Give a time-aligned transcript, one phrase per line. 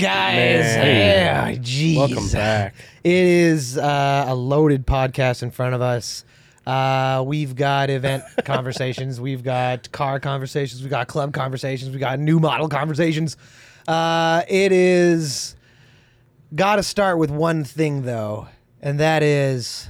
[0.00, 0.64] guys.
[0.76, 0.96] Man.
[1.52, 1.96] Yeah, jeez.
[1.96, 2.74] Welcome back.
[3.04, 6.24] It is uh, a loaded podcast in front of us.
[6.66, 12.18] Uh, we've got event conversations, we've got car conversations, we've got club conversations, we've got
[12.18, 13.36] new model conversations.
[13.88, 15.56] Uh, it is
[16.54, 18.46] got to start with one thing though,
[18.80, 19.88] and that is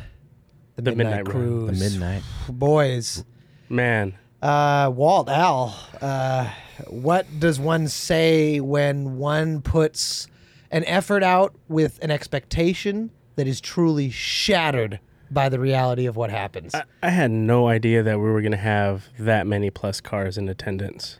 [0.76, 1.78] the, The midnight, Midnight cruise.
[1.78, 2.22] The midnight.
[2.48, 3.24] boys.
[3.68, 6.48] Man, Uh, Walt Al, uh,
[6.88, 10.26] what does one say when one puts
[10.70, 16.30] an effort out with an expectation that is truly shattered by the reality of what
[16.30, 16.74] happens?
[16.74, 20.36] I, I had no idea that we were going to have that many plus cars
[20.36, 21.18] in attendance.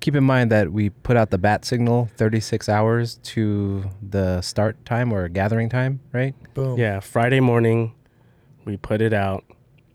[0.00, 4.82] Keep in mind that we put out the bat signal 36 hours to the start
[4.84, 6.34] time or gathering time, right?
[6.54, 6.78] Boom.
[6.78, 7.94] Yeah, Friday morning,
[8.64, 9.44] we put it out.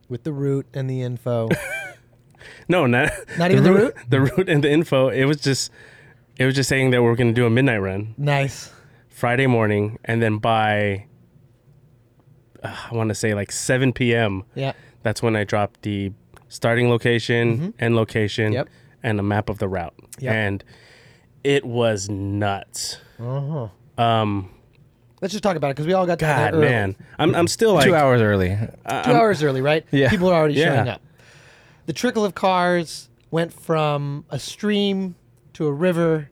[0.07, 1.49] With the route and the info.
[2.69, 3.95] No, not Not even the route?
[4.09, 5.09] The route and the info.
[5.09, 5.71] It was just,
[6.37, 8.71] it was just saying that we're going to do a midnight run nice.
[9.09, 11.05] Friday morning, and then by,
[12.63, 14.43] uh, I want to say like 7 p.m.
[14.55, 14.73] Yeah.
[15.03, 16.11] That's when I dropped the
[16.47, 18.53] starting location and location Mm-hmm.
[18.53, 18.69] Yep.
[19.03, 19.93] and a map of the route.
[20.19, 20.33] Yep.
[20.33, 20.63] And
[21.43, 22.97] it was nuts.
[23.19, 23.67] Uh-huh.
[24.01, 24.49] Um,
[25.21, 26.67] Let's just talk about it because we all got God, there early.
[26.69, 28.49] man, I'm I'm still like Two hours early.
[28.49, 29.85] Two hours early, right?
[29.91, 30.09] Yeah.
[30.09, 30.75] People are already Yeah.
[30.75, 31.01] showing up.
[31.89, 35.15] The trickle of cars went from a stream
[35.53, 36.29] to a river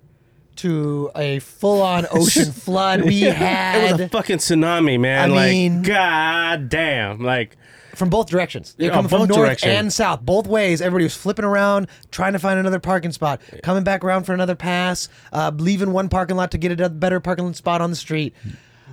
[0.58, 3.02] to a full-on ocean flood.
[3.04, 3.36] We had It
[3.88, 5.32] had was a fucking tsunami, man.
[5.32, 7.24] I like, mean- god damn.
[7.24, 7.58] Like,
[7.96, 8.76] from both directions.
[8.78, 9.72] They're Yeah, coming from both north direction.
[9.72, 10.80] and south, both ways.
[10.80, 14.54] Everybody was flipping around, trying to find another parking spot, coming back around for another
[14.54, 18.36] pass, uh, leaving one parking lot to get a better parking spot on the street.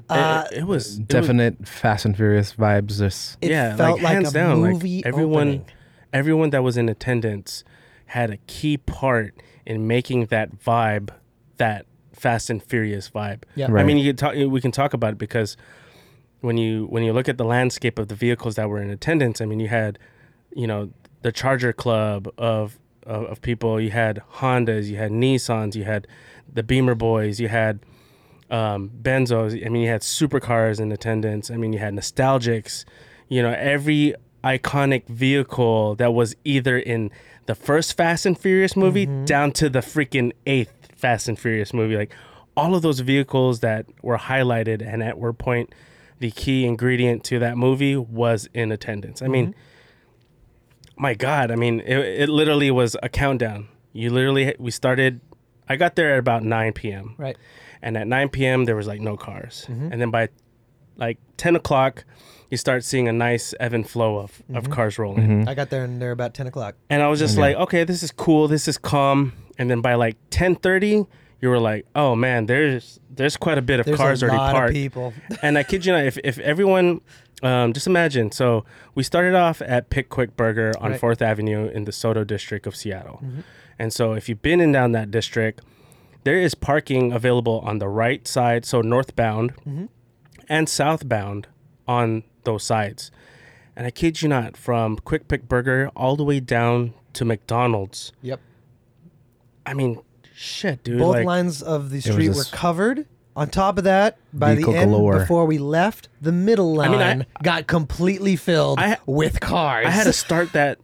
[0.09, 2.97] Uh, it, it was it was- Definite Fast and Furious vibes.
[2.97, 4.61] This it yeah, felt like, like, hands a down.
[4.62, 5.67] movie like everyone, opening.
[6.14, 7.64] Everyone that was in attendance
[8.06, 9.34] had a key part
[9.66, 11.10] in making that vibe,
[11.56, 13.42] that Fast and Furious vibe.
[13.56, 13.66] Yeah.
[13.69, 13.82] right.
[13.82, 14.34] I mean, you talk.
[14.34, 15.56] We can talk about it because
[16.41, 19.41] when you when you look at the landscape of the vehicles that were in attendance,
[19.41, 19.98] I mean, you had,
[20.54, 20.91] you know,
[21.22, 23.81] the Charger Club of of, of people.
[23.81, 26.06] You had Hondas, you had Nissans, you had
[26.50, 27.81] the Beamer Boys, you had
[28.50, 29.54] um, Benzos.
[29.54, 31.50] I mean, you had supercars in attendance.
[31.50, 32.84] I mean, you had nostalgics.
[33.28, 34.14] You know, every
[34.44, 37.10] iconic vehicle that was either in
[37.47, 39.25] the first Fast and Furious movie mm-hmm.
[39.25, 41.97] down to the freaking eighth Fast and Furious movie.
[41.97, 42.12] Like
[42.56, 45.75] all of those vehicles that were highlighted and at one point
[46.21, 49.21] the key ingredient to that movie was in attendance.
[49.21, 51.03] I mean, mm-hmm.
[51.03, 53.69] my God, I mean, it, it literally was a countdown.
[53.93, 55.21] You literally, we started,
[55.69, 57.15] I got there at about 9 p.m.
[57.19, 57.37] right.
[57.82, 59.66] And at 9 p.m., there was like no cars.
[59.69, 59.93] Mm-hmm.
[59.93, 60.28] And then by
[60.97, 62.05] like 10 o'clock,
[62.54, 65.48] you start seeing a nice ebb and flow of, of cars rolling.
[65.48, 66.76] I got there and they're about ten o'clock.
[66.88, 68.48] And I was just like, okay, this is cool.
[68.48, 69.32] This is calm.
[69.59, 71.06] And then by like 10:30,
[71.41, 74.38] you were like, oh man, there's there's quite a bit of There's cars a already
[74.38, 74.70] lot parked.
[74.70, 75.12] of people.
[75.43, 77.00] and I kid you not, if, if everyone,
[77.43, 78.32] um, just imagine.
[78.32, 78.64] So
[78.97, 81.00] we started off at Pick Quick Burger on Right.
[81.00, 83.20] Fourth Avenue in the SODO district of Seattle.
[83.25, 83.41] Mm-hmm.
[83.78, 85.60] And so if you've been in down that district,
[86.25, 89.84] there is parking available on the right side, so northbound Mm-hmm.
[90.48, 91.47] and southbound
[91.87, 93.10] on those sides.
[93.77, 98.12] And I kid you not, from Quick Pick Burger all the way down to McDonald's.
[98.22, 98.41] Yep.
[99.66, 100.00] I mean,
[100.34, 100.99] shit, dude.
[100.99, 103.06] Both like, lines of the street were covered.
[103.37, 105.19] On top of that, by the end, galore.
[105.19, 109.87] before we left, the middle line mean, I- got completely filled I- with cars.
[109.87, 110.78] I had to start that.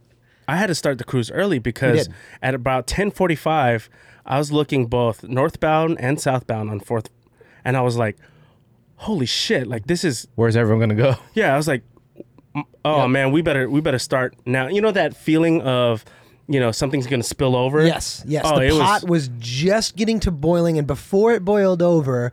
[0.48, 2.08] I had to start the cruise early because
[2.42, 3.88] at about ten forty five,
[4.26, 7.08] I was looking both northbound and southbound on Fourth,
[7.64, 8.16] and I was like,
[9.00, 9.66] "Holy shit!
[9.66, 11.16] Like this is Where's everyone gonna go?
[11.34, 11.82] yeah." I was like,
[12.84, 13.10] "Oh Yep.
[13.10, 16.04] man, we better we better start now." You know that feeling of,
[16.48, 17.84] you know, something's gonna spill over.
[17.86, 18.44] Yes, yes.
[18.46, 22.32] Oh, the it pot was- was, just getting to boiling, and before it boiled over,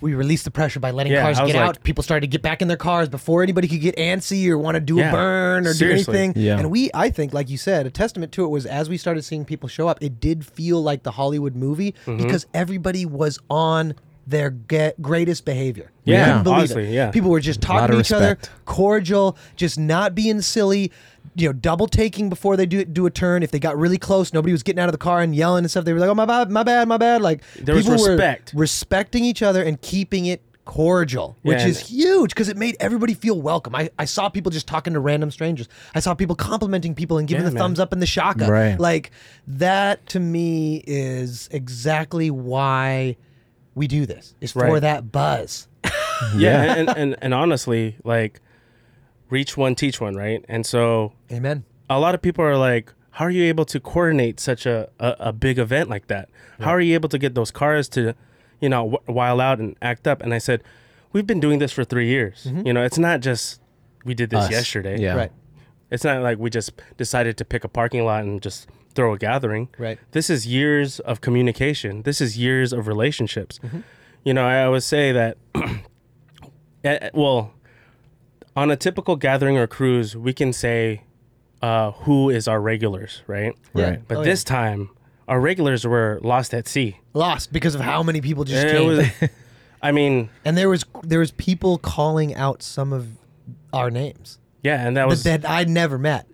[0.00, 1.82] we released the pressure by letting Yeah, cars get like- out.
[1.82, 4.76] People started to get back in their cars before anybody could get antsy or want
[4.76, 6.12] to do Yeah, a burn or seriously.
[6.12, 6.42] do anything.
[6.42, 6.56] Yeah.
[6.58, 9.22] And we, I think, like you said, a testament to it was as we started
[9.24, 12.22] seeing people show up, it did feel like the Hollywood movie Mm-hmm.
[12.24, 13.94] because everybody was on
[14.28, 15.90] their get greatest behavior.
[16.04, 16.92] Yeah, couldn't believe honestly, it.
[16.92, 17.10] yeah.
[17.10, 18.50] People were just talking to each other, respect.
[18.66, 20.92] cordial, just not being silly.
[21.34, 23.42] You know, double taking before they do do a turn.
[23.42, 25.70] If they got really close, nobody was getting out of the car and yelling and
[25.70, 25.84] stuff.
[25.84, 28.36] They were like, "Oh my bad, my bad, my bad." Like There was people were
[28.54, 32.76] respecting each other and keeping it cordial, which Yeah, is and- huge because it made
[32.80, 33.74] everybody feel welcome.
[33.74, 35.66] I, I saw people just talking to random strangers.
[35.94, 37.62] I saw people complimenting people and giving Yeah, the man.
[37.62, 38.46] thumbs up and the shaka.
[38.50, 38.78] Right.
[38.78, 39.10] Like
[39.46, 43.16] that to me is exactly why
[43.78, 44.34] we do this.
[44.40, 44.80] Is for Right.
[44.82, 45.68] that buzz.
[46.36, 48.40] yeah, and, and and honestly, like,
[49.30, 50.44] reach one, teach one, right?
[50.48, 51.64] And so Amen.
[51.88, 55.16] a lot of people are like, how are you able to coordinate such a, a,
[55.20, 56.28] a big event like that?
[56.60, 58.14] How are you able to get those cars to,
[58.60, 60.22] you know, w- while out and act up?
[60.22, 60.62] And I said,
[61.12, 62.44] we've been doing this for three years.
[62.48, 62.66] Mm-hmm.
[62.66, 63.60] You know, it's not just
[64.04, 64.50] we did this Us.
[64.50, 65.00] yesterday.
[65.00, 65.14] Yeah.
[65.14, 65.32] Right.
[65.90, 69.18] It's not like we just decided to pick a parking lot and just throw a
[69.18, 69.68] gathering.
[69.78, 69.96] Right.
[70.10, 72.02] This is years of communication.
[72.02, 73.60] This is years of relationships.
[73.60, 73.80] Mm-hmm.
[74.24, 75.38] You know, I always say that,
[76.84, 77.52] eh, well,
[78.56, 81.04] on a typical gathering or cruise, we can say
[81.62, 83.54] uh, who is our regulars, right?
[83.72, 83.90] Yeah.
[83.90, 84.08] Right.
[84.08, 84.90] But Oh, this time,
[85.28, 86.98] our regulars were lost at sea.
[87.14, 88.88] Lost because of how many people just It came.
[88.88, 89.06] was,
[89.80, 93.06] I mean, and there was there was people calling out some of
[93.72, 96.26] our names yeah, and that that, was that I never met.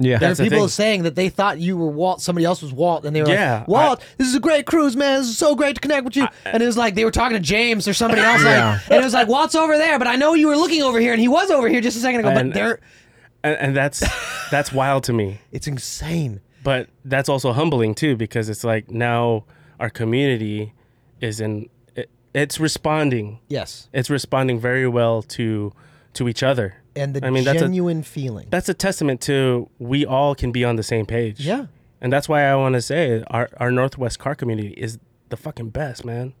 [0.00, 0.18] Yeah.
[0.18, 0.68] There were That's the people thing.
[0.68, 3.58] saying that they thought you were Walt, somebody else was Walt, and they were Yeah,
[3.58, 5.18] like, "Walt, this is a great cruise, man.
[5.18, 7.36] This is so great to connect with you." and it was like they were talking
[7.36, 8.74] to James or somebody else, Yeah.
[8.74, 11.00] like, and it was like Walt's over there, but I know you were looking over
[11.00, 12.28] here, and he was over here just a second ago.
[12.28, 12.80] And- but there,
[13.42, 14.04] and, and that's
[14.50, 15.40] that's wild to me.
[15.52, 16.40] it's insane.
[16.62, 19.44] but that's also humbling too because it's like now
[19.80, 20.72] our community
[21.20, 25.72] is in it, it's responding Yes, it's responding very well to
[26.14, 28.46] to each other and the I mean, that's a- genuine feeling.
[28.50, 31.66] that's a testament to we all can be on the same page Yeah.
[32.00, 34.98] and that's why i want to say our our northwest car community is
[35.30, 36.32] the fucking best man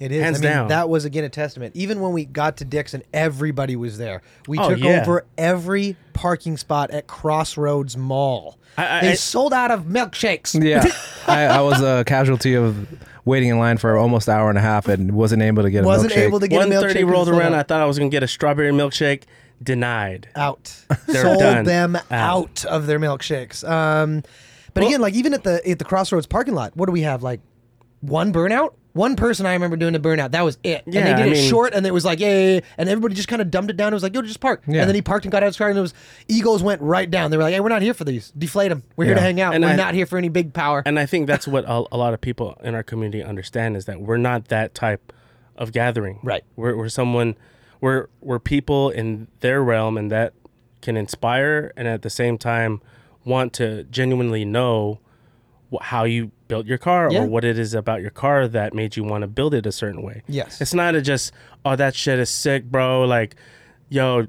[0.00, 0.22] It is.
[0.22, 0.68] Hands I mean, down.
[0.68, 1.76] that was again a testament.
[1.76, 4.20] Even when we got to Dick's, everybody was there.
[4.48, 5.02] We Oh, took yeah.
[5.02, 8.58] over every parking spot at Crossroads Mall.
[8.76, 10.60] I- I- they I- sold out of milkshakes.
[10.60, 10.84] Yeah,
[11.28, 12.88] I, I was a casualty of
[13.24, 15.84] waiting in line for almost an hour and a half and wasn't able to get
[15.84, 16.16] a Wasn't milkshake.
[16.26, 16.98] able to get a milkshake.
[16.98, 19.22] 130 rolled around i thought i was gonna get a strawberry milkshake
[19.62, 20.74] denied out.
[21.06, 21.64] They're Sold done.
[21.64, 22.04] them Out.
[22.10, 23.68] out of their milkshakes.
[23.68, 24.22] Um,
[24.74, 27.22] but again, like even at the at the Crossroads parking lot, what do we have?
[27.22, 27.40] Like
[28.00, 28.74] one burnout.
[28.94, 30.32] One person I remember doing a burnout.
[30.32, 30.84] That was it.
[30.84, 32.60] and Yeah, they did I it mean- short, and it was like, yeah, yeah, yeah.
[32.76, 33.90] and everybody just kind of dumbed it down.
[33.90, 34.62] It was like, yo, just park.
[34.66, 34.80] Yeah.
[34.82, 35.94] And then he parked and got out of his car, and it was
[36.28, 37.30] egos went right down.
[37.30, 38.30] They were like, hey, we're not here for these.
[38.36, 38.82] Deflate them.
[38.96, 39.54] We're here to hang out.
[39.54, 40.82] And we're I- not here for any big power.
[40.84, 43.86] and I think that's what a, a lot of people in our community understand is
[43.86, 45.10] that we're not that type
[45.56, 46.18] of gathering.
[46.22, 46.44] Right.
[46.56, 47.34] We're, we're someone,
[47.82, 50.32] we're we're people in their realm and that
[50.80, 52.80] can inspire and at the same time
[53.24, 54.98] want to genuinely know
[55.72, 57.20] wh- how you built your car Yeah.
[57.22, 59.72] or what it is about your car that made you want to build it a
[59.72, 60.22] certain way.
[60.26, 60.60] Yes.
[60.60, 61.32] It's not a just
[61.64, 63.02] oh that shit is sick, bro.
[63.04, 63.36] Like,
[63.88, 64.26] yo,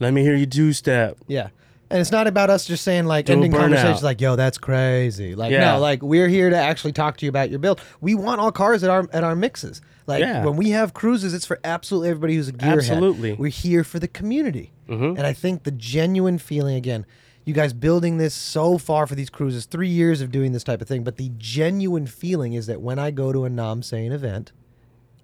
[0.00, 1.18] let me hear you do step.
[1.26, 1.48] Yeah.
[1.90, 5.34] And it's not about us just saying like Do ending conversations like, yo, that's crazy.
[5.34, 5.72] Like Yeah.
[5.74, 7.80] no, like we're here to actually talk to you about your build.
[8.00, 9.80] We want all cars at our at our mixes.
[10.06, 10.44] Like Yeah.
[10.44, 12.72] when we have cruises, it's for absolutely everybody who's a gearhead.
[12.78, 13.32] Absolutely.
[13.34, 14.72] We're here for the community.
[14.88, 15.16] Mhm.
[15.16, 17.06] And I think the genuine feeling again,
[17.46, 20.80] you guys building this so far for these cruises, three years of doing this type
[20.82, 24.52] of thing, but the genuine feeling is that when I go to a Namsayin event,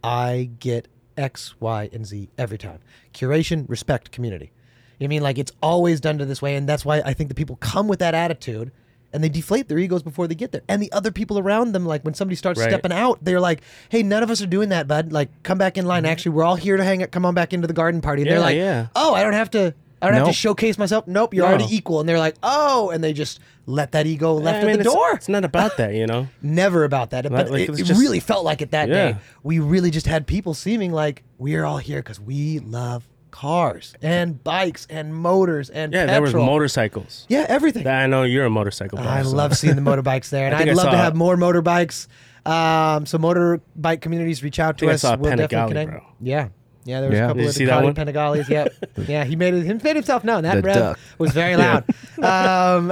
[0.02, 2.78] I get X, Y, and Z every time.
[3.12, 4.52] Curation, respect, community.
[4.98, 5.22] You know I mean?
[5.22, 7.88] Like it's always done to this way, and that's why I think the people come
[7.88, 8.70] with that attitude
[9.12, 10.62] and they deflate their egos before they get there.
[10.68, 12.70] And the other people around them, like when somebody starts Right.
[12.70, 15.12] stepping out, they're like, Hey, none of us are doing that, bud.
[15.12, 16.02] Like, come back in line.
[16.04, 16.12] Mm-hmm.
[16.12, 17.10] Actually, we're all here to hang out.
[17.10, 18.22] Come on back into the garden party.
[18.22, 18.86] And they're like, yeah.
[18.94, 21.06] Oh, I don't have to I don't have to showcase myself.
[21.06, 21.50] Nope, you're No.
[21.50, 22.00] already equal.
[22.00, 24.80] And they're like, Oh, and they just let that ego left I mean, at the
[24.80, 26.26] it's- door It's not about that, you know.
[26.42, 27.28] never about that.
[27.30, 28.94] But like, it, it just- really felt like it that Yeah.
[29.12, 29.18] day.
[29.42, 34.42] We really just had people seeming like we're all here because we love cars and
[34.42, 37.26] bikes and motors and Yeah, there was motorcycles.
[37.28, 37.86] Yeah, everything.
[37.86, 38.98] I know you're a motorcycle.
[38.98, 40.96] Guy, I so- love seeing the motorbikes there, and I think I'd I love to
[40.98, 42.06] have more motorbikes.
[42.46, 45.02] Um, so motorbike communities reach out to think I us.
[45.02, 45.90] saw we'll definitely connect.
[45.90, 46.00] bro.
[46.20, 46.48] Yeah.
[46.86, 47.24] Yeah, there was Yeah.
[47.24, 47.94] a couple Did you of see that one?
[47.94, 48.48] Panigales.
[48.48, 48.72] Yep.
[49.06, 49.64] yeah, he made it.
[49.66, 50.44] He made himself known.
[50.44, 50.98] That The rev duck.
[51.18, 51.84] was very loud.
[52.22, 52.88] um,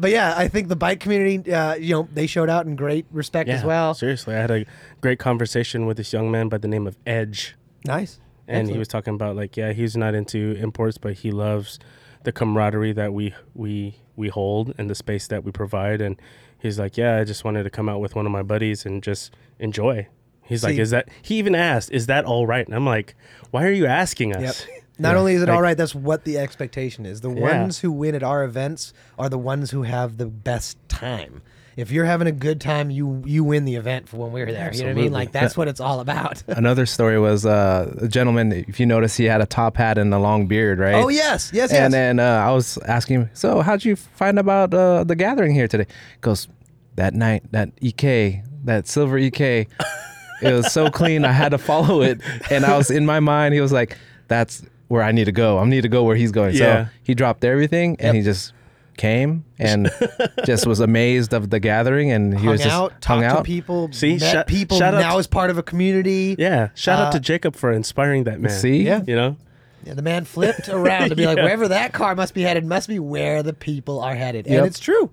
[0.00, 3.06] but yeah, I think the bike community, uh, you know, they showed out in great
[3.12, 3.94] respect as well.
[3.94, 4.66] Seriously, I had a
[5.00, 7.54] great conversation with this young man by the name of Edge,
[7.86, 8.18] Nice.
[8.48, 11.78] And he was talking about like, yeah, he's not into imports, but he loves
[12.24, 16.00] the camaraderie that we we we hold and the space that we provide.
[16.00, 16.20] And
[16.58, 19.02] he's like, yeah, I just wanted to come out with one of my buddies and
[19.02, 20.08] just enjoy.
[20.42, 21.08] He's like, is that?
[21.22, 22.64] He even asked, is that all right?
[22.66, 23.14] And I'm like,
[23.50, 24.40] why are you asking Yep.
[24.42, 24.66] us?
[24.98, 25.18] Not Yeah.
[25.18, 27.20] only is it Like- all right, that's what the expectation is.
[27.20, 27.60] The Yeah.
[27.60, 31.42] ones who win at our events are the ones who have the best time.
[31.78, 34.74] If you're having a good time, you you win the event for when we're there.
[34.74, 35.12] You know what I mean?
[35.12, 36.42] Like that's what it's all about.
[36.48, 38.52] Another story was uh, a gentleman.
[38.52, 40.96] If you notice, he had a top hat and a long beard, right?
[40.96, 41.72] oh yes, yes, yes.
[41.72, 45.54] And then uh, I was asking him, so how'd you find about uh, the gathering
[45.54, 45.86] here today?
[46.14, 46.48] He goes,
[46.96, 49.68] that night, that EK, that silver EK,
[50.42, 51.24] it was so clean.
[51.24, 52.20] I had to follow it.
[52.50, 55.58] And I was in my mind, he was like, that's where I need to go.
[55.58, 56.56] I need to go where he's going.
[56.56, 56.86] Yeah.
[56.86, 58.14] So he dropped everything and Yep.
[58.16, 58.52] he just
[58.98, 59.90] came and
[60.44, 62.10] just was amazed of the gathering.
[62.12, 63.44] And he hung was just out, hung talked to out.
[63.44, 64.78] people, See, met shout- people.
[64.78, 66.36] shout out now to- is part of a community.
[66.38, 68.50] Yeah, shout out Uh, to Jacob for inspiring that man.
[68.52, 68.82] See?
[68.82, 69.02] Yeah.
[69.06, 69.36] you know,
[69.84, 72.88] Yeah, the man flipped around to be like, wherever that car must be headed must
[72.88, 75.10] be where the people are headed, and it's true.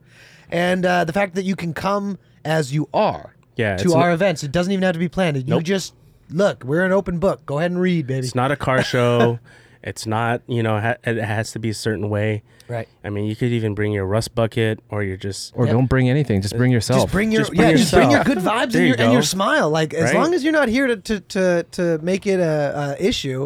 [0.52, 4.14] And uh, the fact that you can come as you are Yeah, to our n-
[4.16, 5.38] events, it doesn't even have to be planned.
[5.38, 5.64] You Nope.
[5.64, 5.94] just
[6.30, 6.64] look.
[6.64, 7.46] We're an open book.
[7.46, 8.26] Go ahead and read, baby.
[8.26, 9.40] It's not a car show.
[9.86, 12.42] it's not, you know, ha- it has to be a certain way.
[12.68, 12.88] right.
[13.04, 15.74] I mean, you could even bring your rust bucket or you're just Or Yep.
[15.76, 16.42] don't bring anything.
[16.42, 17.04] Just bring yourself.
[17.04, 19.02] Just bring your Just bring yeah, just bring your good vibes There and you your,
[19.02, 19.70] and your smile.
[19.70, 20.16] Like as Right?
[20.16, 23.46] long as you're not here to to to, to make it a, a issue,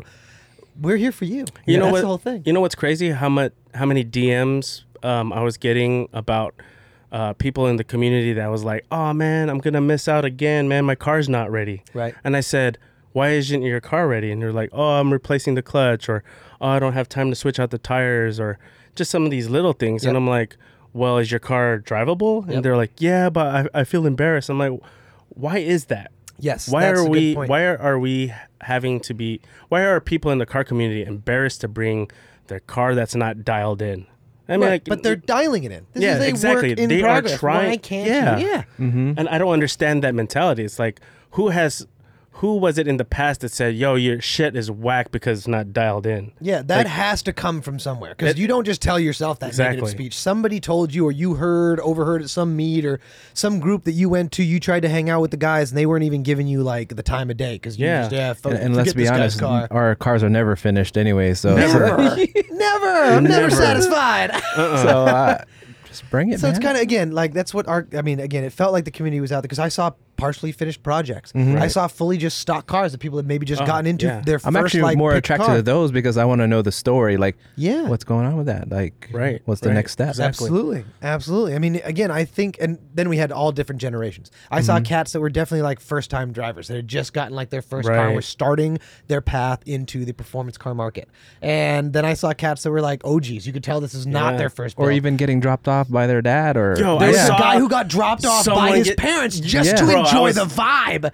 [0.81, 1.43] we're here for you.
[1.65, 2.41] you know that's what the whole thing.
[2.45, 6.55] you know what's crazy how much how many dms um, i was getting about
[7.11, 10.69] uh, people in the community that was like oh man i'm gonna miss out again
[10.69, 12.15] man my car's not ready Right.
[12.23, 12.77] and i said
[13.19, 16.23] why isn't your car ready and they're like oh i'm replacing the clutch or
[16.61, 18.57] oh i don't have time to switch out the tires or
[18.95, 20.55] just some of these little things and i'm like
[20.93, 24.57] well is your car drivable and they're like yeah but I, I feel embarrassed i'm
[24.57, 24.79] like
[25.29, 26.67] why is that yes.
[26.69, 29.99] why that's a are good we why are, are we having to be why are
[30.01, 32.09] people in the car community embarrassed to bring
[32.47, 34.07] their car that's not dialed in
[34.47, 35.85] i mean Right, like but they're dialing it in.
[35.93, 36.73] This Yeah, is a exactly.
[36.73, 38.37] They are trying- Why can't yeah.
[38.37, 38.47] you?
[38.47, 38.63] Yeah.
[38.79, 39.13] Mm-hmm.
[39.17, 40.99] and i don't understand that mentality it's like
[41.31, 41.85] who has
[42.39, 45.47] who was it in the past that said yo your shit is whack because it's
[45.47, 48.81] not dialed in Yeah, that Like- has to come from somewhere because you don't just
[48.81, 49.91] tell yourself that negative Exactly.
[49.91, 50.17] speech.
[50.17, 52.99] Somebody told you, or you heard, overheard at some meet or
[53.33, 54.43] some group that you went to.
[54.43, 56.95] You tried to hang out with the guys, and they weren't even giving you like
[56.95, 58.01] the time of day because you Yeah.
[58.03, 58.33] just yeah.
[58.33, 59.67] Fo- and, and let's be honest, car.
[59.71, 61.33] our cars are never finished anyway.
[61.33, 61.89] So Never,
[62.51, 63.49] never, I'm never, Never.
[63.51, 64.31] satisfied.
[64.55, 65.43] so uh,
[65.87, 66.39] just bring it.
[66.39, 67.87] so it's kind of again like that's what our.
[67.97, 70.51] I mean, again, it felt like the community was out there because I saw partially
[70.51, 71.31] finished projects.
[71.31, 71.57] Mm-hmm.
[71.57, 74.21] I saw fully just stock cars that people had maybe just Oh, gotten into yeah.
[74.21, 75.55] their I'm first actually like more attracted car.
[75.55, 77.17] to those because I want to know the story.
[77.17, 77.83] Like, Yeah.
[77.87, 78.69] what's going on with that?
[78.69, 79.75] Like, Right, What's the right.
[79.75, 80.09] next step?
[80.09, 80.45] Exactly.
[80.45, 81.55] Absolutely, absolutely.
[81.55, 84.31] I mean, again, I think, and then we had all different generations.
[84.51, 84.83] I saw mm-hmm.
[84.83, 88.07] cats that were definitely like first-time drivers that had just gotten like their first car
[88.07, 91.09] and were starting their path into the performance car market.
[91.41, 93.45] And then I saw cats that were like oh, OGs.
[93.47, 94.37] You could tell this is not Yeah.
[94.37, 94.75] their first.
[94.77, 97.39] Or even getting dropped off by their dad or Yo, there I was saw a
[97.39, 99.75] guy who got dropped off by his get- parents just Yeah.
[99.77, 101.11] to Bro, I enjoy was- the vibe.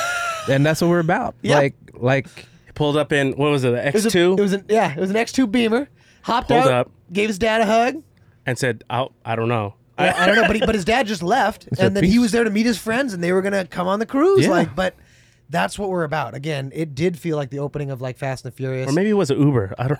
[0.50, 1.34] and that's what we're about.
[1.42, 1.56] Yep.
[1.62, 2.26] Like, like
[2.74, 4.92] pulled up in what was it the It was, a, x2 it was an yeah,
[4.92, 5.88] it was an X2 Beamer.
[6.22, 6.90] Hopped Pulled out, up.
[7.12, 8.02] gave his dad a hug.
[8.44, 11.06] and said i i don't know I, I don't know, but he, but his dad
[11.06, 12.20] just left, a and then he piece.
[12.20, 14.42] was there to meet his friends, and they were gonna come on the cruise.
[14.44, 14.50] Yeah.
[14.50, 14.94] Like, but
[15.48, 16.34] that's what we're about.
[16.34, 18.90] Again, it did feel like the opening of like Fast and the Furious.
[18.90, 19.98] or maybe it was an uber i don't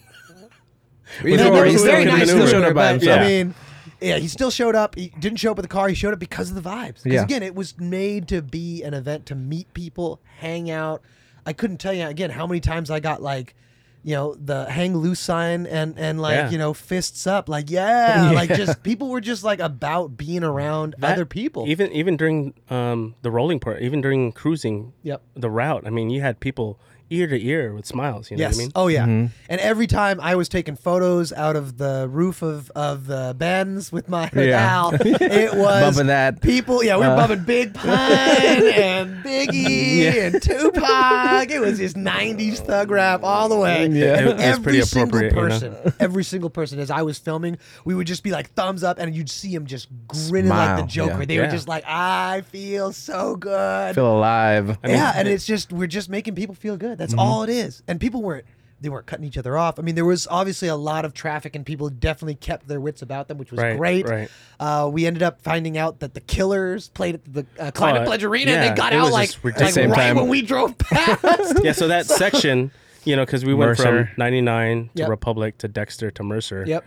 [1.25, 2.29] No, Either no, or, he's he still very could've nice.
[2.29, 3.21] been to Uber her, by but, himself.
[3.21, 3.55] I mean,
[4.01, 4.95] yeah, he still showed up.
[4.95, 5.89] He didn't show up with the car.
[5.89, 7.03] He showed up because of the vibes.
[7.03, 7.23] Because Yeah.
[7.23, 11.03] again, it was made to be an event to meet people, hang out.
[11.45, 13.55] I couldn't tell you again how many times I got like,
[14.03, 16.51] you know, the hang loose sign and and like Yeah.
[16.51, 18.31] you know fists up, like yeah, Yeah.
[18.33, 21.67] like just people were just like about being around That- other people.
[21.69, 25.23] Even even during um, the rolling part, even during cruising, Yep.
[25.35, 25.85] the route.
[25.87, 26.79] I mean, you had people
[27.11, 28.31] ear to ear with smiles.
[28.31, 28.55] You know Yes.
[28.57, 28.73] what I mean?
[28.75, 29.05] Oh yeah.
[29.05, 33.93] And every time I was taking photos out of the roof of of the Benz
[33.93, 34.61] with my with Yeah.
[34.77, 36.41] Al, it was Bumping that.
[36.43, 36.83] people.
[36.85, 40.25] Yeah, we were Uh, bumping Big Pun and Biggie Yeah.
[40.27, 41.51] and Tupac.
[41.51, 43.87] It was just '90s thug rap all the way.
[43.87, 44.21] Yeah.
[44.21, 45.31] It- it was every single appropriate,
[45.63, 45.75] you know?
[45.83, 48.99] person, every single person, as I was filming, we would just be like thumbs up,
[48.99, 51.21] and you'd see him just grinning like the Joker.
[51.21, 51.25] yeah.
[51.27, 54.79] They were just like, "I feel so good." feel alive.
[54.83, 56.96] I mean, yeah, and it's just we're just making people feel good.
[56.97, 57.21] That's Mm-hmm.
[57.21, 57.83] all it is.
[57.89, 58.45] And people weren't
[58.79, 59.79] they weren't cutting each other off.
[59.79, 63.01] I mean, there was obviously a lot of traffic, and people definitely kept their wits
[63.01, 64.07] about them, which was Right, great.
[64.07, 64.29] right.
[64.61, 68.05] Uh, we ended up finding out that the Killers played at the uh, Climate Oh,
[68.05, 70.17] Pledge Arena, and they got out like, like right time.
[70.17, 71.25] when we drove past.
[71.65, 71.73] yeah.
[71.73, 72.71] So that section,
[73.05, 74.07] you know, because we went Mercer.
[74.09, 75.09] from 99 to Yep.
[75.09, 76.65] Republic to Dexter to Mercer.
[76.67, 76.85] yep.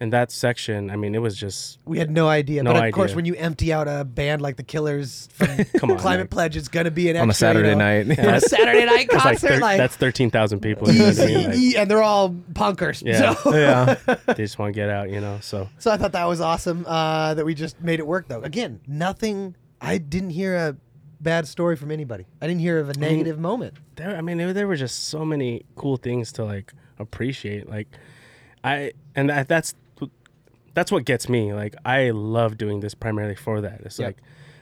[0.00, 2.94] And that section, I mean, it was just We had no idea, No but of
[2.94, 6.30] course, when you empty out a band like the Killers from Come on, Climate like-
[6.30, 8.18] Pledge, it's gonna be an on a extra, you Saturday know, night.
[8.20, 10.88] on a Saturday night it's like, concert, thir- like, that's 13,000 people.
[10.92, 11.46] You know what I mean?
[11.50, 13.02] Like, e- and they're all punkers.
[13.04, 13.34] Yeah.
[13.34, 13.54] So.
[13.56, 13.96] yeah.
[14.26, 15.38] they just want to get out, you know.
[15.42, 18.28] So So I thought that was awesome uh, that we just made it work.
[18.28, 19.56] Though again, nothing.
[19.80, 20.76] I didn't hear a
[21.20, 22.26] bad story from anybody.
[22.40, 23.74] I didn't hear of a negative moment.
[23.96, 27.68] there, I mean, there, there were just so many cool things to like appreciate.
[27.68, 27.88] Like,
[28.62, 29.74] I and that, that's
[30.78, 31.52] that's what gets me.
[31.52, 33.80] Like, I love doing this primarily for that.
[33.80, 34.06] It's Yep.
[34.06, 34.18] like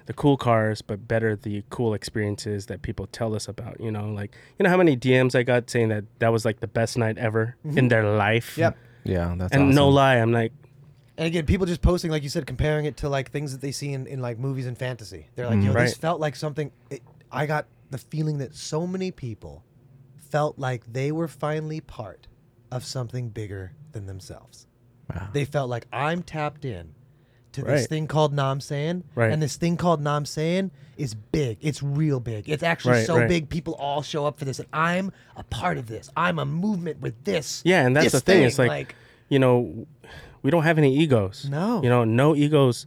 [0.06, 3.78] the cool cars, but better the cool experiences that people tell us about.
[3.80, 6.61] You know, like you know how many DMs I got saying that that was like
[6.61, 8.52] the best night ever in their life.
[8.52, 8.61] Mm-hmm.
[8.61, 8.76] Yep.
[9.04, 10.52] Yeah, that's And no lie, I'm like,
[11.18, 13.73] And again, people just posting, like you said, comparing it to like things that they
[13.73, 15.28] see in, in like movies and fantasy.
[15.35, 16.73] They're like, yo, this felt like something.
[16.90, 19.64] It, I got the feeling that so many people
[20.16, 22.26] felt like they were finally part
[22.73, 24.66] of something bigger than themselves.
[25.14, 25.28] Wow.
[25.32, 26.94] They felt like I'm tapped in
[27.52, 27.88] to this Right.
[27.88, 29.32] thing called Namsayin, Right.
[29.32, 31.58] and this thing called Namsayin is big.
[31.60, 32.48] It's real big.
[32.48, 33.28] It's actually Right, so right.
[33.28, 33.48] big.
[33.48, 36.10] People all show up for this, and I'm a part of this.
[36.16, 37.62] I'm a movement with this.
[37.64, 38.42] Yeah, and that's this the thing.
[38.44, 38.94] It's like,
[39.28, 39.86] you know,
[40.42, 41.48] we don't have any egos.
[41.50, 41.82] No.
[41.82, 42.86] You know, no egos.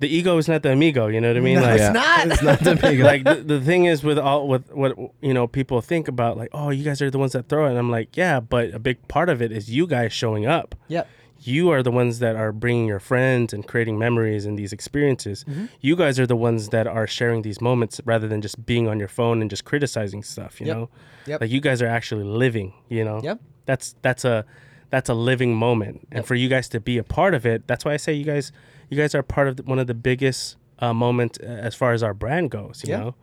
[0.00, 1.06] The ego is not the amigo.
[1.06, 1.54] You know what I mean?
[1.56, 2.26] No, like, it's not.
[2.26, 5.46] It's not the big like the, the thing is with all with what you know
[5.46, 7.88] people think about like oh you guys are the ones that throw it and i'm
[7.90, 11.08] like yeah but a big part of it is you guys showing up Yep.
[11.46, 15.44] You are the ones that are bringing your friends and creating memories and these experiences
[15.48, 15.66] Mm-hmm.
[15.80, 18.98] you guys are the ones that are sharing these moments rather than just being on
[18.98, 20.76] your phone and just criticizing stuff you Yep.
[20.76, 20.90] know
[21.26, 21.40] Yep.
[21.40, 23.40] like you guys are actually living you know Yep.
[23.66, 24.44] that's that's a
[24.90, 27.84] that's a living moment and for you guys to be a part of it that's
[27.84, 28.52] why i say you guys
[28.90, 31.92] you guys are part of the, one of the biggest uh, moments uh, as far
[31.92, 32.98] as our brand goes you Yeah.
[33.00, 33.14] know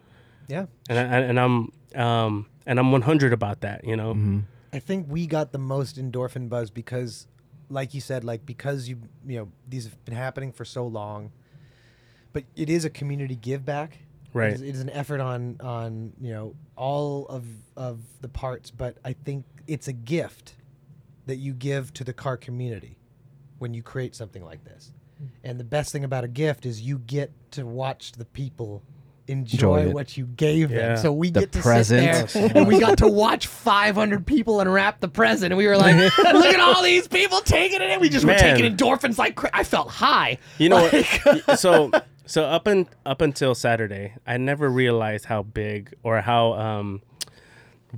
[0.47, 0.65] Yeah.
[0.89, 1.55] and I, and I'm
[1.95, 3.83] um and I'm 100 about that.
[3.83, 4.39] You know, Mm-hmm.
[4.73, 7.25] I think we got the most endorphin buzz because,
[7.69, 11.31] like you said, like because you you know these have been happening for so long,
[12.33, 13.99] but it is a community give back.
[14.33, 14.51] Right.
[14.51, 17.45] It is, it is an effort on on you know all of
[17.75, 20.55] of the parts, but I think it's a gift
[21.25, 22.97] that you give to the car community
[23.59, 24.93] when you create something like this.
[25.21, 25.27] Mm.
[25.43, 28.81] And the best thing about a gift is you get to watch the people
[29.29, 30.77] enjoy Enjoy what you gave Yeah.
[30.95, 30.97] them.
[30.97, 32.29] So we The get to present.
[32.29, 35.77] sit there and we got to watch 500 people unwrap the present, and we were
[35.77, 37.99] like, "Look at all these people taking it!" in.
[38.01, 38.39] we just were Man.
[38.39, 40.37] taking endorphins like cra- I felt high.
[40.57, 41.59] you know Like- what?
[41.59, 41.91] so
[42.25, 47.01] so up and up until Saturday, I never realized how big or how um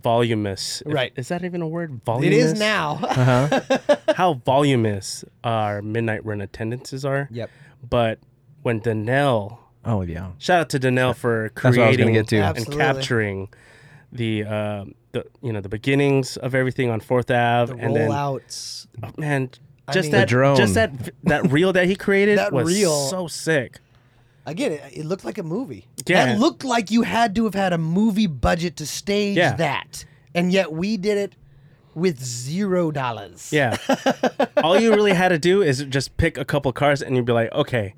[0.01, 0.81] voluminous.
[0.85, 1.11] if- Right.
[1.15, 1.91] Is that even a word?
[1.93, 2.53] It Voluminous.
[2.53, 2.95] is now.
[4.15, 7.27] How voluminous our midnight run attendances are.
[7.31, 7.49] Yep.
[7.89, 8.19] But
[8.61, 10.31] when Danelle, Oh yeah.
[10.37, 12.35] shout out to Danelle for That's what I was creating get to.
[12.37, 12.77] and Absolutely.
[12.77, 13.49] capturing
[14.11, 18.09] the uh, the you know the beginnings of everything on Fourth Ave, the and then
[18.09, 18.87] rollouts.
[19.01, 19.49] Oh, man,
[19.87, 20.55] I just mean- that drone.
[20.57, 20.91] just that
[21.23, 23.79] that reel that he created That was reel- so sick.
[24.45, 25.85] Again, it, it looked like a movie.
[26.07, 26.25] Yeah.
[26.25, 29.53] That looked like you had to have had a movie budget to stage Yeah.
[29.57, 31.35] that, and yet we did it
[31.93, 33.51] with zero dollars.
[33.53, 33.77] Yeah,
[34.63, 37.33] all you really had to do is just pick a couple cars, and you'd be
[37.33, 37.93] like, okay,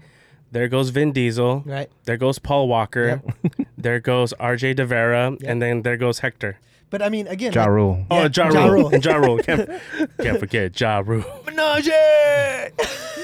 [0.53, 1.89] there goes Vin Diesel, Right.
[2.05, 3.67] There goes Paul Walker, Yep.
[3.77, 4.75] there goes R.J.
[4.75, 6.57] De Vera, and then there goes Hector.
[6.89, 8.05] But I mean, again, Ja like, Rule.
[8.11, 8.99] Oh, Yeah, Ja Ja Rule, Rule.
[9.01, 9.39] Ja Rule.
[9.41, 9.69] Can't,
[10.21, 11.25] can't forget Ja Rule.
[11.45, 11.89] Menage!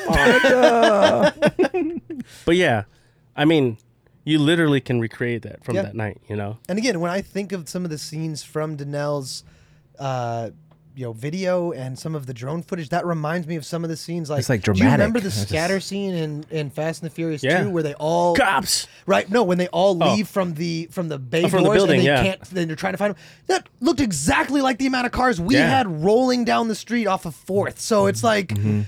[2.46, 2.84] But yeah,
[3.36, 3.78] I mean,
[4.24, 5.84] you literally can recreate that from Yeah.
[5.84, 6.22] that night.
[6.28, 9.44] You know, And again, when I think of some of the scenes from Danelle's,
[10.00, 10.50] uh,
[10.96, 13.90] you know, video and some of the drone footage, that reminds me of some of
[13.90, 14.30] the scenes.
[14.30, 17.10] Like, It's, like, Do you remember the It's just- scatter scene in, in Fast and
[17.10, 17.64] the Furious Yeah.
[17.64, 18.88] 2 where they all cops.
[19.06, 19.30] Right.
[19.30, 20.14] No, when they all Oh.
[20.16, 22.24] leave from the from the bay Oh, from the building, and they yeah.
[22.24, 23.22] can't then they're trying to find them.
[23.48, 25.70] That looked exactly like the amount of cars we Yeah.
[25.70, 27.80] had rolling down the street off of Fourth.
[27.80, 28.82] So it's like Mm-hmm.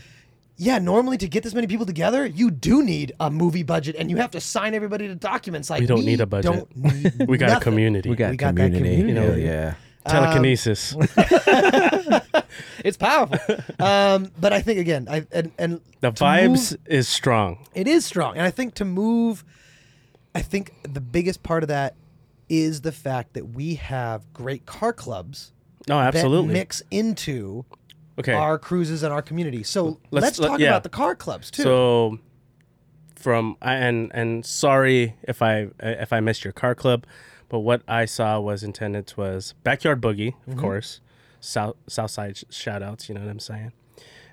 [0.58, 4.10] yeah, normally to get this many people together, you do need a movie budget and
[4.12, 5.70] you have to sign everybody to documents.
[5.70, 6.52] Like We don't need a budget.
[6.52, 8.10] Don't need We got a community.
[8.10, 8.98] We got We got that community.
[8.98, 9.28] community.
[9.28, 9.74] Hell yeah.
[10.08, 10.96] Telekinesis.
[12.84, 13.38] It's powerful.
[13.80, 17.66] um, but I think again, I and, and the vibes move- is strong.
[17.74, 18.36] It is strong.
[18.38, 19.46] And I think to move,
[20.36, 21.96] I think the biggest part of that
[22.50, 25.54] is the fact that we have great car clubs
[25.88, 26.48] No, absolutely.
[26.48, 27.64] that mix into
[28.20, 28.34] okay.
[28.34, 29.64] our cruises and our community.
[29.64, 30.70] So Let's- let's, let- talk yeah.
[30.70, 31.64] about the car clubs too.
[31.64, 32.20] So
[33.16, 37.06] from and and sorry if I if I missed your car club,
[37.52, 40.60] but what I saw was attendance was backyard boogie, of Mm-hmm.
[40.60, 41.02] course,
[41.40, 43.74] south south side sh- shout outs, you know what I'm saying.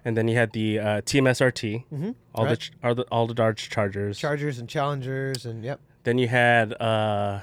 [0.04, 2.42] And then you had the uh, Team SRT, all the Mm-hmm.
[2.44, 2.58] Right.
[2.58, 4.16] ch- all the all the Dodge Chargers.
[4.18, 5.80] Chargers and Challengers and yep.
[6.04, 7.40] then you had uh,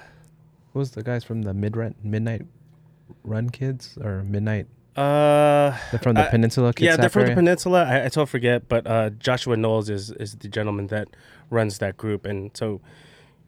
[0.72, 2.44] What was the guys from the mid midnight
[3.24, 4.68] run kids or midnight?
[4.96, 6.86] uh, They're from the Uh, Peninsula Kids.
[6.88, 7.84] yeah, they're from the peninsula.
[7.84, 11.08] I, I totally forget, but uh, Joshua Knowles is is the gentleman that
[11.50, 12.80] runs that group, and so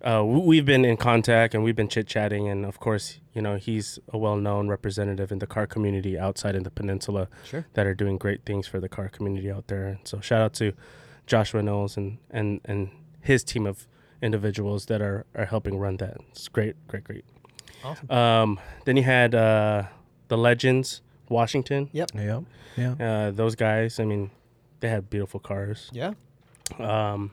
[0.01, 3.55] uh, we've been in contact and we've been chit chatting, and of course, you know,
[3.57, 7.65] he's a well known representative in the car community outside in the peninsula Sure.
[7.73, 9.85] that are doing great things for the car community out there.
[9.87, 10.73] And So shout out to
[11.25, 12.89] Joshua Knowles and and and
[13.21, 13.87] his team of
[14.21, 16.17] individuals that are are helping run that.
[16.31, 17.25] It's great, great, great.
[17.83, 18.09] Awesome.
[18.11, 19.83] Um, then you had uh,
[20.29, 21.89] the Legends, Washington.
[21.93, 22.11] Yep.
[22.15, 22.41] Yeah.
[22.75, 22.91] Yeah.
[22.99, 24.31] Uh, those guys, I mean,
[24.79, 25.89] they had beautiful cars.
[25.93, 26.13] Yeah.
[26.79, 27.31] Um,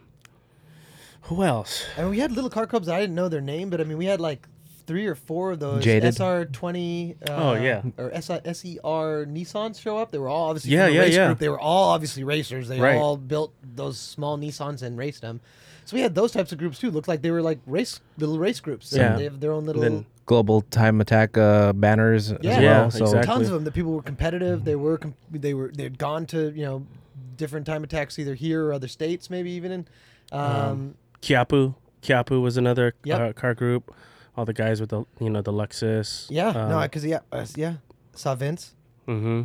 [1.25, 1.85] who else?
[1.97, 2.89] I mean, we had little car clubs.
[2.89, 4.47] I didn't know their name, but I mean, we had like
[4.87, 6.15] three or four of those Jaded.
[6.15, 7.17] SR20.
[7.29, 7.83] Uh, Oh, yeah.
[7.97, 10.11] Or SI, SER Nissans show up.
[10.11, 11.27] They were all obviously Yeah, from yeah, race yeah.
[11.29, 11.39] group.
[11.39, 12.69] They were all obviously racers.
[12.69, 12.97] They Right.
[12.97, 15.41] all built those small Nissans and raced them.
[15.87, 16.91] So we had those types of groups too.
[16.91, 18.93] Looked like they were like race little race groups.
[18.93, 19.17] And Yeah.
[19.17, 19.81] They have their own little.
[19.83, 22.37] Then Global time attack uh, banners Yeah.
[22.39, 22.91] as Yeah, well.
[22.91, 23.27] So exactly.
[23.27, 23.65] tons of them.
[23.65, 24.65] The people were competitive.
[24.65, 26.87] They were com- they were they had gone to you know
[27.37, 29.87] different time attacks either here or other states, maybe even in.
[30.33, 31.75] Um, Kiapu.
[32.03, 33.21] Kiapu was another Yep.
[33.21, 33.95] uh, car group.
[34.37, 36.27] All the guys with the you know the Lexus.
[36.31, 37.75] yeah, no, because yeah, uh, yeah,
[38.15, 38.75] saw Vince.
[39.07, 39.43] Mm-hmm.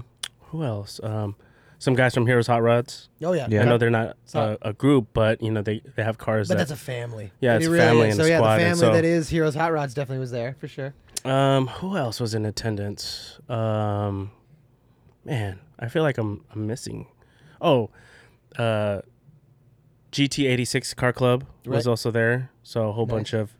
[0.49, 0.99] Who else?
[1.03, 1.35] Um,
[1.77, 3.07] some guys from Heroes Hot Rods.
[3.23, 3.61] Oh yeah, Yeah.
[3.61, 6.47] I know they're not So- a, a group, but you know they, they have cars
[6.47, 6.67] but that.
[6.67, 7.31] that's a family.
[7.39, 8.17] Yeah, It it's a really family is.
[8.17, 10.55] and so a yeah, the family so- that is Heroes Hot Rods definitely was there
[10.59, 10.93] for sure.
[11.23, 13.39] um, who else was in attendance?
[13.47, 14.31] Um,
[15.23, 17.05] man, I feel like I'm I'm missing.
[17.61, 17.91] Oh,
[18.57, 19.01] uh,
[20.11, 21.91] GT86 Car Club was Right.
[21.91, 22.49] also there.
[22.63, 23.13] So a whole Nice.
[23.15, 23.55] bunch of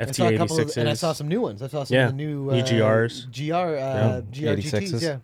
[0.00, 0.76] I saw a couple of, FT86s.
[0.76, 1.60] and I saw some new ones.
[1.60, 3.26] I saw some Yeah, of the new new uh, GRs.
[3.32, 4.72] GR, uh, GR GTs.
[4.72, 5.02] 86s.
[5.02, 5.18] Yeah,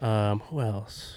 [0.00, 0.30] yeah.
[0.30, 1.16] Um, who else?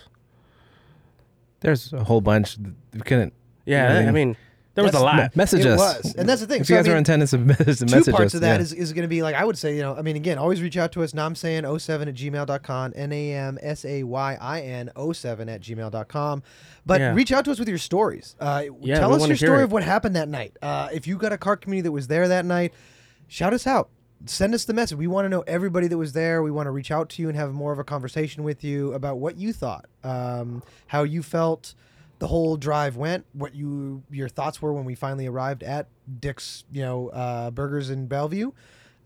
[1.62, 2.58] There's a whole bunch.
[2.93, 3.34] We couldn't
[3.65, 4.10] Yeah, Yeah.
[4.10, 4.36] I mean,
[4.74, 5.16] there was a lot.
[5.18, 5.80] me- message it us.
[6.04, 6.62] was, and that's the thing.
[6.62, 8.34] If So, you I guys are mean, in attendance, message, two message parts us.
[8.36, 8.62] of that yeah.
[8.62, 10.62] is, is going to be like I would say, you know, I mean, again, always
[10.62, 11.12] reach out to us.
[11.14, 16.44] Namsayin07 at gmail.com, N A M S A Y I N 07 at gmail.com.
[16.86, 17.14] But Yeah.
[17.14, 18.36] reach out to us with your stories.
[18.40, 19.64] Uh, Yeah, tell we us wanna your hear story it.
[19.66, 20.56] of what happened that night.
[20.62, 22.74] Uh, if you got a car community that was there that night,
[23.28, 23.90] shout us out.
[24.28, 25.00] Send us the message.
[25.00, 26.44] We want to know everybody that was there.
[26.44, 28.94] We want to reach out to you and have more of a conversation with you
[28.94, 31.74] about what you thought, um, how you felt
[32.22, 35.88] the whole drive went, what you your thoughts were when we finally arrived at
[36.20, 38.52] Dick's, you know, uh, Burgers in Bellevue.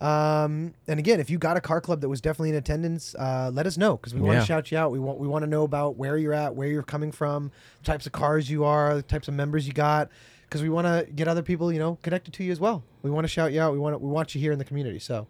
[0.02, 3.50] Um, and again, if you got a car club that was definitely in attendance, uh,
[3.54, 4.40] let us know because we want Yeah.
[4.42, 4.92] to shout you out.
[4.92, 7.52] We want we want to know about where you're at, where you're coming from,
[7.86, 10.10] types of cars you are, the types of members you got,
[10.44, 12.84] because we want to get other people, you know, connected to you as well.
[13.02, 13.72] We want to shout you out.
[13.72, 15.00] We want we want you here in the community.
[15.00, 15.28] So,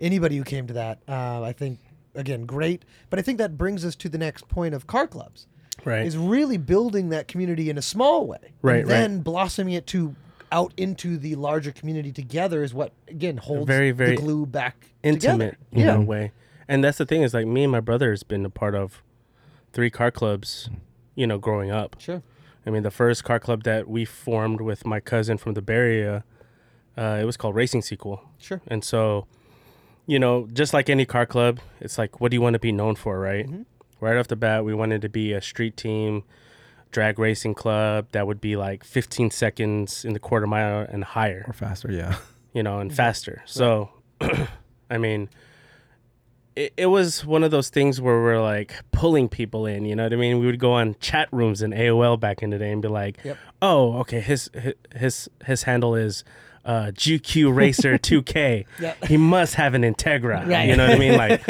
[0.00, 1.80] anybody who came to that, uh, I think
[2.14, 2.86] again, great.
[3.10, 5.46] But I think that brings us to the next point of car clubs
[5.86, 6.06] right.
[6.06, 10.14] is really building that community in a small way, Right, and then blossoming it to
[10.52, 14.90] out into the larger community together is what again holds Very, very the glue back
[15.02, 15.56] intimate together.
[15.72, 16.32] you yeah, know way
[16.68, 19.02] and that's the thing is like me and my brother has been a part of
[19.72, 20.70] three car clubs
[21.16, 22.22] you know growing up sure.
[22.64, 25.74] i mean the first car club that we formed with my cousin from the bay
[25.74, 26.24] area
[26.96, 28.60] uh, it was called racing sequel Sure.
[28.68, 29.26] and so
[30.06, 32.70] you know just like any car club it's like what do you want to be
[32.70, 33.62] known for right Mm-hmm.
[34.00, 36.22] Right off the bat we wanted to be a street team
[36.90, 41.44] drag racing club that would be like 15 seconds in the quarter mile and higher
[41.46, 41.90] or faster.
[41.92, 42.16] Yeah.
[42.54, 43.42] you know, and faster.
[43.44, 43.90] So,
[44.90, 45.28] I mean,
[46.54, 50.04] it, it was one of those things where we're like pulling people in, you know
[50.04, 50.38] what I mean?
[50.38, 53.18] We would go on chat rooms in AOL back in the day and be like,
[53.24, 53.36] Yep.
[53.60, 54.48] oh, okay, his
[54.94, 56.24] his his handle is
[56.64, 58.64] uh, GQ Racer 2K.
[58.80, 58.94] Yeah.
[59.06, 60.48] He must have an Integra.
[60.48, 60.68] Right.
[60.68, 61.16] You know what I mean?
[61.16, 61.42] Like,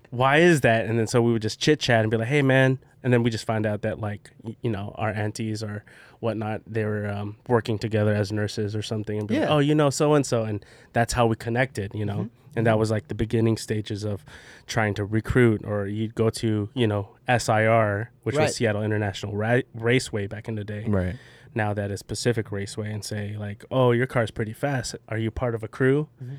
[0.14, 0.86] why is that?
[0.86, 2.78] And then so we would just chit chat and be like, hey, man.
[3.02, 4.30] And then we just find out that, like,
[4.62, 5.84] you know, our aunties or
[6.20, 9.18] whatnot, they were um, working together as nurses or something.
[9.18, 10.44] And be like, oh, you know, so and so.
[10.44, 12.30] And that's how we connected, you know?
[12.56, 14.24] And that was like the beginning stages of
[14.66, 18.44] trying to recruit, or you'd go to, you know, SIR, which Right.
[18.44, 21.16] was Seattle International Ra- Raceway back in the day Right.
[21.54, 24.94] now that is Pacific Raceway and say like, "Oh, your car's pretty fast.
[25.08, 26.34] Are you part of a crew?" Mm-hmm.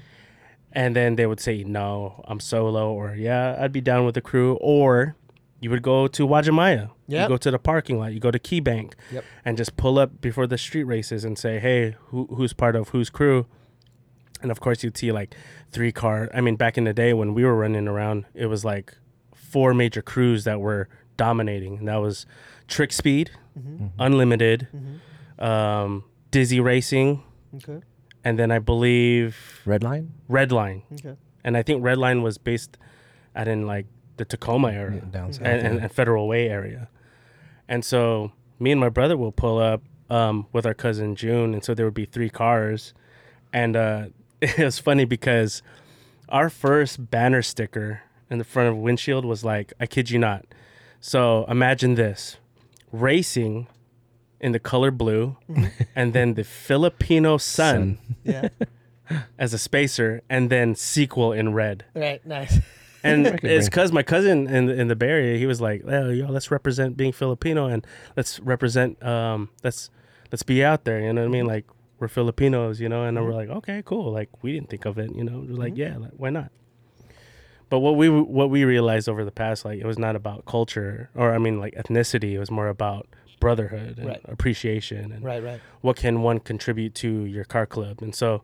[0.75, 4.21] And then they would say, "No, I'm solo," or "Yeah, I'd be down with the
[4.21, 5.15] crew." Or
[5.61, 7.21] you would go to Uwajimaya Yep.
[7.23, 8.13] You go to the parking lot.
[8.13, 9.23] You go to Key Bank, Yep.
[9.45, 12.89] and just pull up before the street races and say, "Hey, who, who's part of
[12.89, 13.45] whose crew?"
[14.41, 15.33] And of course, you'd see like
[15.71, 16.29] three car.
[16.33, 18.93] I mean, back in the day when we were running around, it was like
[19.33, 22.25] four major crews that were dominating, and that was
[22.67, 23.87] Trick Speed, Mm-hmm.
[23.99, 24.67] Unlimited,
[25.39, 27.23] um, Dizzy Racing,
[27.55, 27.79] Okay.
[28.25, 30.11] And then I believe Red line.
[30.29, 30.81] Redline.
[30.93, 31.15] Okay.
[31.43, 32.77] And I think Redline was based
[33.35, 33.85] out in like
[34.17, 35.83] the Tacoma area Yeah, down south, and, and, yeah.
[35.83, 36.89] and Federal Way area.
[37.67, 41.63] And so me and my brother will pull up um, with our cousin June, and
[41.63, 42.93] so there would be three cars,
[43.53, 44.05] and uh,
[44.41, 45.61] it was funny because
[46.29, 50.45] our first banner sticker in the front of windshield was like, I kid you not.
[50.99, 52.37] So imagine this:
[52.91, 53.67] racing
[54.45, 55.65] in the color blue, mm-hmm.
[55.95, 58.49] and then the Filipino sun, Yeah.
[59.39, 61.83] as a spacer, and then sequel in red.
[61.95, 62.23] right.
[62.25, 62.59] Nice.
[63.03, 65.61] And could it's bring- because my cousin in the, in the Bay Area, he was
[65.61, 69.89] like, "Oh, yo, let's represent being Filipino and let's represent, um, let's
[70.31, 71.41] let's be out there." You know what I mean?
[71.41, 71.49] Mm-hmm.
[71.49, 71.65] Like
[71.99, 73.03] we're Filipinos, you know.
[73.03, 73.51] And then we're mm-hmm.
[73.51, 75.45] like, "Okay, cool." Like we didn't think of it, you know.
[75.47, 76.51] We're like, "Yeah, like, why not?"
[77.69, 81.09] But what we what we realized over the past, like, it was not about culture
[81.15, 82.33] or I mean, like ethnicity.
[82.33, 83.07] It was more about
[83.39, 84.21] brotherhood and Right.
[84.25, 85.43] appreciation and right.
[85.43, 85.59] Right.
[85.81, 88.01] what can one contribute to your car club.
[88.01, 88.41] And so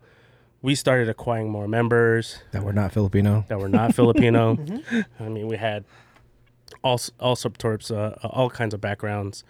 [0.61, 3.45] we started acquiring more members That we're not Filipino.
[3.47, 4.55] that were not Filipino.
[4.55, 5.23] Mm-hmm.
[5.23, 5.85] I mean, we had
[6.83, 9.43] all s- all subtorps, uh, all kinds of backgrounds,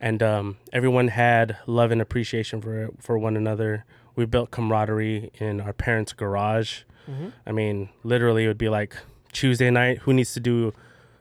[0.00, 3.84] and um, everyone had love and appreciation for for one another.
[4.14, 6.82] We built camaraderie in our parents' garage.
[7.08, 7.28] Mm-hmm.
[7.46, 8.96] I mean, literally, it would be like
[9.32, 9.98] Tuesday night.
[9.98, 10.72] Who needs to do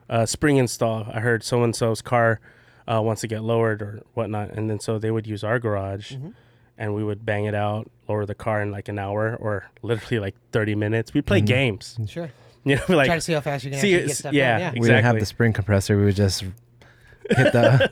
[0.09, 1.07] a spring install?
[1.13, 2.39] I heard so and so's car
[2.87, 4.51] uh, once it get lowered or whatnot.
[4.51, 6.29] And then so they would use our garage, Mm-hmm.
[6.77, 10.19] and we would bang it out, lower the car in like an hour or literally
[10.19, 11.13] like thirty minutes.
[11.13, 12.29] We play games, Sure.
[12.63, 14.51] you know, like Try to see how fast you can see get stuff yeah.
[14.59, 14.75] done.
[14.75, 14.81] Yeah.
[14.81, 15.97] We didn't have the spring compressor.
[15.97, 16.41] We would just
[17.29, 17.91] hit the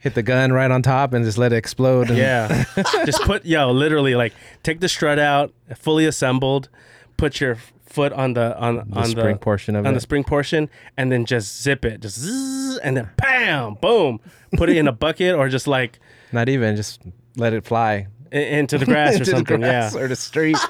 [0.00, 2.08] hit the gun right on top and just let it explode.
[2.10, 2.64] And Yeah.
[3.04, 6.68] Just put yo, literally like take the strut out, fully assembled,
[7.16, 7.56] put your
[7.88, 9.94] foot on the on the on spring the portion of on it.
[9.94, 12.00] the spring portion and then just zip it.
[12.00, 14.20] Just zzz, and then bam, boom.
[14.56, 15.98] Put it in a bucket or just like
[16.32, 17.00] Not even just
[17.36, 19.60] let it fly i- into the grass or something.
[19.60, 20.00] grass yeah.
[20.00, 20.58] or the street.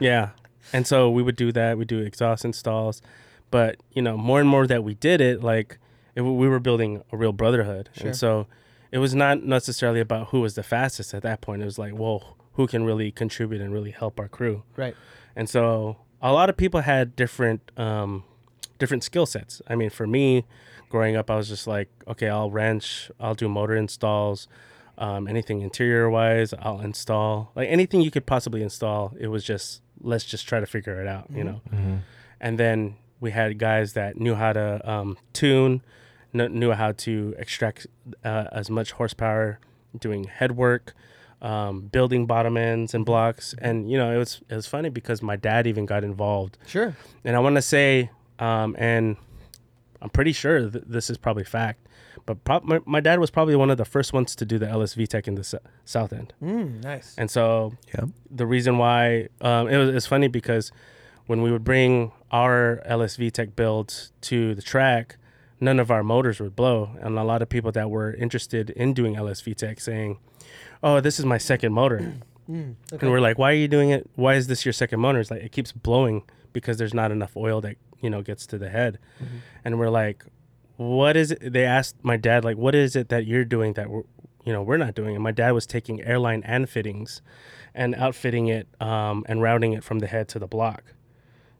[0.00, 0.30] Yeah.
[0.72, 1.76] And so we would do that.
[1.78, 3.02] We do exhaust installs.
[3.50, 5.78] But, you know, more and more that we did it, like
[6.14, 7.90] it, we were building a real brotherhood.
[7.92, 8.06] Sure.
[8.08, 8.46] And so
[8.90, 11.62] it was not necessarily about who was the fastest at that point.
[11.62, 14.62] It was like, well, who can really contribute and really help our crew?
[14.76, 14.96] Right.
[15.36, 18.24] And so a lot of people had different um,
[18.78, 19.60] different skill sets.
[19.66, 20.44] I mean, for me,
[20.88, 24.48] growing up, I was just like, okay, I'll wrench, I'll do motor installs,
[24.98, 27.50] um, anything interior wise, I'll install.
[27.54, 31.06] Like anything you could possibly install, it was just let's just try to figure it
[31.06, 31.60] out, you know.
[32.40, 35.80] And then we had guys that knew how to um, tune,
[36.32, 37.86] kn- knew how to extract
[38.24, 39.60] uh, as much horsepower,
[39.98, 40.92] doing head work,
[41.42, 43.54] um, building bottom ends and blocks.
[43.58, 46.56] And you know, it was it was funny because my dad even got involved.
[46.66, 46.96] Sure.
[47.24, 49.16] And I want to say, um, and
[50.00, 51.86] I'm pretty sure th- this is probably fact,
[52.26, 54.68] but prob- my, my dad was probably one of the first ones to do the
[54.68, 56.32] LS-VTEC in the s- South End.
[56.42, 57.14] Mm, nice.
[57.18, 58.08] And so Yep.
[58.30, 60.72] the reason why um, it was it's funny because
[61.26, 65.16] when we would bring our LS-VTEC builds to the track,
[65.62, 68.92] none of our motors would blow, and a lot of people that were interested in
[68.92, 70.18] doing LS-VTEC saying,
[70.82, 72.14] "Oh, this is my second motor,"
[72.50, 73.06] Mm, okay.
[73.06, 74.10] and we're like, "Why are you doing it?
[74.16, 77.36] Why is this your second motor?" It's like it keeps blowing because there's not enough
[77.36, 78.98] oil that you know gets to the head,
[79.64, 80.24] and we're like,
[80.76, 83.88] "What is it?" They asked my dad, like, "What is it that you're doing that
[83.88, 84.02] we're,
[84.44, 87.22] you know, we're not doing?" And my dad was taking airline and fittings,
[87.74, 90.82] and outfitting it um, and routing it from the head to the block.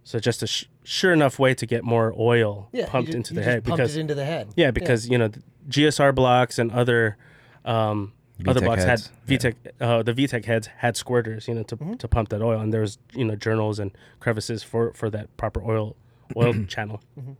[0.05, 3.35] So just a sh- sure enough way to get more oil yeah, pumped you into
[3.35, 4.49] you the just head pumped because it into the head.
[4.57, 7.17] yeah, because you know the GSR blocks and other
[7.65, 8.13] um,
[8.47, 9.55] other blocks heads, had VTEC.
[9.81, 11.95] Uh, the VTEC heads had squirters, you know, to, Mm-hmm.
[11.95, 15.37] to pump that oil, and there was you know journals and crevices for for that
[15.37, 15.95] proper oil
[16.37, 17.01] oil channel.
[17.19, 17.33] Mm-hmm.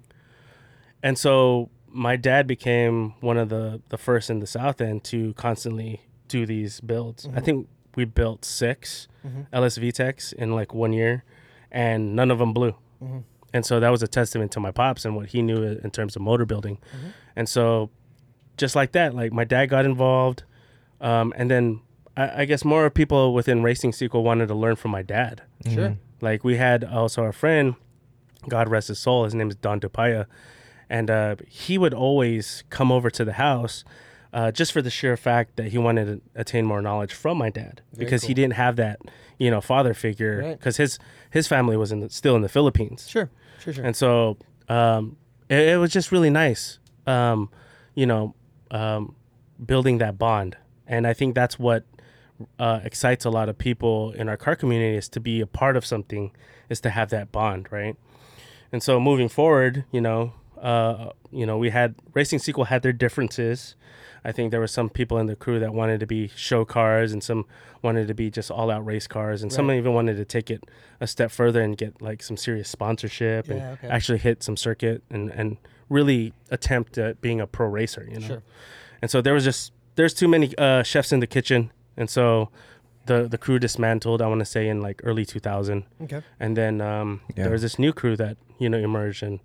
[1.03, 5.35] And so my dad became one of the the first in the South End to
[5.35, 7.27] constantly do these builds.
[7.27, 7.39] Mm-hmm.
[7.39, 9.09] I think we built 6
[9.53, 11.25] LS-VTECs in like one year,
[11.73, 12.77] and none of them blew.
[13.03, 13.19] Mm-hmm.
[13.53, 16.15] And so that was a testament to my pops and what he knew in terms
[16.15, 16.79] of motor building.
[16.97, 17.09] Mm-hmm.
[17.37, 17.91] And so,
[18.57, 20.45] just like that, like my dad got involved,
[21.01, 21.81] um, and then
[22.17, 25.43] I, I guess more people within racing sequel wanted to learn from my dad.
[25.69, 25.97] Sure.
[26.21, 27.75] Like we had also a friend,
[28.49, 30.27] God rest his soul, his name is Don Dupaya,
[30.89, 33.85] and uh, he would always come over to the house.
[34.33, 37.51] Uh, just for the sheer fact that he wanted to attain more knowledge from my
[37.51, 38.99] dad Very because he didn't have that,
[39.39, 40.59] you know, father figure Right.
[40.59, 40.99] because his
[41.31, 43.07] his family was in the, still in the Philippines.
[43.09, 43.29] Sure.
[43.61, 43.75] Sure.
[43.75, 43.85] Sure.
[43.85, 44.39] And so
[44.71, 45.17] um,
[45.51, 47.51] it, it was just really nice, um,
[47.95, 48.35] you know,
[48.71, 49.15] um,
[49.65, 50.57] building that bond.
[50.87, 51.85] And I think that's what
[52.59, 55.77] uh, excites a lot of people in our car community is to be a part
[55.77, 56.33] of something,
[56.71, 57.97] is to have that bond, right?
[58.73, 62.93] And so moving forward, you know, uh, you know, we had Racing Sequel had their
[62.95, 63.77] differences.
[64.25, 67.13] I think there were some people in the crew that wanted to be show cars,
[67.13, 67.45] and some
[67.83, 70.63] wanted to be just all out race cars, and some even wanted to take it
[71.01, 73.89] a step further and get like some serious sponsorship and okay.
[73.89, 75.57] actually hit some circuit and and
[75.89, 78.07] really attempt at being a pro racer.
[78.11, 78.43] You know, Sure.
[79.03, 82.49] and so there was just there's too many uh, chefs in the kitchen, and so
[83.07, 84.23] the the crew dismantled.
[84.23, 86.23] I want to say in like early 2000, Okay.
[86.39, 87.45] and then um, Yeah.
[87.45, 89.41] there was this new crew that you know emerged, and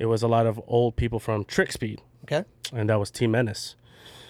[0.00, 2.44] it was a lot of old people from Trick Speed, Okay.
[2.72, 3.76] and that was Team Menace.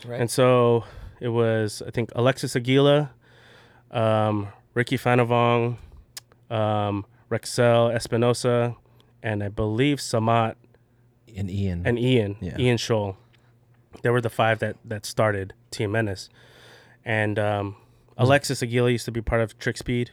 [0.07, 0.21] Right.
[0.21, 0.85] And so
[1.21, 3.11] it was, I think, Alexis Aguila,
[3.91, 5.77] um, Ricky Fanavong,
[6.51, 8.77] um, Rexel Espinosa,
[9.23, 10.55] and I believe Samat
[11.37, 11.83] And Ian.
[11.87, 12.57] and Ian, Yeah.
[12.59, 13.17] Ian Scholl.
[14.03, 16.29] They were the five that, that started Team Menace.
[17.05, 17.77] And um,
[18.17, 20.11] Alexis Aguila used to be part of Trick Speed.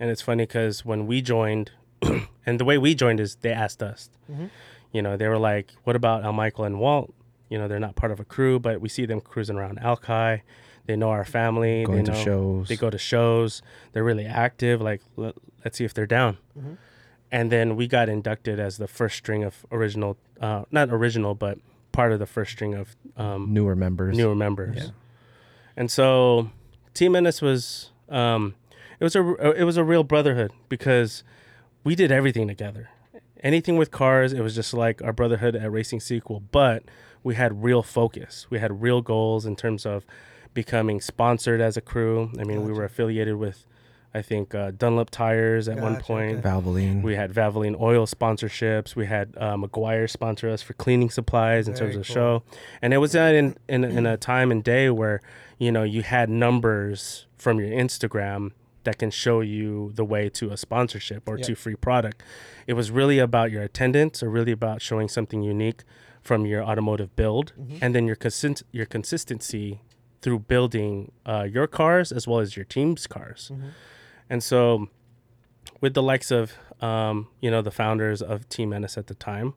[0.00, 1.70] And it's funny because when we joined,
[2.46, 4.10] and the way we joined is they asked us.
[4.30, 4.50] Mhm.
[4.92, 7.14] You know, they were like, what about Al Michael and Walt?
[7.52, 10.42] You know, they're not part of a crew, but we see them cruising around Alki.
[10.86, 11.84] They know our family.
[11.84, 12.68] going they to shows.
[12.68, 13.62] They go to shows.
[13.92, 14.80] They're really active.
[14.80, 15.34] Like, let,
[15.64, 16.38] let's see if they're down.
[16.58, 16.76] Mhm.
[17.30, 21.58] And then we got inducted as the first string of original, uh, not original, but
[21.92, 24.16] part of the first string of um, newer members.
[24.16, 24.76] newer members.
[24.76, 24.90] Yeah.
[25.76, 26.50] And so
[26.94, 28.54] Team Menace was um,
[28.98, 29.22] it was a
[29.60, 31.22] it was a real brotherhood because
[31.84, 32.88] we did everything together.
[33.42, 36.82] anything with cars, it was just like our brotherhood at Racing Sequel, but
[37.22, 38.46] we had real focus.
[38.50, 40.04] We had real goals in terms of
[40.54, 42.30] becoming sponsored as a crew.
[42.38, 43.64] I mean, we were affiliated with,
[44.12, 46.38] I think, uh, Dunlop tires at one point.
[46.38, 46.48] okay.
[46.48, 47.02] Valvoline.
[47.02, 48.94] We had Valvoline oil sponsorships.
[48.94, 52.14] We had uh, Meguiar's sponsor us for cleaning supplies in Very terms of cool.
[52.14, 52.42] show,
[52.82, 55.20] and it was in, in in a time and day where
[55.58, 58.50] you know you had numbers from your Instagram
[58.84, 61.46] that can show you the way to a sponsorship or Yep.
[61.46, 62.20] to free product.
[62.66, 65.84] It was really about your attendance, or really about showing something unique
[66.22, 67.78] from your automotive build, Mm-hmm.
[67.82, 69.80] and then your consist your consistency
[70.20, 73.50] through building uh, your cars as well as your team's cars.
[73.52, 73.68] Mm-hmm.
[74.30, 74.88] And so,
[75.80, 79.54] with the likes of um, you know the founders of Team Menace at the time,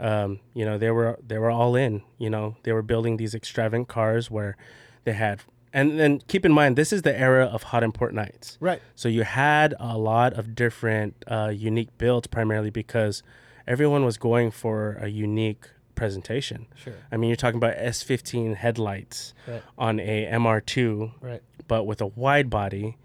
[0.00, 2.02] um, you know they were they were all in.
[2.18, 4.56] You know they were building these extravagant cars where
[5.04, 5.40] they had.
[5.74, 8.58] And then keep in mind, this is the era of hot import nights.
[8.60, 8.82] Right.
[8.94, 13.22] So you had a lot of different uh, unique builds, primarily because
[13.66, 15.70] everyone was going for a unique
[16.06, 16.66] presentation.
[16.74, 16.94] Sure.
[17.12, 19.62] I mean, you're talking about S15 headlights Right.
[19.78, 21.42] on a MR2, Right.
[21.68, 22.96] but with a wide body,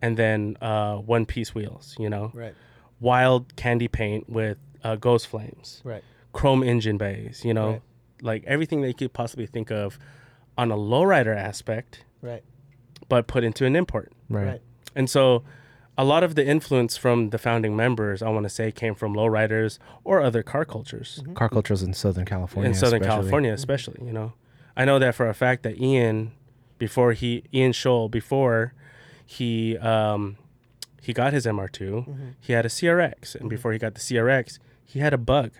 [0.00, 1.96] and then uh, one piece wheels.
[1.98, 2.54] You know, Right.
[3.00, 6.04] wild candy paint with uh, ghost flames, Right.
[6.32, 7.44] chrome engine bays.
[7.44, 7.82] You know, Right.
[8.22, 9.98] like everything that you could possibly think of
[10.56, 12.44] on a lowrider aspect, Right.
[13.08, 14.12] but put into an import.
[14.28, 14.46] right.
[14.46, 14.62] Right.
[14.94, 15.42] And so
[15.96, 19.14] a lot of the influence from the founding members, I want to say, came from
[19.14, 22.68] lowriders or other car cultures Car cultures in Southern California.
[22.70, 23.20] in Southern especially.
[23.20, 24.06] California, especially.
[24.06, 24.32] You know,
[24.76, 26.32] I know that for a fact that Ian,
[26.78, 28.74] before he Ian Scholl, before
[29.24, 30.36] he um,
[31.00, 34.98] he got his MR2, he had a CRX, and before he got the CRX, he
[35.00, 35.52] had a Bug,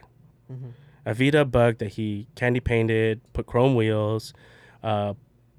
[1.07, 4.33] a Vita Bug that he candy painted, put chrome wheels.
[4.83, 5.15] Uh,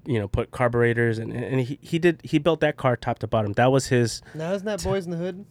[0.06, 3.26] you know, put carburetors and, and he, he did he built that car top to
[3.26, 3.52] bottom.
[3.54, 5.44] That was his Now isn't that Boyz n the Hood?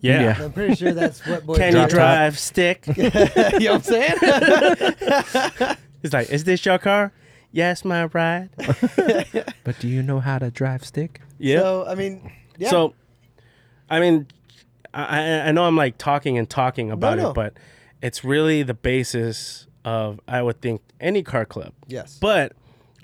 [0.00, 0.22] yeah.
[0.38, 0.44] Yeah.
[0.44, 1.58] I'm pretty sure that's what Boys.
[1.58, 2.84] Can in you the Drop Hood- drive stick?
[2.96, 5.76] you know what I'm saying?
[6.02, 7.12] He's like, is this your car?
[7.52, 8.50] Yes, my ride.
[9.64, 11.20] But do you know how to drive stick?
[11.38, 11.60] Yeah.
[11.60, 12.70] So I mean, yeah.
[12.70, 12.94] So,
[13.88, 14.26] I mean,
[14.94, 17.30] I, I- I know I'm like talking and talking about no.
[17.30, 17.54] it, but
[18.02, 21.72] it's really the basis of, I would think, any car club.
[21.86, 22.18] yes.
[22.20, 22.52] But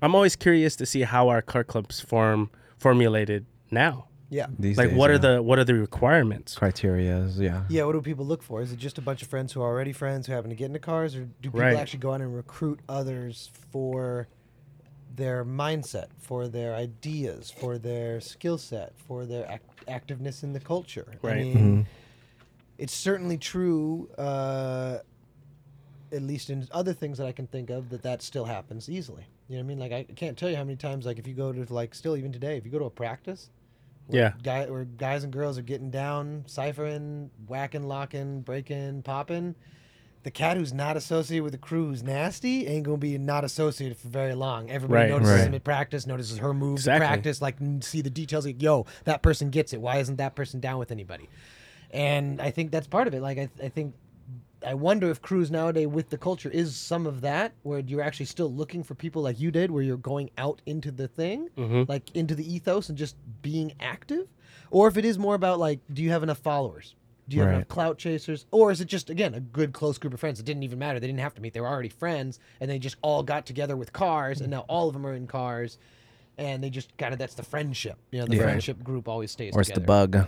[0.02, 4.09] I'm always curious to see how our car clubs form formulated now.
[4.28, 4.46] yeah.
[4.59, 6.54] These Like, days, what are the what are the requirements?
[6.56, 7.38] criterias?
[7.38, 7.62] Yeah.
[7.68, 8.61] Yeah, what do people look for?
[8.61, 10.66] Is it just a bunch of friends who are already friends who happen to get
[10.66, 11.76] into cars, or do people Right.
[11.76, 14.28] actually go out and recruit others for
[15.14, 20.61] their mindset, for their ideas, for their skill set, for their act- activeness in the
[20.61, 21.06] culture?
[21.22, 21.37] I Right.
[21.44, 21.87] mean, Mhm.
[22.76, 24.11] it's certainly true.
[24.18, 24.98] Uh,
[26.12, 29.27] at least in other things that I can think of, that that still happens easily.
[29.49, 29.79] You know what I mean?
[29.79, 32.16] Like I can't tell you how many times, like if you go to like still
[32.16, 33.51] even today, if you go to a practice,
[34.07, 34.33] where Yeah.
[34.42, 39.55] guy where guys and girls are getting down, ciphering, whacking, locking, breaking, popping.
[40.23, 43.97] The cat who's not associated with the crew who's nasty ain't gonna be not associated
[43.97, 44.69] for very long.
[44.69, 45.09] Everybody Right.
[45.09, 45.47] notices Right.
[45.47, 47.05] him at practice, notices her moves Exactly.
[47.05, 48.45] at practice, like see the details.
[48.45, 49.81] Like, yo, that person gets it.
[49.81, 51.29] Why isn't that person down with anybody?
[51.92, 53.23] And I think that's part of it.
[53.23, 53.95] Like I, I think
[54.66, 58.26] I wonder if crews nowadays with the culture is some of that where you're actually
[58.26, 61.88] still looking for people like you did, where you're going out into the thing, Mhm.
[61.88, 64.26] like into the ethos and just being active,
[64.72, 66.96] or if it is more about like, do you have enough followers?
[67.29, 70.14] Do you have enough clout chasers, or is it just again a good close group
[70.14, 70.38] of friends?
[70.40, 71.00] It didn't even matter.
[71.00, 71.55] They didn't have to meet.
[71.55, 74.87] They were already friends, and they just all got together with cars, and now all
[74.88, 75.79] of them are in cars,
[76.38, 77.98] and they just kind of that's the friendship.
[78.12, 78.42] You know, the Yeah.
[78.42, 79.55] friendship group always stays.
[79.57, 80.26] Or it's the bug.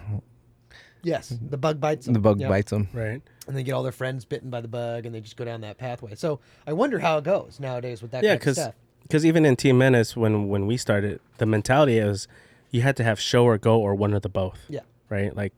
[1.03, 2.05] Yes, the bug bites.
[2.07, 2.15] them.
[2.15, 2.89] The bug Yep bites them.
[2.93, 3.23] Right.
[3.47, 5.61] and they get all their friends bitten by the bug, and they just go down
[5.63, 6.15] that pathway.
[6.15, 8.23] So I wonder how it goes nowadays with that.
[8.23, 8.75] Yeah, kind of because stuff.
[9.03, 12.29] because even in Team Menace, when when we started, the mentality is
[12.71, 14.59] you had to have show or go or one of the both.
[14.69, 14.81] Yeah.
[15.09, 15.35] Right.
[15.35, 15.55] Like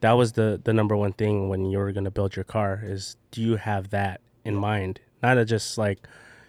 [0.00, 3.16] that was the the number one thing when you were gonna build your car is
[3.30, 5.00] do you have that in mind?
[5.22, 6.06] Not a just like,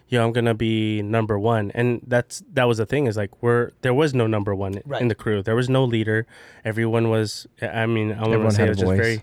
[0.08, 1.70] yo, I'm gonna be number one.
[1.74, 5.00] And that's that was the thing is like we're there was no number one Right.
[5.02, 5.42] in the crew.
[5.42, 6.26] There was no leader.
[6.64, 7.46] Everyone was.
[7.62, 8.98] I mean, I want Everyone to say had it a was just voice.
[8.98, 9.22] very.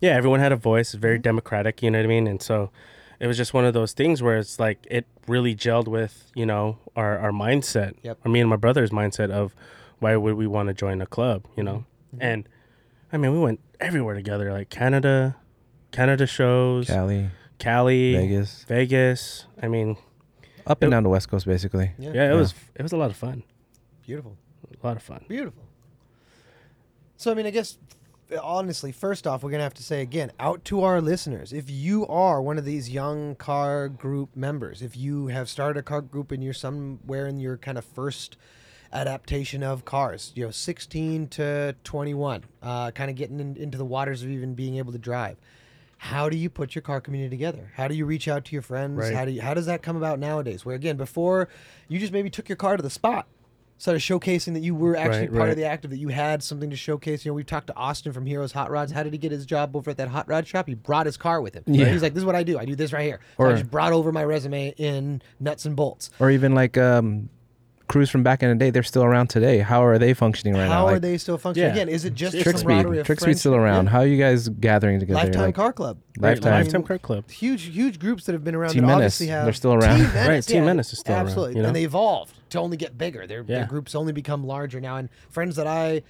[0.00, 0.90] Yeah, everyone had a voice.
[0.90, 1.00] Mm-hmm.
[1.00, 1.82] Very democratic.
[1.82, 2.26] You know what I mean?
[2.26, 2.70] And so
[3.18, 6.44] it was just one of those things where it's like it really gelled with you
[6.44, 8.18] know our our mindset Yep.
[8.24, 9.54] or me and my brother's mindset of
[10.00, 12.22] why would we want to join a club you know Mm-hmm.
[12.22, 12.48] and
[13.12, 15.34] i mean we went everywhere together like canada
[15.90, 19.96] canada shows Cali, cali Vegas, vegas i mean
[20.66, 21.92] up and It- down the West Coast, basically.
[21.98, 22.40] Yeah, yeah it Yeah.
[22.40, 23.42] was it was a lot of fun
[24.04, 24.36] beautiful,
[24.82, 25.62] a lot of fun beautiful.
[27.16, 27.78] So I mean, I guess
[28.42, 32.06] honestly, first off, we're gonna have to say again, out to our listeners, if you
[32.08, 36.32] are one of these young car group members, if you have started a car group
[36.32, 38.36] and you're somewhere in your kind of first
[38.92, 43.84] adaptation of cars, you know, 16 to 21, uh, kind of getting in, into the
[43.84, 45.36] waters of even being able to drive.
[45.98, 47.72] How do you put your car community together?
[47.74, 48.98] How do you reach out to your friends?
[48.98, 49.14] Right.
[49.14, 50.64] How do you, how does that come about nowadays?
[50.64, 51.48] Where again, before
[51.88, 53.26] you just maybe took your car to the spot,
[53.78, 55.56] started showcasing that you were actually Right, part of right.
[55.56, 57.24] the active, that you had something to showcase.
[57.24, 58.92] You know, we've talked to Austin from Heroes Hot Rods.
[58.92, 60.66] How did he get his job over at that hot rod shop?
[60.66, 61.64] He brought his car with him.
[61.66, 61.86] Yeah.
[61.86, 62.58] He's like, this is what I do.
[62.58, 63.20] I do this right here.
[63.36, 66.10] So I just brought over my resume in nuts and bolts.
[66.18, 67.28] Or even like um,
[67.88, 69.58] crews from back in the day, they're still around today.
[69.60, 70.72] How are they functioning right now?
[70.72, 70.88] How now?
[70.88, 71.68] are Like they still functioning?
[71.68, 71.72] Yeah.
[71.74, 73.04] Again, is it just It's the Trick Speed.
[73.04, 73.84] Trick Speed's still around.
[73.84, 73.90] Yeah.
[73.92, 75.14] How are you guys gathering together?
[75.20, 75.98] Lifetime Like, Car Club.
[76.18, 76.52] Lifetime.
[76.52, 77.30] I mean, Lifetime Car Club.
[77.30, 79.98] huge huge groups that have been around Team Menace, obviously have they're still around.
[80.00, 81.68] Team Menace, Right, Team yeah, Menace is still around, absolutely you know?
[81.68, 85.08] and they evolved to only get bigger their, their groups only become larger now and
[85.30, 86.00] friends that i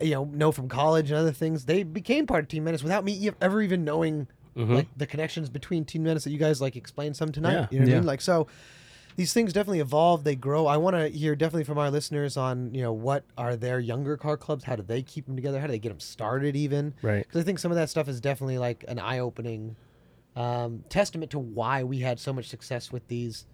[0.00, 3.02] you know know from college and other things they became part of team menace without
[3.04, 4.74] me ever even knowing Mhm.
[4.74, 7.66] like the connections between team menace that you guys like explained some tonight Yeah.
[7.70, 8.46] you know what i mean like so
[9.16, 10.66] these things definitely evolve they grow.
[10.66, 14.16] I want to hear definitely from our listeners on you know what are their younger
[14.16, 14.64] car clubs?
[14.64, 15.60] How do they keep them together?
[15.60, 16.94] How do they get them started even?
[17.02, 17.26] Right.
[17.26, 19.76] because I think some of that stuff is definitely like an eye-opening
[20.36, 23.46] um, testament to why we had so much success with these,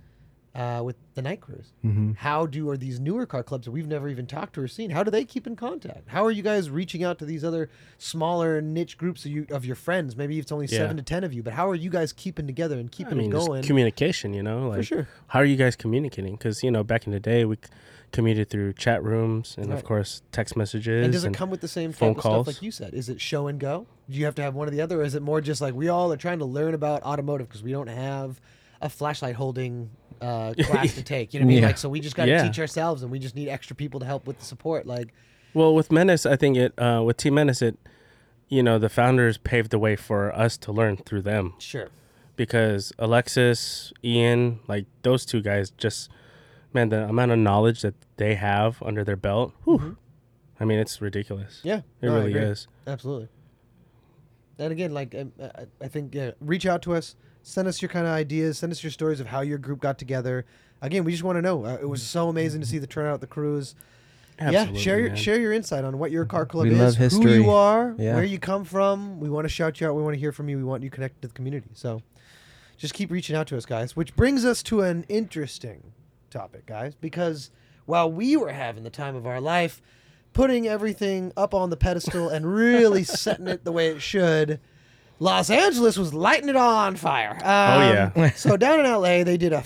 [0.56, 1.72] uh, with the night crews.
[1.84, 2.12] Mm-hmm.
[2.14, 4.88] How do are these newer car clubs that we've never even talked to or seen?
[4.90, 6.08] How do they keep in contact?
[6.08, 9.64] How are you guys reaching out to these other smaller niche groups of you of
[9.66, 10.16] your friends?
[10.16, 10.78] Maybe it's only Yeah.
[10.78, 13.22] seven to ten of you, but how are you guys keeping together and keeping I
[13.22, 13.62] mean, going?
[13.64, 15.06] communication, you know, like sure.
[15.28, 16.32] how are you guys communicating?
[16.36, 17.58] Because you know, back in the day, we
[18.12, 19.76] communicated through chat rooms and Right.
[19.78, 21.04] of course text messages.
[21.04, 22.46] and does it and- come with the same phone calls.
[22.46, 22.94] like you said?
[22.94, 23.86] Is it show and go?
[24.08, 25.74] Do you have to have one or the other, or is it more just like
[25.74, 28.40] we all are trying to learn about automotive because we don't have
[28.80, 29.90] a flashlight holding
[30.20, 31.32] uh, class to take?
[31.34, 31.62] You know what I mean?
[31.62, 31.66] Yeah.
[31.68, 32.42] Like, so we just got to Yeah.
[32.46, 34.86] teach ourselves, and we just need extra people to help with the support.
[34.86, 35.12] Like,
[35.54, 37.78] Well, with Menace, I think it uh, with Team Menace, it
[38.48, 41.88] you know the founders paved the way for us to learn through them sure,
[42.36, 46.08] because Alexis, Ian, like those two guys, just
[46.72, 49.96] man, the amount of knowledge that they have under their belt, whew,
[50.60, 51.60] I mean, it's ridiculous.
[51.64, 52.68] yeah, It no, really is.
[52.86, 53.28] absolutely.
[54.58, 57.14] And again, like um, I- I think, yeah, reach out to us,
[57.48, 59.98] send us your kind of ideas, send us your stories of how your group got
[59.98, 60.44] together.
[60.82, 61.64] Again, we just want to know.
[61.64, 63.76] Uh, it was so amazing to see the turnout the cruise.
[64.40, 65.16] yeah, share your man.
[65.16, 68.14] share your insight on what your car club We is, love who you are, Yeah.
[68.16, 69.20] where you come from.
[69.20, 69.94] We want to shout you out.
[69.94, 70.56] We want to hear from you.
[70.56, 71.70] We want you connected to the community.
[71.74, 72.02] So,
[72.76, 73.94] just keep reaching out to us, guys.
[73.94, 75.92] Which brings us to an interesting
[76.30, 77.50] topic, guys, because
[77.86, 79.80] while we were having the time of our life,
[80.32, 84.58] putting everything up on the pedestal and really setting it the way it should.
[85.18, 87.32] Los Angeles was lighting it all on fire.
[87.36, 87.40] Um,
[88.16, 88.30] yeah.
[88.36, 89.64] so down in LA, they did a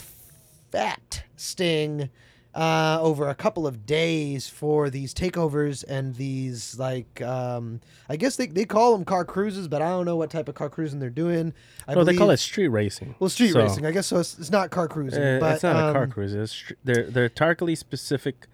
[0.71, 2.11] fat sting
[2.55, 8.37] uh, over a couple of days for these takeovers and these like um, I guess
[8.37, 10.99] they, they call them car cruises, but I don't know what type of car cruising
[10.99, 11.53] they're doing.
[11.87, 13.15] I Well, they call it street racing.
[13.19, 13.87] well street So, racing.
[13.87, 14.19] I guess so.
[14.19, 16.35] It's, it's not car cruising, uh, but it's not a car um, cruise.
[16.35, 18.47] It's str- they're they're targetly specific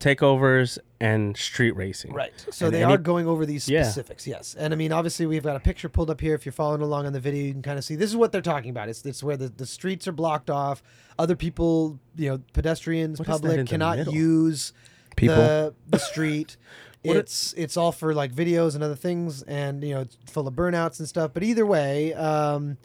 [0.00, 2.12] takeovers and street racing.
[2.12, 2.32] Right.
[2.50, 3.82] So And they any- are going over these Yeah.
[3.84, 4.54] specifics, yes.
[4.58, 6.34] And I mean, obviously, we've got a picture pulled up here.
[6.34, 8.32] If you're following along on the video, you can kind of see this is what
[8.32, 8.88] they're talking about.
[8.88, 10.82] It's it's where the, the streets are blocked off.
[11.18, 14.72] Other people, you know, pedestrians, What is that in public cannot use
[15.16, 15.36] People.
[15.36, 16.56] the the street.
[17.04, 20.48] It- it's it's all for like videos and other things, and you know, it's full
[20.48, 21.30] of burnouts and stuff.
[21.32, 22.78] But either way, um,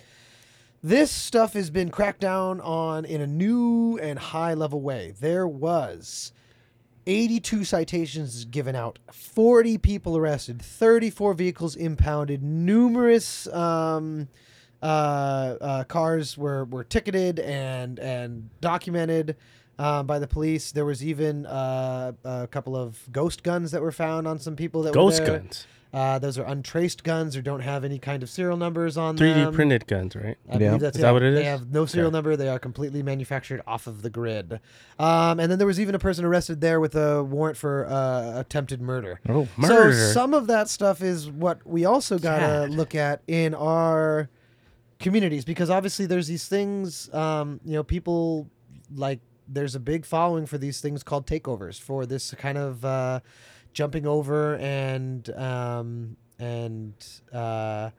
[0.83, 5.13] this stuff has been cracked down on in a new and high level way.
[5.19, 6.33] There was
[7.07, 14.27] 82 citations given out, 40 people arrested, 34 vehicles impounded, numerous um,
[14.81, 19.35] uh, uh, cars were, were ticketed and and documented
[19.77, 20.71] uh, by the police.
[20.71, 24.83] There was even uh, a couple of ghost guns that were found on some people
[24.83, 25.39] that Ghost were there.
[25.39, 29.17] guns, Uh, those are untraced guns or don't have any kind of serial numbers on
[29.17, 29.53] 3D them.
[29.53, 30.37] printed guns, right?
[30.49, 30.57] I Yeah.
[30.67, 31.47] believe that's Is that what it They is?
[31.47, 32.13] have no serial Okay.
[32.15, 32.37] number.
[32.37, 34.61] They are completely manufactured off of the grid.
[34.97, 38.39] Um, and then there was even a person arrested there with a warrant for uh,
[38.39, 39.19] attempted murder.
[39.27, 39.91] Oh, murder.
[39.91, 44.29] So some of that stuff is what we also gotta look at in our
[44.99, 47.13] communities because obviously there's these things.
[47.13, 48.49] Um, you know, people
[48.95, 53.19] like there's a big following for these things called takeovers for this kind of uh,
[53.73, 56.93] jumping over and um, and
[57.33, 57.91] uh,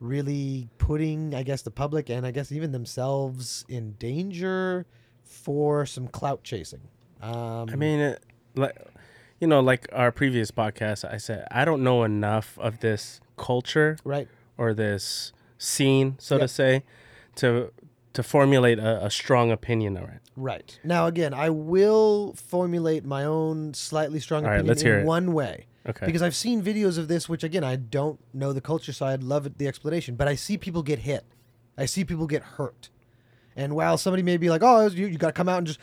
[0.00, 4.86] really putting, I guess, the public and I guess even themselves in danger
[5.24, 6.82] for some clout chasing.
[7.22, 8.22] Um, I mean, it,
[8.54, 8.76] like
[9.40, 13.98] you know, like our previous podcast, I said I don't know enough of this culture
[14.04, 14.28] right?
[14.58, 16.42] or this scene, so Yep.
[16.42, 16.84] to say,
[17.36, 17.72] to
[18.14, 20.20] to formulate a, a strong opinion on it.
[20.36, 20.78] Right.
[20.82, 24.98] Now, again, I will formulate my own slightly strong All right, opinion let's in hear
[25.00, 25.04] it.
[25.04, 25.66] one way.
[25.86, 26.06] Okay.
[26.06, 29.22] Because I've seen videos of this, which, again, I don't know the culture, so I'd
[29.22, 30.14] love it, the explanation.
[30.16, 31.24] But I see people get hit.
[31.76, 32.88] I see people get hurt.
[33.54, 35.80] And while somebody may be like, oh, you, you got to come out and just,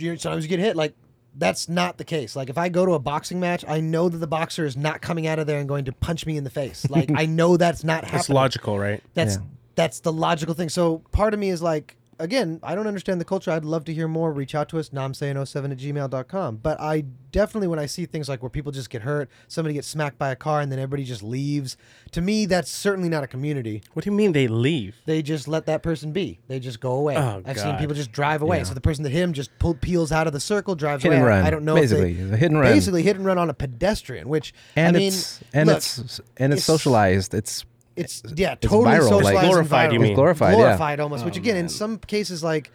[0.00, 0.94] you, sometimes you get hit, like,
[1.34, 2.34] that's not the case.
[2.34, 5.00] Like if I go to a boxing match, I know that the boxer is not
[5.00, 6.88] coming out of there and going to punch me in the face.
[6.90, 8.20] Like I know that's not happening.
[8.20, 9.00] It's logical, right?
[9.14, 9.42] That's Yeah.
[9.78, 10.68] That's the logical thing.
[10.68, 13.52] So part of me is like, again, I don't understand the culture.
[13.52, 14.32] I'd love to hear more.
[14.32, 16.56] Reach out to us, namsayin07 at gmail.com.
[16.56, 19.86] But I definitely, when I see things like where people just get hurt, somebody gets
[19.86, 21.76] smacked by a car, and then everybody just leaves,
[22.10, 23.84] to me, that's certainly not a community.
[23.92, 24.96] What do you mean they leave?
[25.06, 26.40] They just let that person be.
[26.48, 27.16] They just go away.
[27.16, 28.56] Oh, I've seen people just drive away.
[28.58, 28.62] Yeah.
[28.64, 31.10] So the person that hit him just pull, peels out of the circle, drives Hit
[31.10, 31.18] away.
[31.18, 31.46] and I- run.
[31.46, 31.76] I don't know.
[31.76, 32.72] if Basically, they, hit and run.
[32.72, 35.98] Basically, hit and run on a pedestrian, which and I mean, it's and look, it's
[36.36, 37.32] and it's, it's- socialized.
[37.32, 37.64] It's
[37.98, 40.14] it's yeah, it's totally viral, like- socialized and Glorified, you mean?
[40.14, 40.54] glorified.
[40.54, 41.22] glorified almost.
[41.22, 42.70] Oh, which again, in some cases, like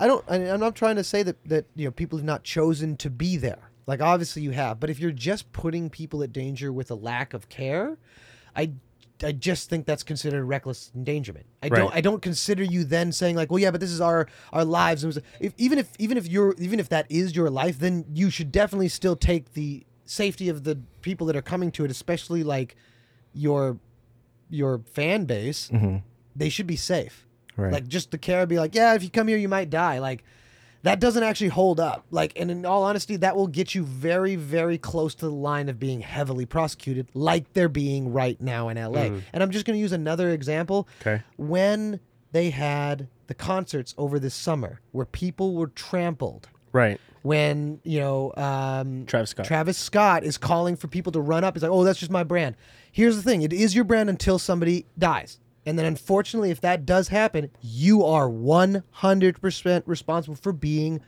[0.00, 0.24] I don't.
[0.28, 3.10] I, I'm not trying to say that that you know people have not chosen to
[3.10, 3.70] be there.
[3.86, 7.34] Like obviously you have, but if you're just putting people at danger with a lack
[7.34, 7.98] of care,
[8.56, 8.72] I.
[9.24, 11.46] I just think that's considered reckless endangerment.
[11.62, 11.94] I don't.
[11.94, 15.04] I don't consider you then saying like, well, yeah, but this is our our lives.
[15.04, 18.30] It if, even if even if you're even if that is your life, then you
[18.30, 22.42] should definitely still take the safety of the people that are coming to it, especially
[22.42, 22.74] like
[23.32, 23.78] your
[24.52, 25.70] your fan base.
[26.36, 27.26] They should be safe.
[27.56, 27.72] Right.
[27.72, 29.98] Like just the care be like, yeah, if you come here, you might die.
[29.98, 30.24] Like
[30.82, 32.04] that doesn't actually hold up.
[32.10, 35.68] Like, and in all honesty, that will get you very, very close to the line
[35.68, 39.10] of being heavily prosecuted, like they're being right now in LA.
[39.32, 40.88] And I'm just going to use another example.
[41.02, 41.22] Okay.
[41.36, 42.00] When
[42.32, 46.98] they had the concerts over this summer where people were trampled, Right.
[47.20, 49.44] when you know um, Travis Scott.
[49.46, 51.54] Travis Scott is calling for people to run up.
[51.54, 52.56] He's like, "Oh, that's just my brand."
[52.92, 56.84] Here's the thing: it is your brand until somebody dies, and then unfortunately, if that
[56.86, 61.00] does happen, you are 100% responsible for being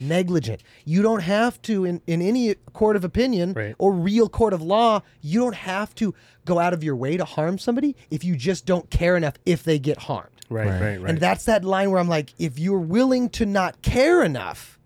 [0.00, 0.62] negligent.
[0.84, 3.74] You don't have to, in, in any court of opinion Right.
[3.78, 6.14] or real court of law, you don't have to
[6.44, 9.64] go out of your way to harm somebody if you just don't care enough if
[9.64, 10.30] they get harmed.
[10.50, 10.66] Right.
[10.68, 10.80] Right.
[10.80, 11.00] Right.
[11.00, 11.10] Right.
[11.10, 14.77] And that's that line where I'm like, if you're willing to not care enough,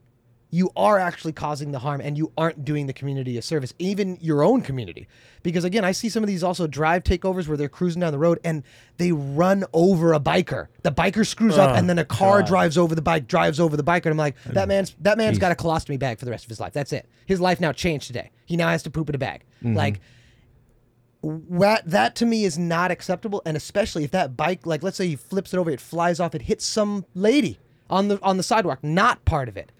[0.54, 4.18] you are actually causing the harm and you aren't doing the community a service, even
[4.20, 5.08] your own community.
[5.42, 8.18] Because again, I see some of these also drive takeovers where they're cruising down the
[8.18, 8.62] road and
[8.98, 10.66] they run over a biker.
[10.82, 12.48] The biker screws up Oh, and then a oh, car God.
[12.48, 14.04] drives over the bike, drives over the biker.
[14.04, 16.50] And I'm like, that man's that man's got a colostomy bag for the rest of
[16.50, 16.74] his life.
[16.74, 17.08] That's it.
[17.24, 18.30] His life now changed today.
[18.44, 19.44] He now has to poop in a bag.
[19.64, 19.74] Mm-hmm.
[19.74, 20.00] Like
[21.22, 25.06] that that to me is not acceptable and especially if that bike like let's say
[25.06, 28.42] he flips it over it flies off it hits some lady on the on the
[28.42, 29.70] sidewalk not part of it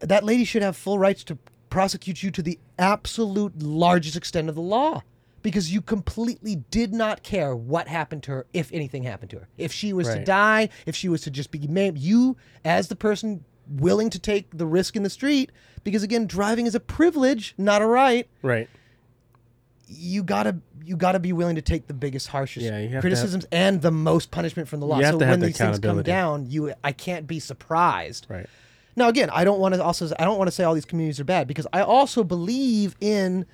[0.00, 1.38] that lady should have full rights to
[1.70, 5.02] prosecute you to the absolute largest extent of the law
[5.42, 9.48] because you completely did not care what happened to her if anything happened to her
[9.58, 12.96] if she was to die if she was to just be maimed you as the
[12.96, 15.52] person willing to take the risk in the street
[15.84, 18.68] because again driving is a privilege not a right right.
[19.86, 20.56] you gotta
[20.88, 23.90] you gotta be willing to take the biggest, harshest Yeah, you have criticisms and the
[23.90, 25.00] most punishment from the law.
[25.02, 28.26] So when the these things come down, you I can't be surprised.
[28.30, 28.46] Right.
[28.98, 31.18] Now again, I don't want to also I don't want to say all these communities
[31.20, 33.46] are bad because I also believe in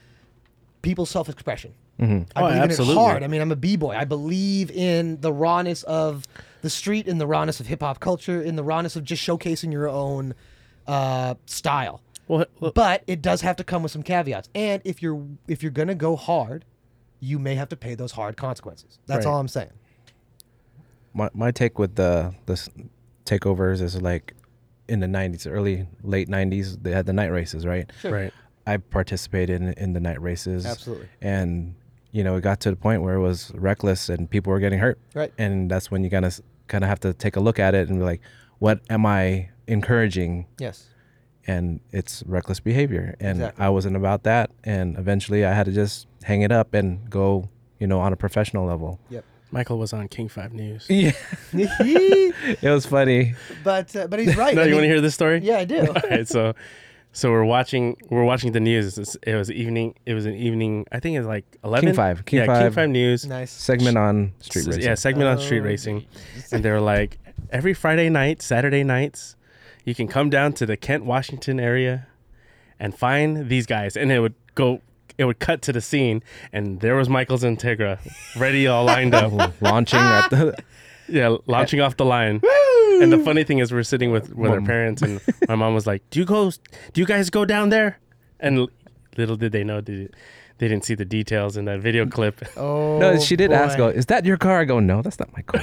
[0.83, 1.73] people's self-expression.
[2.01, 2.95] I Oh, believe absolutely.
[2.95, 3.23] in it hard.
[3.23, 3.95] I mean, I'm a b-boy.
[3.95, 6.27] I believe in the rawness of
[6.63, 9.71] the street, in the rawness of hip hop culture, in the rawness of just showcasing
[9.71, 10.35] your own
[10.89, 14.49] uh, style Well, well, but it does have to come with some caveats.
[14.55, 16.65] And if you're if you're gonna go hard,
[17.21, 18.99] you may have to pay those hard consequences.
[19.07, 19.33] That's Right.
[19.33, 19.71] all I'm saying.
[21.15, 22.57] my my take with the the
[23.25, 24.35] takeovers is like
[24.89, 27.91] in the 90s, early late 90s, they had the night races, right?
[28.05, 28.33] right.
[28.67, 30.67] I participated in, in the night races.
[30.67, 31.09] Absolutely.
[31.21, 31.75] And
[32.15, 34.79] you know, it got to the point where it was reckless and people were getting
[34.79, 35.01] hurt.
[35.15, 35.33] Right.
[35.37, 37.89] And that's when you kind of kind of have to take a look at it
[37.89, 38.21] and be like,
[38.61, 40.47] what am I encouraging?
[40.59, 40.87] Yes.
[41.47, 43.17] And it's reckless behavior.
[43.19, 43.65] And Exactly.
[43.65, 44.51] I wasn't about that.
[44.63, 47.49] And eventually, I had to just hang it up and go,
[47.81, 49.01] you know, on a professional level.
[49.11, 49.25] Yep.
[49.55, 50.85] Michael was on King Five News.
[50.91, 51.13] Yeah,
[51.53, 53.35] it was funny.
[53.63, 54.55] but uh, but he's right.
[54.57, 55.39] no, I you want to hear this story?
[55.43, 55.79] Yeah, I do.
[55.87, 56.55] All right, so
[57.13, 58.99] so we're watching we're watching the news.
[58.99, 59.95] It's- It was evening.
[60.07, 60.87] It was an evening.
[60.91, 61.87] I think it was like eleven.
[61.91, 62.75] King Five, King yeah, King Five.
[62.75, 63.27] Five News.
[63.27, 63.53] nice.
[63.53, 64.83] Segment on street racing.
[64.83, 66.05] Yeah, segment on street Oh, racing,
[66.51, 67.19] and they were like
[67.51, 69.37] every Friday night, Saturday nights,
[69.85, 72.09] you can come down to the Kent, Washington area,
[72.81, 74.81] and find these guys, and it would go.
[75.17, 77.99] It would cut to the scene, and there was Michael's Integra,
[78.37, 79.33] ready, all lined up.
[79.61, 80.57] launching at the
[81.09, 82.41] Yeah, launching off the line.
[83.03, 85.87] And the funny thing is, we're sitting with with our parents, and my mom was
[85.87, 86.51] like, "Do you go?
[86.51, 87.99] Do you guys go down there?"
[88.41, 88.69] And
[89.17, 90.09] little did they know, they,
[90.59, 92.43] they didn't see the details in that video clip.
[92.57, 93.77] Oh no, she did ask.
[93.77, 94.61] Go, oh, is that your car?
[94.61, 95.63] I go, no, that's not my car.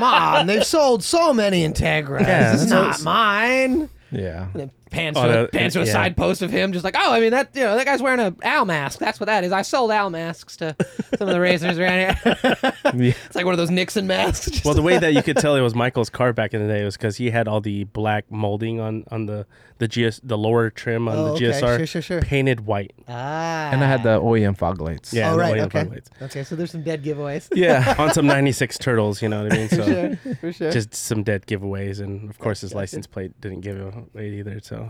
[0.00, 2.20] Mom, they've sold so many Integras.
[2.22, 3.88] Yeah, this is so- not mine.
[4.10, 5.92] yeah, And then pans Oh, to, the- pans to a yeah.
[5.92, 8.20] side post of him, just like, oh, I mean that you know that guy's wearing
[8.20, 8.98] a owl mask.
[8.98, 9.52] That's what that is.
[9.52, 10.74] I sold owl masks to
[11.18, 12.72] some of the racers around here.
[12.94, 13.12] Yeah.
[13.26, 14.62] it's like one of those Nixon masks.
[14.64, 16.84] Well, the way that you could tell it was Michael's car back in the day
[16.84, 19.46] was because he had all the black molding on on the
[19.78, 21.44] the GS the lower trim on Oh, the okay.
[21.60, 22.20] GSR Sure, sure, sure.
[22.22, 22.92] painted white.
[23.08, 25.12] ah, And I had the OEM fog lights.
[25.12, 26.10] Yeah, oh the right, William okay, Fog lights.
[26.22, 26.44] okay.
[26.44, 27.48] So there's some dead giveaways.
[27.54, 29.20] Yeah, on some '96 turtles.
[29.20, 29.68] You know what I mean?
[29.68, 30.70] for So sure, for sure.
[30.70, 34.60] just some dead giveaways, and of course his license plate didn't give it away either.
[34.62, 34.83] So,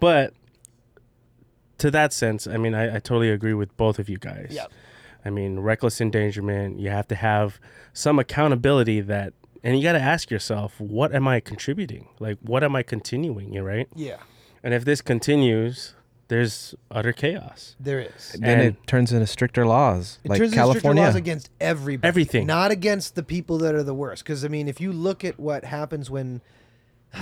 [0.00, 0.32] but
[1.78, 4.48] to that sense, I mean, I, I totally agree with both of you guys.
[4.50, 4.70] Yep.
[5.24, 6.78] I mean, reckless endangerment.
[6.78, 7.58] You have to have
[7.92, 9.32] some accountability that,
[9.62, 12.08] and you got to ask yourself, what am I contributing?
[12.18, 13.52] Like, what am I continuing?
[13.52, 13.88] You right?
[13.94, 14.16] yeah,
[14.62, 15.94] And if this continues,
[16.28, 17.76] there's utter chaos.
[17.80, 18.36] there is.
[18.38, 22.06] Then And- it turns into stricter laws, It like turns into stricter laws against everybody,
[22.08, 22.46] Everything.
[22.46, 24.22] not against the people that are the worst.
[24.24, 26.40] Because I mean, if you look at what happens when,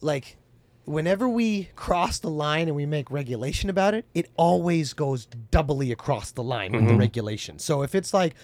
[0.00, 0.36] like,
[0.84, 5.92] whenever we cross the line and we make regulation about it, it always goes doubly
[5.92, 7.58] across the line with the regulation.
[7.58, 8.34] So if it's like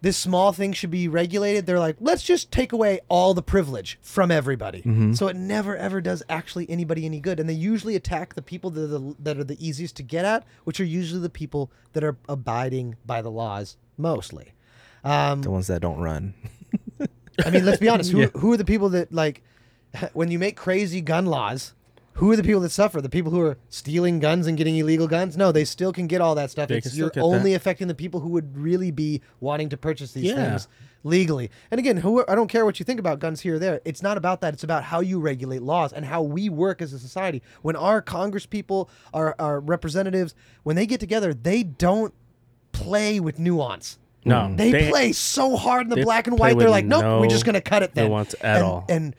[0.00, 3.98] this small thing should be regulated, they're like, let's just take away all the privilege
[4.02, 4.82] from everybody.
[5.14, 7.40] So it never ever does actually anybody any good.
[7.40, 10.24] And they usually attack the people that are the, that are the easiest to get
[10.24, 14.52] at, which are usually the people that are abiding by the laws mostly.
[15.04, 16.34] Um, the ones that don't run.
[17.44, 18.10] I mean, let's be honest.
[18.10, 19.42] Who, who are the people that like
[20.12, 21.74] when you make crazy gun laws?
[22.18, 23.00] Who are the people that suffer?
[23.00, 25.36] The people who are stealing guns and getting illegal guns?
[25.36, 26.68] No, they still can get all that stuff.
[26.68, 29.76] They It's, still you're get only affecting the people who would really be wanting to
[29.76, 30.50] purchase these Yeah.
[30.50, 30.68] things
[31.02, 31.50] legally.
[31.72, 33.80] And again, who I don't care what you think about guns here or there.
[33.84, 34.54] It's not about that.
[34.54, 37.42] It's about how you regulate laws and how we work as a society.
[37.62, 42.14] When our Congress people, our, our representatives, when they get together, they don't
[42.70, 43.98] play with nuance.
[44.24, 46.58] No, They, play so hard in the they black and play white.
[46.58, 48.08] They're with like, nope, we're just going to cut it then.
[48.08, 48.84] nuance at and, all.
[48.88, 49.14] And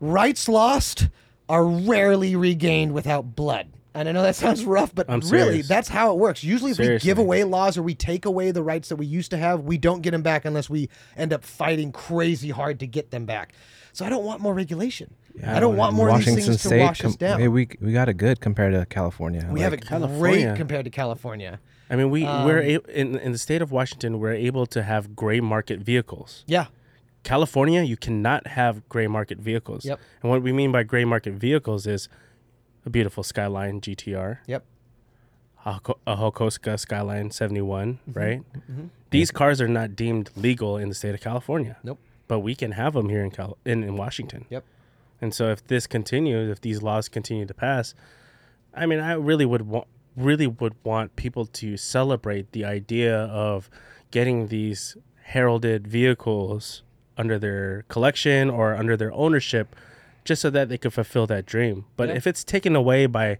[0.00, 1.08] rights lost
[1.48, 3.68] are rarely regained without blood.
[3.92, 5.68] And I know that sounds rough, but I'm really, serious.
[5.68, 6.44] that's how it works.
[6.44, 9.30] Usually, if we give away laws or we take away the rights that we used
[9.32, 12.86] to have, we don't get them back unless we end up fighting crazy hard to
[12.86, 13.52] get them back.
[13.92, 15.12] So I don't want more regulation.
[15.44, 17.40] I don't want more of these Washington things to State, wash us down.
[17.40, 19.48] hey, we we got it good compared to California.
[19.50, 20.46] we have it California.
[20.46, 21.58] great compared to California.
[21.88, 24.84] I mean, we Um, we're a- in in the state of Washington, we're able to
[24.84, 26.44] have gray market vehicles.
[26.46, 26.66] Yeah.
[27.22, 29.84] California, you cannot have gray market vehicles.
[29.84, 30.00] Yep.
[30.22, 32.08] And what we mean by gray market vehicles is
[32.86, 34.64] a beautiful Skyline GTR, Yep.
[35.66, 38.18] a, a Hakosuka Skyline 71, Mm-hmm.
[38.18, 38.42] right?
[39.10, 41.76] These cars are not deemed legal in the state of California.
[41.82, 41.98] Nope.
[42.28, 44.46] But we can have them here in Cal- in, in Washington.
[44.50, 44.64] Yep.
[45.20, 47.92] And so if this continues, if these laws continue to pass,
[48.72, 53.68] I mean, I really would want really would want people to celebrate the idea of
[54.10, 56.82] getting these heralded vehicles
[57.20, 59.76] under their collection or under their ownership
[60.24, 61.84] just so that they could fulfill that dream.
[61.96, 62.16] But Yeah.
[62.16, 63.38] if it's taken away by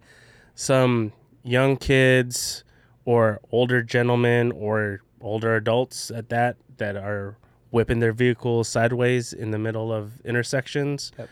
[0.55, 1.13] some
[1.43, 2.65] young kids
[3.05, 7.37] or older gentlemen or older adults at that that are
[7.71, 11.29] whipping their vehicles sideways in the middle of intersections Yep.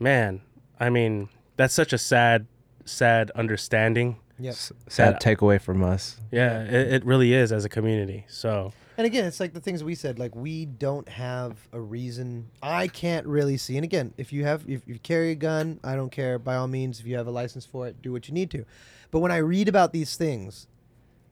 [0.00, 0.40] man
[0.80, 2.46] i mean that's such a sad
[2.84, 4.52] sad understanding Yep.
[4.52, 6.20] s- sad That- takeaway from us.
[6.32, 9.82] yeah it, it really is as a community so And again, it's like the things
[9.82, 10.18] we said.
[10.18, 12.50] Like we don't have a reason.
[12.62, 13.76] I can't really see.
[13.76, 16.38] And again, if you have, if you carry a gun, I don't care.
[16.38, 18.64] By all means, if you have a license for it, do what you need to.
[19.10, 20.66] But when I read about these things,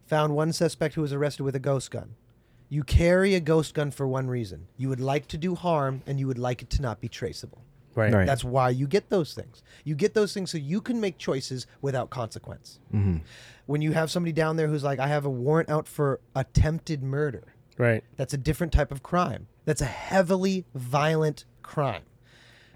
[0.06, 2.16] found one suspect who was arrested with a ghost gun.
[2.68, 4.66] You carry a ghost gun for one reason.
[4.76, 7.62] You would like to do harm, and you would like it to not be traceable.
[7.94, 8.26] Right, Right.
[8.26, 9.62] That's why you get those things.
[9.84, 12.78] You get those things so you can make choices without consequence.
[12.90, 13.18] hmm
[13.66, 17.02] When you have somebody down there who's like, I have a warrant out for attempted
[17.02, 17.54] murder.
[17.78, 19.46] right That's a different type of crime.
[19.64, 22.02] That's a heavily violent crime.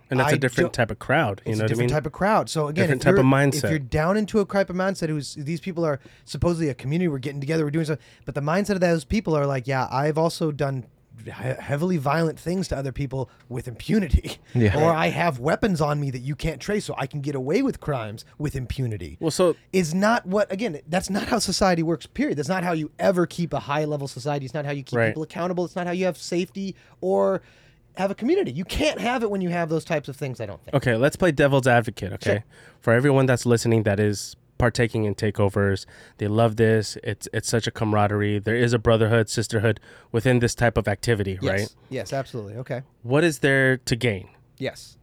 [0.08, 1.90] and that's I a different type of crowd you It's know a what i different
[1.90, 2.48] mean type of crowd.
[2.48, 3.64] So again, Different if type of you're- mindset.
[3.64, 7.08] If you're down into a type of mindset, who's these people are supposedly a community,
[7.08, 9.88] we're getting together, we're doing something, but the mindset of those people are like, yeah,
[9.90, 10.86] I've also done
[11.24, 14.78] he- heavily violent things to other people with impunity, Yeah.
[14.82, 17.62] or I have weapons on me that you can't trace, so I can get away
[17.62, 22.06] with crimes with impunity well so is not what again that's not how society works
[22.06, 24.82] period that's not how you ever keep a high level society it's not how you
[24.82, 25.08] keep Right.
[25.08, 27.40] people accountable it's not how you have safety or
[27.96, 30.46] have a community you can't have it when you have those types of things i
[30.46, 32.30] don't think Okay, let's play devil's advocate, okay?
[32.30, 32.44] Sure.
[32.80, 35.86] For everyone that's listening that is partaking in takeovers,
[36.18, 36.96] they love this.
[37.02, 38.38] It's it's such a camaraderie.
[38.38, 39.80] There is a brotherhood, sisterhood
[40.12, 41.74] within this type of activity, yes right?
[41.90, 44.28] yes absolutely okay What is there to gain?
[44.58, 44.98] yes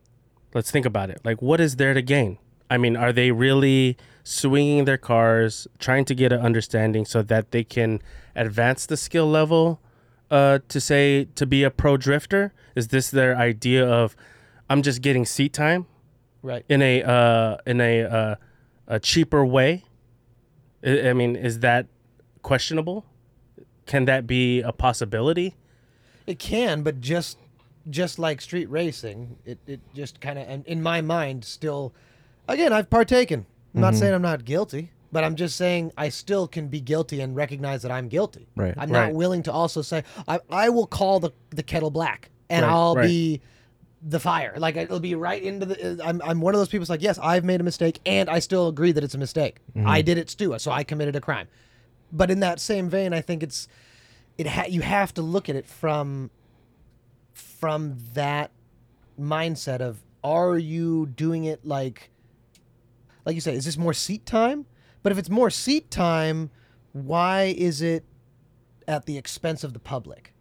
[0.53, 1.19] Let's think about it.
[1.23, 2.37] Like what is there to gain?
[2.69, 7.51] I mean, are they really swinging their cars, trying to get an understanding so that
[7.51, 8.01] they can
[8.35, 9.79] advance the skill level
[10.31, 12.53] uh, to say to be a pro drifter?
[12.75, 14.15] Is this their idea of
[14.69, 15.85] I'm just getting seat time?
[16.41, 16.65] Right.
[16.67, 18.35] in a uh, in a uh,
[18.93, 19.83] a cheaper way.
[20.85, 21.87] I, I mean, is that
[22.43, 23.05] questionable?
[23.87, 25.55] Can that be a possibility?
[26.27, 27.39] It can, but just
[27.89, 31.93] just like street racing, it, it just kind of, and in my mind, still,
[32.47, 33.45] again, I've partaken.
[33.75, 33.99] I'm not mm-hmm.
[33.99, 37.81] saying I'm not guilty, but I'm just saying I still can be guilty and recognize
[37.81, 38.47] that I'm guilty.
[38.55, 38.73] Right.
[38.77, 39.07] I'm Right.
[39.07, 42.71] not willing to also say I, I will call the the kettle black and Right,
[42.71, 43.07] I'll right.
[43.07, 43.41] be
[44.05, 44.53] the fire.
[44.57, 46.01] Like it'll be right into the.
[46.01, 46.85] Uh, I'm I'm one of those people.
[46.89, 49.59] Like yes, I've made a mistake, and I still agree that it's a mistake.
[49.75, 49.87] Mm-hmm.
[49.87, 51.47] I did it too, so I committed a crime.
[52.11, 53.67] But in that same vein, I think it's
[54.37, 56.31] it ha- you have to look at it from
[57.33, 58.51] from that
[59.19, 62.11] mindset of are you doing it like
[63.25, 64.65] like you say is this more seat time
[65.01, 66.49] but if it's more seat time
[66.93, 68.05] why is it
[68.87, 70.32] at the expense of the public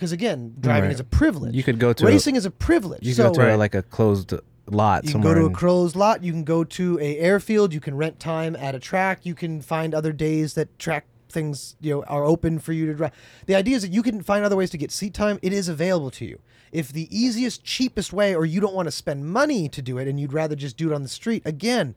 [0.00, 0.94] because again driving Right.
[0.94, 3.34] is a privilege You could go to a- racing is a privilege You so go
[3.34, 3.54] to Right.
[3.54, 4.32] like a closed
[4.66, 5.34] lot you can somewhere.
[5.34, 6.24] go to a in- closed lot.
[6.24, 7.74] You can go to a airfield.
[7.74, 9.20] You can rent time at a track.
[9.24, 12.94] You can find other days that track things you know are open for you to
[12.94, 13.10] drive.
[13.46, 15.38] The idea is that you can find other ways to get seat time.
[15.42, 16.38] It is available to you.
[16.72, 20.06] If the easiest, cheapest way, or you don't want to spend money to do it,
[20.08, 21.94] and you'd rather just do it on the street, again,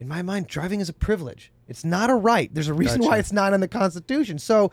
[0.00, 1.50] in my mind, driving is a privilege.
[1.68, 2.48] It's not a right.
[2.54, 4.38] There's a reason why it's not in the Constitution.
[4.38, 4.70] So.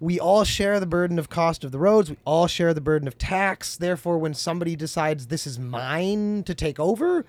[0.00, 2.10] We all share the burden of cost of the roads.
[2.10, 3.76] We all share the burden of tax.
[3.76, 7.24] Therefore, when somebody decides this is mine to take over,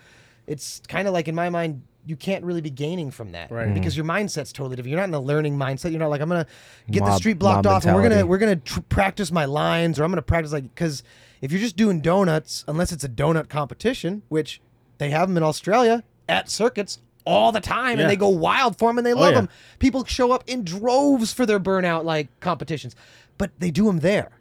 [0.48, 3.74] it's kind of like in my mind you can't really be gaining from that Right.
[3.74, 6.30] because your mindset's totally different you're not in a learning mindset you're not like i'm
[6.30, 6.48] gonna
[6.90, 10.00] get the street blocked mob off and we're gonna we're gonna tr- practice my lines
[10.00, 11.04] or i'm gonna practice like because
[11.42, 14.62] if you're just doing donuts unless it's a donut competition which
[15.00, 18.04] they have them in australia at circuits all the time Yeah.
[18.04, 19.36] and they go wild for them and they love Oh, yeah.
[19.42, 19.50] them
[19.80, 22.96] people show up in droves for their burnout like competitions
[23.38, 24.32] but they do them there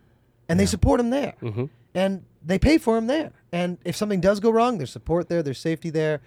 [0.48, 1.64] and they support them there Mm-hmm.
[1.94, 3.32] and they pay for them there.
[3.50, 6.20] And if something does go wrong, there's support there, there's safety there.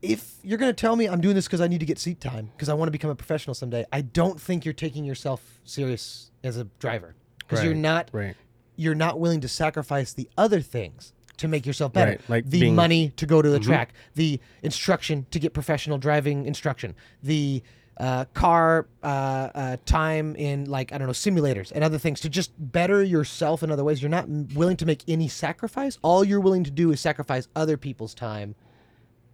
[0.00, 2.20] If you're going to tell me I'm doing this because I need to get seat
[2.20, 5.58] time, because I want to become a professional someday, I don't think you're taking yourself
[5.64, 8.36] serious as a driver, because you're Right, not Right.
[8.76, 12.12] you're not willing to sacrifice the other things to make yourself better.
[12.12, 12.76] Right, like the being- Mm-hmm.
[12.76, 17.62] money to go to the track, the instruction to get professional driving instruction, the
[17.96, 22.28] uh, car uh, uh, time in like I don't know simulators and other things to
[22.28, 24.00] just better yourself in other ways.
[24.00, 25.98] You're not willing to make any sacrifice.
[26.02, 28.54] All you're willing to do is sacrifice other people's time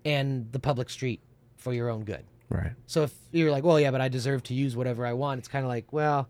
[0.05, 1.21] and the public street
[1.57, 2.25] for your own good.
[2.51, 2.73] right.
[2.87, 5.49] So if you're like, well, yeah, but I deserve to use whatever I want, it's
[5.49, 6.29] kind of like, well,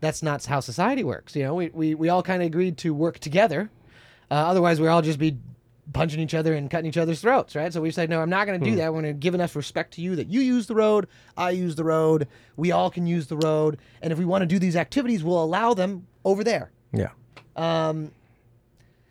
[0.00, 1.34] that's not how society works.
[1.34, 3.70] You know, we, we, we all kind of agreed to work together.
[4.30, 5.38] Uh, otherwise, we'd all just be
[5.92, 7.72] punching each other and cutting each other's throats, right?
[7.72, 8.92] So we said, no, I'm not going to do that.
[8.92, 11.76] We're going to give enough respect to you that you use the road, I use
[11.76, 13.78] the road, we all can use the road.
[14.02, 16.70] And if we want to do these activities, we'll allow them over there.
[16.92, 17.08] Yeah.
[17.56, 18.12] Um,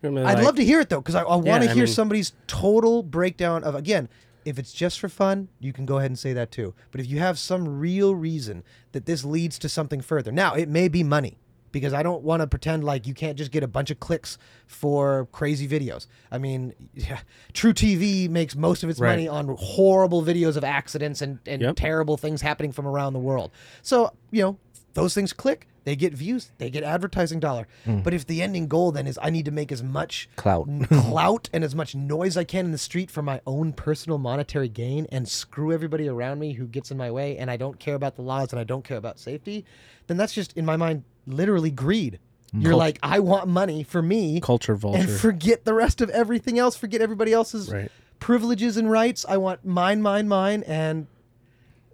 [0.04, 1.74] I mean, I'd like- love to hear it though, because I, I want to I
[1.74, 4.08] hear mean- somebody's total breakdown of again.
[4.46, 6.74] If it's just for fun, you can go ahead and say that too.
[6.92, 8.64] But if you have some real reason
[8.94, 11.38] that this leads to something further, now it may be money,
[11.78, 14.38] because I don't want to pretend like you can't just get a bunch of clicks
[14.66, 16.08] for crazy videos.
[16.32, 17.20] I mean, yeah,
[17.54, 19.12] True TV makes most of its Right.
[19.12, 21.76] money on horrible videos of accidents and, and Yep.
[21.76, 23.52] terrible things happening from around the world.
[23.82, 24.58] So, you know,
[24.94, 27.68] those things click, they get views, they get advertising dollar.
[27.86, 28.00] Hmm.
[28.00, 30.68] But if the ending goal then is I need to make as much Clout.
[30.90, 34.68] clout and as much noise I can in the street for my own personal monetary
[34.70, 37.96] gain and screw everybody around me who gets in my way and I don't care
[37.96, 39.64] about the laws and I don't care about safety,
[40.08, 42.20] then that's just in my mind literally greed.
[42.56, 42.64] Mm.
[42.64, 45.02] You're Cult- like, I want money for me culture vulture.
[45.02, 47.92] and forget the rest of everything else, forget everybody else's Right.
[48.20, 49.26] privileges and rights.
[49.28, 51.08] I want mine, mine, mine, and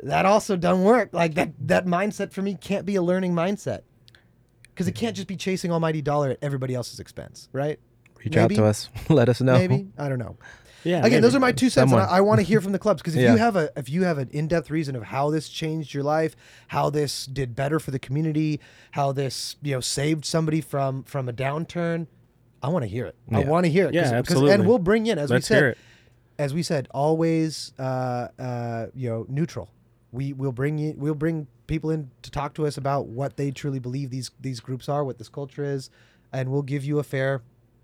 [0.01, 1.09] that also doesn't work.
[1.13, 3.81] Like that that mindset for me can't be a learning mindset.
[4.69, 7.79] Because it can't just be chasing almighty dollar at everybody else's expense, right?
[8.23, 8.55] Reach out Maybe.
[8.55, 8.89] to us.
[9.09, 9.53] Let us know.
[9.53, 10.37] Maybe I don't know.
[10.83, 10.97] Yeah.
[10.99, 11.21] Again, maybe.
[11.21, 13.15] those are my two cents, and I, I want to hear from the clubs because
[13.15, 13.33] if Yeah.
[13.33, 16.03] you have a if you have an in depth reason of how this changed your
[16.03, 16.35] life,
[16.67, 18.59] how this did better for the community,
[18.91, 22.07] how this you know saved somebody from from a downturn,
[22.61, 23.15] I want to hear it.
[23.31, 23.93] I want to hear it.
[23.93, 24.51] Yeah, absolutely.
[24.51, 25.75] And we'll bring in as Let's we said,
[26.39, 29.69] as we said, always uh, uh, you know neutral.
[30.11, 30.93] We will bring you.
[30.97, 34.59] We'll bring people in to talk to us about what they truly believe these these
[34.59, 35.89] groups are, what this culture is,
[36.31, 37.41] and we'll give you a fair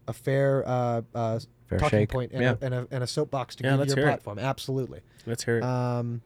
[0.08, 1.40] a fair uh, uh,
[1.70, 2.10] Fair talking shake.
[2.10, 2.56] point and, Yeah.
[2.62, 4.08] a, and, a, and a soapbox to Yeah, give your hear it.
[4.10, 4.40] platform.
[4.40, 5.02] Absolutely.
[5.26, 5.64] Let's hear it.
[5.64, 6.22] Um,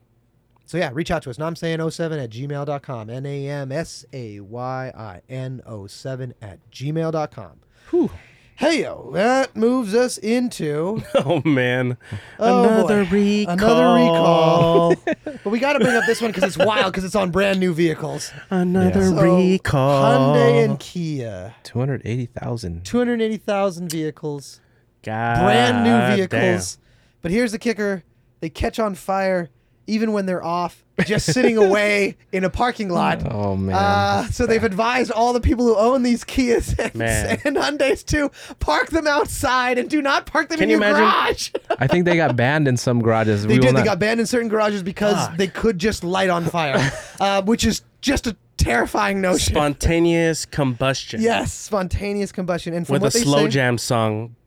[0.66, 1.38] so yeah, reach out to us.
[1.38, 3.10] Namsayin 07 at gmail.com.
[3.10, 7.60] N A M S A Y I N 07 at gmail.com.
[7.92, 8.10] Whew.
[8.56, 11.98] Hey yo, that moves us into oh man.
[12.40, 13.12] Oh, Another boy.
[13.12, 13.52] recall.
[13.52, 14.96] another recall.
[15.44, 17.60] but we got to bring up this one because it's wild because it's on brand
[17.60, 18.32] new vehicles.
[18.52, 19.10] Another Yeah.
[19.10, 20.36] So, recall.
[20.36, 22.86] Hyundai and Kia, 280,000.
[22.86, 24.62] 280,000 vehicles,
[25.04, 26.16] God brand new damn.
[26.16, 26.78] vehicles
[27.22, 28.04] But here's the kicker:
[28.40, 29.50] they catch on fire
[29.86, 33.22] even when they're off, just sitting away in a parking lot.
[33.30, 33.76] Oh man.
[33.76, 37.42] Uh, so they've advised all the people who own these Kias and, Man.
[37.44, 38.32] and Hyundai's to
[38.62, 41.04] park them outside and do not park them Can in you your imagine?
[41.04, 41.52] garage.
[41.80, 43.44] I think they got banned in some garages.
[43.46, 43.70] they We did.
[43.72, 45.36] They not- got banned in certain garages because Fuck.
[45.36, 46.90] they could just light on fire,
[47.20, 49.54] uh, which is just a terrifying notion.
[49.54, 51.22] Spontaneous combustion.
[51.22, 54.38] yes, spontaneous combustion, and With a slow say, jam song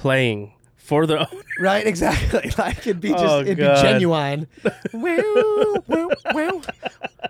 [0.00, 1.26] playing for the
[1.60, 1.86] right?
[1.86, 2.50] Exactly.
[2.58, 3.76] Like it'd be just Oh, it'd God.
[3.76, 4.46] be genuine.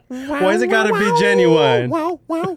[0.09, 1.91] Why is it gotta be genuine?
[1.91, 2.57] Wow, wow.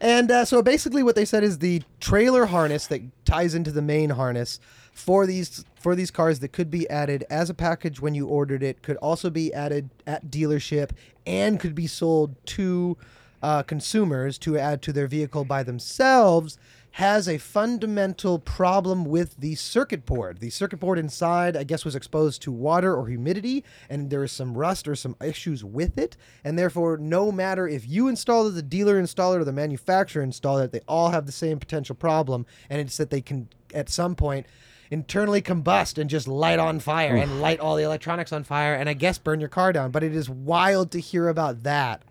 [0.00, 3.82] and uh, so basically, what they said is the trailer harness that ties into the
[3.82, 4.60] main harness
[4.92, 8.62] for these for these cars that could be added as a package when you ordered
[8.62, 10.90] it could also be added at dealership
[11.26, 12.96] and could be sold to
[13.42, 16.58] uh, consumers to add to their vehicle by themselves
[16.92, 20.40] has a fundamental problem with the circuit board.
[20.40, 24.32] The circuit board inside, I guess, was exposed to water or humidity, and there is
[24.32, 26.16] some rust or some issues with it.
[26.42, 30.22] And therefore, no matter if you install it, the dealer install it, or the manufacturer
[30.22, 32.44] install it, they all have the same potential problem.
[32.68, 34.46] And it's that they can, at some point,
[34.90, 38.88] internally combust and just light on fire and light all the electronics on fire and
[38.88, 39.92] I guess burn your car down.
[39.92, 42.02] But it is wild to hear about that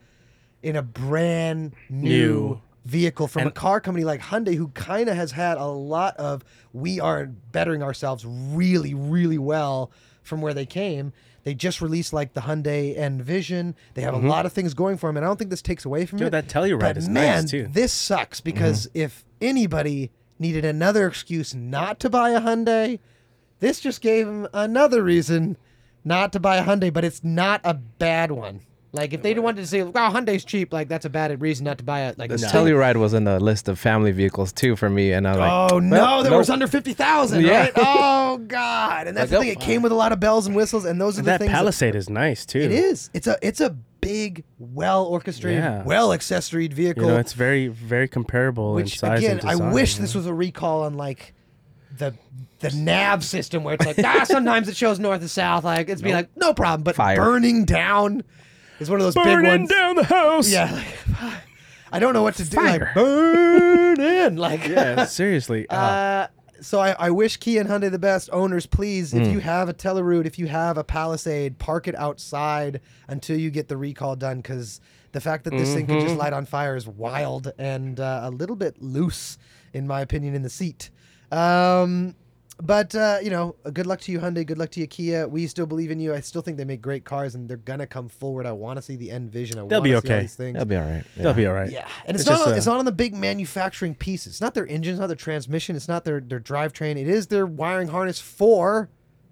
[0.63, 2.61] in a brand new, New.
[2.85, 6.43] Vehicle from a car company like Hyundai, who kind of has had a lot of
[6.73, 9.91] we are bettering ourselves really, really well
[10.23, 11.11] from where they came.
[11.43, 13.75] They just released like the Hyundai N Vision.
[13.93, 14.27] They have a mm-hmm.
[14.27, 16.27] lot of things going for them, and I don't think this takes away from Dude,
[16.27, 16.31] it.
[16.31, 17.67] that Telluride but is man, nice too.
[17.71, 18.99] this sucks because mm-hmm.
[18.99, 22.99] if anybody needed another excuse not to buy a Hyundai,
[23.59, 25.57] this just gave them another reason
[26.03, 26.91] not to buy a Hyundai.
[26.93, 28.61] But it's not a bad one.
[28.91, 31.77] Like if they wanted to say, "Oh, Hyundai's cheap," like that's a bad reason not
[31.77, 32.17] to buy it.
[32.17, 32.47] Like The no.
[32.47, 35.71] Telluride was in the list of family vehicles too for me, and I was like,
[35.71, 36.39] Oh no, well, that nope.
[36.39, 37.59] was under fifty thousand, Yeah.
[37.59, 37.71] right?
[37.77, 39.57] Oh god, and that's Like, the thing.
[39.57, 41.39] oh, It came with a lot of bells and whistles, and those are the that
[41.39, 41.51] things.
[41.51, 42.59] that- Palisade is nice too.
[42.59, 43.11] it is.
[43.13, 43.69] It's a it's a
[44.01, 45.83] big, well orchestrated, Yeah.
[45.83, 47.03] well accessoried vehicle.
[47.03, 49.71] You know, it's very very comparable in which size again, and I design.
[49.71, 50.19] wish you this know?
[50.19, 51.35] was a recall on like
[51.95, 52.15] the
[52.59, 55.63] the nav system where it's like ah sometimes it shows north and south.
[55.63, 57.17] Like it's be like no problem, but Fire.
[57.17, 58.23] burning down
[58.79, 59.69] is one of those big burning ones.
[59.69, 60.49] down the house.
[60.51, 60.71] Yeah,
[61.21, 61.33] like,
[61.91, 62.55] I don't know what to do.
[62.55, 62.79] Fire.
[62.79, 65.05] Like burn in, like yeah.
[65.21, 65.67] Seriously.
[65.69, 66.27] Uh, Uh,
[66.61, 68.29] so I, I wish Kia and Hyundai the best.
[68.33, 69.21] Owners, please, Hmm.
[69.21, 73.49] if you have a Telluride, if you have a Palisade, park it outside until you
[73.49, 74.37] get the recall done.
[74.41, 74.81] Because
[75.13, 76.07] the fact that this thing can Mm-hmm.
[76.07, 79.37] just light on fire is wild and uh, a little bit loose,
[79.73, 80.89] in my opinion, in the seat.
[81.31, 82.15] Um,
[82.61, 84.45] but uh, you know, good luck to you, Hyundai.
[84.45, 85.27] Good luck to you, Kia.
[85.27, 86.13] We still believe in you.
[86.13, 88.45] I still think they make great cars, and they're gonna come forward.
[88.45, 89.59] I want to see the N Vision.
[89.59, 90.21] I They'll be okay.
[90.21, 90.53] these things.
[90.53, 91.03] That'll be all right.
[91.15, 91.71] They'll be all right.
[91.71, 94.27] Yeah, and it's, It's not just on, a- it's not on the big manufacturing piece.
[94.27, 96.97] It's not their engine, it's not their transmission, it's not their their drivetrain.
[96.97, 98.89] It is their wiring harness for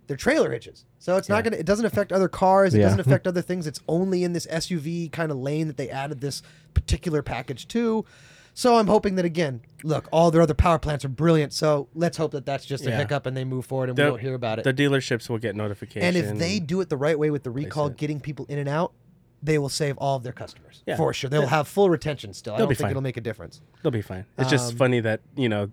[0.08, 0.86] their trailer hitches.
[1.00, 1.42] So it's not Yeah.
[1.44, 1.58] gonna.
[1.58, 2.74] It doesn't affect other cars.
[2.74, 2.86] It Yeah.
[2.86, 3.68] doesn't affect other things.
[3.68, 6.42] It's only in this SUV kind of lane that they added this
[6.74, 8.06] particular package to.
[8.60, 11.54] So I'm hoping that again, look, all their other power plants are brilliant.
[11.54, 12.98] So let's hope that that's just a Yeah.
[12.98, 14.64] hiccup and they move forward and we The- won't hear about it.
[14.64, 16.02] The dealerships will get notification.
[16.02, 17.98] And if they do it the right way with the recall, it.
[17.98, 18.94] getting people in and out,
[19.44, 20.98] they will save all of their customers Yeah.
[20.98, 21.30] for sure.
[21.30, 22.56] They'll have full retention still.
[22.56, 22.90] I They'll don't be think fine.
[22.94, 24.26] it'll make a difference, they'll be fine.
[24.40, 25.70] It's just Um, funny that you know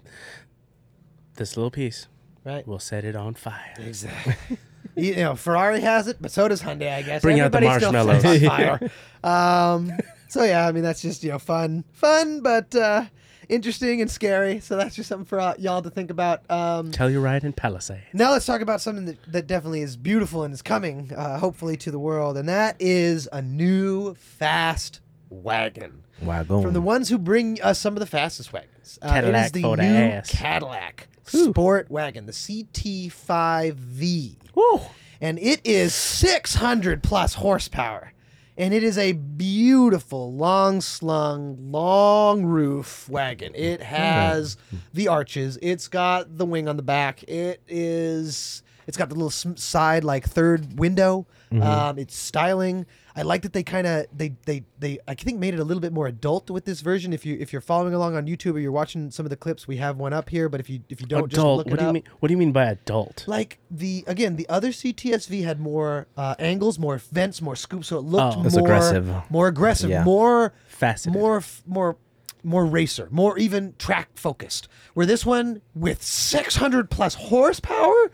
[1.37, 2.09] this little piece
[2.45, 2.69] right?
[2.69, 3.73] will set it on fire.
[3.79, 4.59] Exactly.
[4.95, 7.23] you know, Ferrari has it, but so does Hyundai, I guess.
[7.23, 8.21] Bring out the Everybody still marshmallows.
[8.23, 8.91] sets on fire.
[9.25, 9.93] um,
[10.35, 13.05] so yeah, I mean that's just you know fun, fun, but uh,
[13.49, 14.59] interesting and scary.
[14.59, 16.43] So that's just something for uh, y'all to think about.
[16.51, 18.03] Um, Telluride and Palisade.
[18.13, 21.77] Now let's talk about something that, that definitely is beautiful and is coming, uh, hopefully,
[21.77, 24.99] to the world, and that is a new fast
[25.31, 26.03] wagon.
[26.21, 26.63] Wagon.
[26.63, 28.99] From the ones who bring us some of the fastest wagons.
[29.01, 30.29] Uh, Cadillac is the for new ass.
[30.29, 34.37] Cadillac Sport Wagon, the CT5V.
[34.57, 34.81] Woo!
[35.21, 38.14] And it is 600 plus horsepower.
[38.57, 43.53] And it is a beautiful, long slung, long roof wagon.
[43.55, 44.57] It has
[44.93, 45.59] the arches.
[45.61, 47.25] It's got the wing on the back.
[47.25, 48.63] It is.
[48.87, 51.27] It's got the little side like third window.
[51.53, 52.87] Um, it's styling.
[53.17, 55.81] I like that they kind of they they they I think made it a little
[55.81, 57.13] bit more adult with this version.
[57.13, 59.69] If you if you're following along on YouTube or you're watching some of the clips,
[59.69, 60.49] we have one up here.
[60.49, 61.59] But if you if you don't just adult.
[61.59, 62.03] look What it do you up, mean?
[62.19, 63.25] What do you mean by adult?
[63.29, 67.99] like the again the other CTSV had more uh, angles, more vents, more scoops, so
[67.99, 68.43] it looked Oh.
[68.43, 69.13] more aggressive.
[69.31, 70.03] more aggressive, Yeah.
[70.05, 71.13] more Faceted.
[71.13, 71.97] more more
[72.43, 74.67] more racer, more even track focused.
[74.95, 78.11] Where this one with 600 plus horsepower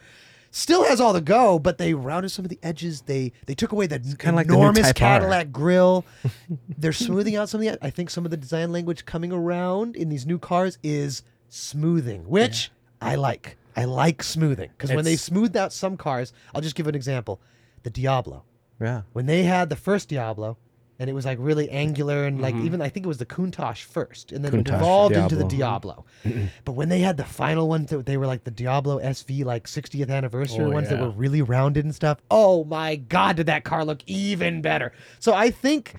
[0.51, 3.03] still has all the go, but they rounded some of the edges.
[3.03, 4.92] They they took away the kinda like the enormous R.
[4.92, 6.05] Cadillac grill.
[6.78, 7.84] They're smoothing out some of the.
[7.84, 12.28] I think some of the design language coming around in these new cars is smoothing,
[12.28, 12.70] which
[13.01, 13.57] I like.
[13.76, 17.40] I like smoothing because when they smoothed out some cars, I'll just give an example:
[17.82, 18.44] the Diablo.
[18.80, 19.03] Yeah.
[19.12, 20.57] When they had the first Diablo,
[21.01, 22.44] and it was like really angular and Mm-hmm.
[22.44, 25.34] like even I think it was the Countach first, and then it Countach evolved into
[25.34, 26.05] the Diablo.
[26.22, 26.48] Diablo.
[26.64, 29.66] but when they had the final ones, that they were like the Diablo SV like
[29.66, 32.18] 60th anniversary Oh, ones that were really rounded and stuff.
[32.30, 34.92] Oh my God, did that car look even better?
[35.18, 35.94] So I think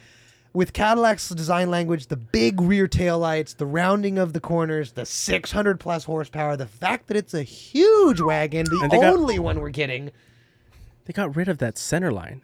[0.54, 5.80] with Cadillac's design language, the big rear taillights, the rounding of the corners, the 600
[5.80, 9.70] plus horsepower, the fact that it's a huge wagon, the they got- only one we're
[9.70, 10.12] getting.
[11.06, 12.42] They got rid of that center line.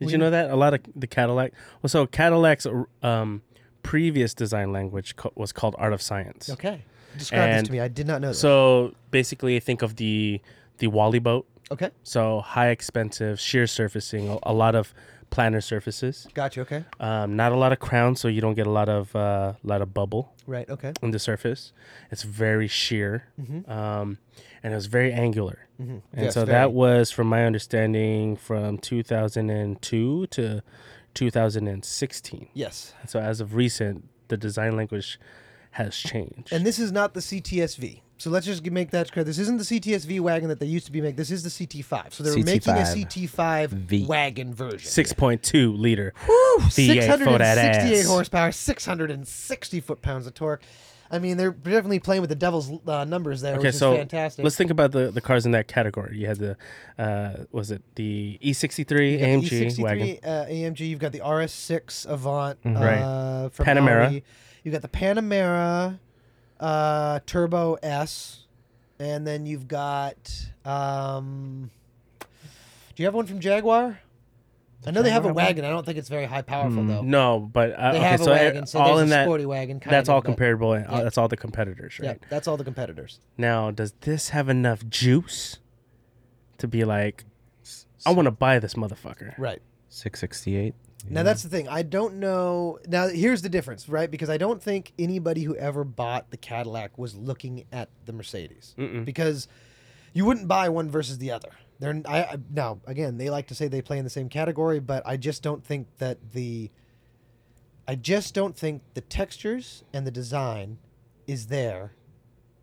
[0.00, 1.52] Did you know that a lot of the Cadillac?
[1.82, 2.66] Well, so Cadillac's
[3.02, 3.42] um,
[3.82, 6.48] previous design language co- was called Art of Science.
[6.50, 6.82] Okay.
[7.18, 7.80] Describe this to me.
[7.80, 8.34] I did not know that.
[8.34, 10.40] So basically, think of the
[10.78, 11.46] the Wally boat.
[11.70, 11.90] okay.
[12.02, 14.94] So high expensive shear surfacing, a, a lot of
[15.30, 16.60] planar surfaces, Gotcha.
[16.62, 16.84] Okay.
[16.98, 19.80] um, not a lot of crown, so you don't get a lot of uh, lot
[19.82, 20.68] of bubble Right.
[20.68, 20.92] Okay.
[21.02, 21.72] on the surface.
[22.10, 23.70] It's very sheer, Mm-hmm.
[23.70, 24.18] um,
[24.62, 25.66] and it was very angular.
[25.78, 26.58] And Yes, so very.
[26.58, 30.62] that was, from my understanding, from 2002 to
[31.14, 32.48] 2016.
[32.54, 32.94] Yes.
[33.06, 35.18] So as of recent, the design language
[35.72, 36.52] has changed.
[36.52, 38.02] And this is not the CTSV.
[38.20, 39.24] So let's just make that clear.
[39.24, 41.16] This isn't the CTSV wagon that they used to be making.
[41.16, 42.12] This is the CT5.
[42.12, 44.04] So they're making a CT5 CT5 V.
[44.04, 44.90] wagon version.
[45.04, 46.12] 6.2 liter.
[46.28, 46.34] Woo!
[46.58, 50.62] V8 668 horsepower, 660 foot pounds of torque.
[51.10, 53.96] I mean, they're definitely playing with the devil's uh, numbers there, Okay, which is so
[53.96, 54.44] fantastic.
[54.44, 56.18] let's think about the, the cars in that category.
[56.18, 56.56] You had the,
[56.98, 60.18] uh, was it the E63 AMG the E63 wagon?
[60.22, 60.80] Uh, AMG.
[60.80, 62.62] You've got the RS6 Avant.
[62.62, 62.82] Mm-hmm.
[62.82, 62.98] Right.
[63.00, 64.06] Uh, from Panamera.
[64.08, 64.24] Audi.
[64.62, 65.98] You've got the Panamera
[66.60, 68.46] uh, Turbo S,
[68.98, 70.16] and then you've got.
[70.64, 71.70] Um,
[72.20, 73.98] do you have one from Jaguar?
[74.86, 75.64] I know they have a Jaguar wagon.
[75.64, 77.02] I don't think it's very high powerful though.
[77.02, 79.10] No, but uh, They okay, have so a uh, wagon, so all there's in a
[79.16, 79.24] that.
[79.26, 79.78] sporty wagon.
[79.80, 80.72] Kind That's of, all but- comparable.
[80.74, 81.02] and, uh, Yeah.
[81.02, 82.18] That's all the competitors, right?
[82.20, 83.20] Yeah, that's all the competitors.
[83.36, 85.58] Now, does this have enough juice
[86.58, 87.24] to be like,
[88.06, 89.36] I want to buy this motherfucker?
[89.38, 89.60] Right.
[89.90, 90.74] 668.
[91.08, 91.68] Now that's the thing.
[91.68, 92.78] I don't know.
[92.86, 94.10] Now here's the difference, right?
[94.10, 98.74] Because I don't think anybody who ever bought the Cadillac was looking at the Mercedes,
[98.78, 99.04] Mm-mm.
[99.04, 99.48] because
[100.12, 101.50] you wouldn't buy one versus the other.
[101.78, 104.80] They're I, I now again they like to say they play in the same category,
[104.80, 106.70] but I just don't think that the.
[107.88, 110.78] I just don't think the textures and the design
[111.26, 111.92] is there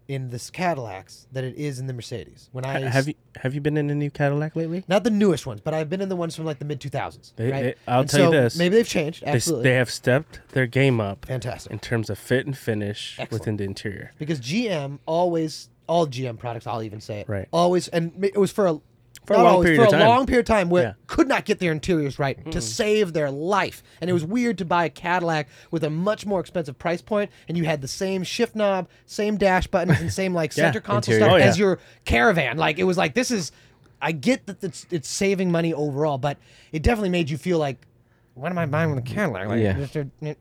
[0.08, 2.50] in this Cadillacs that it is in the Mercedes.
[2.52, 4.84] When I have you have you been in a new Cadillac lately?
[4.88, 7.34] not the newest ones, but I've been in the ones from like the mid 2000s.
[7.38, 7.78] Right?
[7.88, 8.58] I'll And tell you this.
[8.58, 9.24] Maybe they've changed.
[9.26, 9.64] They, Absolutely.
[9.70, 11.72] they have stepped their game up Fantastic.
[11.72, 13.42] in terms of fit and finish Excellent.
[13.42, 14.14] within the interior.
[14.18, 17.48] because GM always, all GM products, I'll even say it, Right.
[17.52, 18.80] Always, and it was for a
[19.28, 20.08] For a long always, period for of a time.
[20.08, 20.94] long period of time where Yeah.
[21.06, 24.66] could not get their interiors right to save their life, and it was weird to
[24.66, 28.24] buy a Cadillac with a much more expensive price point, and you had the same
[28.24, 31.20] shift knob, same dash buttons, and same like Yeah, center console interior.
[31.22, 31.46] stuff Oh, yeah.
[31.46, 32.58] as your Caravan.
[32.58, 33.52] Like it was like this is,
[34.02, 36.38] I get that it's it's saving money overall, but
[36.72, 37.86] it definitely made you feel like,
[38.34, 39.48] what am I buying with a Cadillac?
[39.50, 39.74] Like, Yeah.
[39.74, 40.38] just a- It's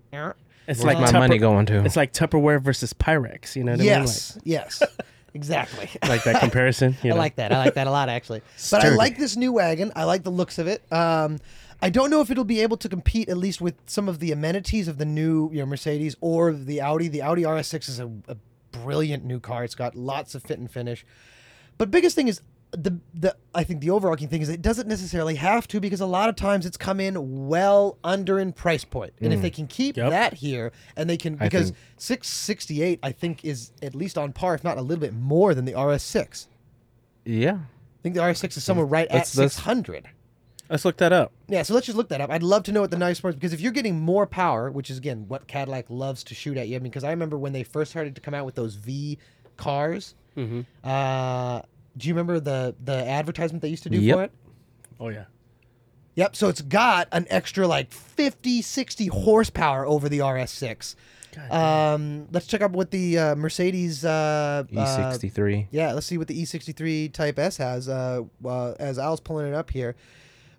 [0.68, 1.84] Where's like my Tupper- money going to?
[1.84, 3.56] It's like Tupperware versus Pyrex.
[3.56, 4.82] You know what yes, yes,
[5.36, 5.88] exactly.
[6.02, 6.06] I?
[6.08, 6.96] Like, like that comparison.
[7.02, 7.52] You I like that.
[7.52, 8.42] I like that a lot, actually.
[8.70, 9.92] But I like this new wagon.
[9.94, 10.90] I like the looks of it.
[10.92, 11.38] Um,
[11.80, 14.32] I don't know if it'll be able to compete at least with some of the
[14.32, 17.08] amenities of the new you know, Mercedes or the Audi.
[17.08, 18.36] The Audi RS6 is a, a
[18.72, 19.62] brilliant new car.
[19.62, 21.04] It's got lots of fit and finish.
[21.78, 22.40] But biggest thing is
[22.82, 26.06] the the I think the overarching thing is it doesn't necessarily have to because a
[26.06, 29.12] lot of times it's come in well under in price point.
[29.20, 30.10] And if they can keep Yep.
[30.10, 34.32] that here and they can I because think- 668 I think is at least on
[34.32, 36.46] par if not a little bit more than the RS6.
[37.24, 37.58] yeah.
[37.58, 40.08] I think the RS6 is somewhere right at Let's- let's- 600.
[40.70, 41.32] Let's look that up.
[41.48, 42.28] Yeah, so let's just look that up.
[42.30, 44.90] I'd love to know what the nice parts because if you're getting more power, which
[44.90, 46.74] is again what Cadillac loves to shoot at you.
[46.76, 49.18] I mean, because I remember when they first started to come out with those V
[49.56, 50.14] cars.
[50.36, 50.60] Mm-hmm.
[50.82, 51.62] Uh,
[51.96, 54.16] do you remember the the advertisement they used to do Yep.
[54.16, 54.32] for it?
[55.00, 55.24] Oh yeah.
[56.14, 56.34] Yep.
[56.36, 60.94] So it's got an extra like 50, 60 horsepower over the RS6.
[61.50, 65.66] Um, let's check out what the uh, Mercedes uh, uh, E63.
[65.70, 67.88] Yeah, let's see what the E63 Type S has.
[67.90, 69.96] Uh, uh, as Al's pulling it up here,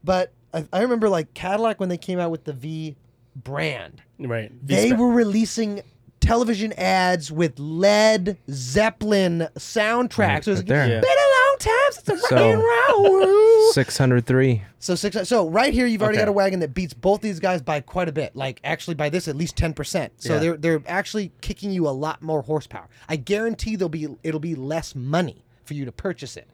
[0.04, 2.96] but I, I remember like Cadillac when they came out with the V
[3.36, 4.52] brand, Right.
[4.66, 5.00] they V-Spec.
[5.00, 5.82] were releasing
[6.20, 10.44] television ads with Led Zeppelin soundtracks.
[10.44, 10.88] So it was Right there.
[10.90, 11.02] Yeah.
[11.66, 13.72] A long time since So- rock and roll.
[13.74, 14.64] 603.
[14.80, 15.28] So six.
[15.28, 16.24] So right here, you've already Okay.
[16.26, 18.36] got a wagon that beats both these guys by quite a bit.
[18.36, 20.14] Like actually, by this at least ten percent.
[20.22, 20.40] So Yeah.
[20.40, 22.88] they're they're actually kicking you a lot more horsepower.
[23.10, 26.48] I guarantee there'll be it'll be less money for you to purchase it.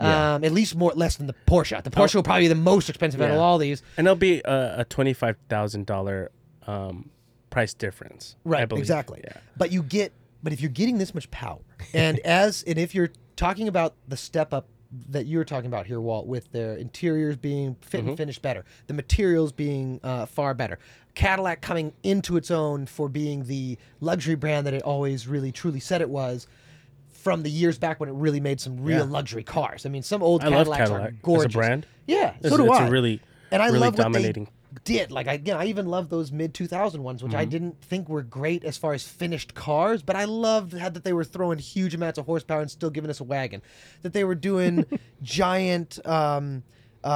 [0.00, 0.34] Yeah.
[0.34, 1.82] Um, at least more less than the Porsche.
[1.82, 3.40] The Porsche will probably be the most expensive out of Yeah.
[3.42, 3.82] all these.
[3.96, 6.30] and there'll be a, a twenty-five thousand dollar
[6.66, 7.10] um,
[7.50, 8.36] price difference.
[8.44, 8.82] I Right, believe.
[8.82, 9.20] exactly.
[9.22, 9.36] Yeah.
[9.56, 11.58] But you get, but if you're getting this much power,
[11.92, 14.68] and as and if you're talking about the step up
[15.10, 18.08] that you were talking about here, Walt, with their interiors being fit Mm-hmm.
[18.10, 20.78] and finished better, the materials being uh, far better,
[21.14, 25.80] Cadillac coming into its own for being the luxury brand that it always really truly
[25.80, 26.46] said it was.
[27.10, 29.12] From the years back when it really made some real Yeah.
[29.12, 29.86] luxury cars.
[29.86, 31.52] I mean, some old I love Cadillacs Cadillac are as a gorgeous.
[31.54, 31.86] brand.
[32.06, 32.86] Yeah, It's, so do it's I.
[32.86, 33.20] a really,
[33.50, 34.44] and I really love what dominating.
[34.44, 34.50] they
[34.82, 35.12] did.
[35.12, 37.40] Like I, again, I even love those mid 2000 ones, which Mm-hmm.
[37.40, 41.04] I didn't think were great as far as finished cars, but I loved how that
[41.04, 43.62] they were throwing huge amounts of horsepower and still giving us a wagon.
[44.02, 44.84] That they were doing
[45.22, 46.62] giant, um,
[47.02, 47.06] uh,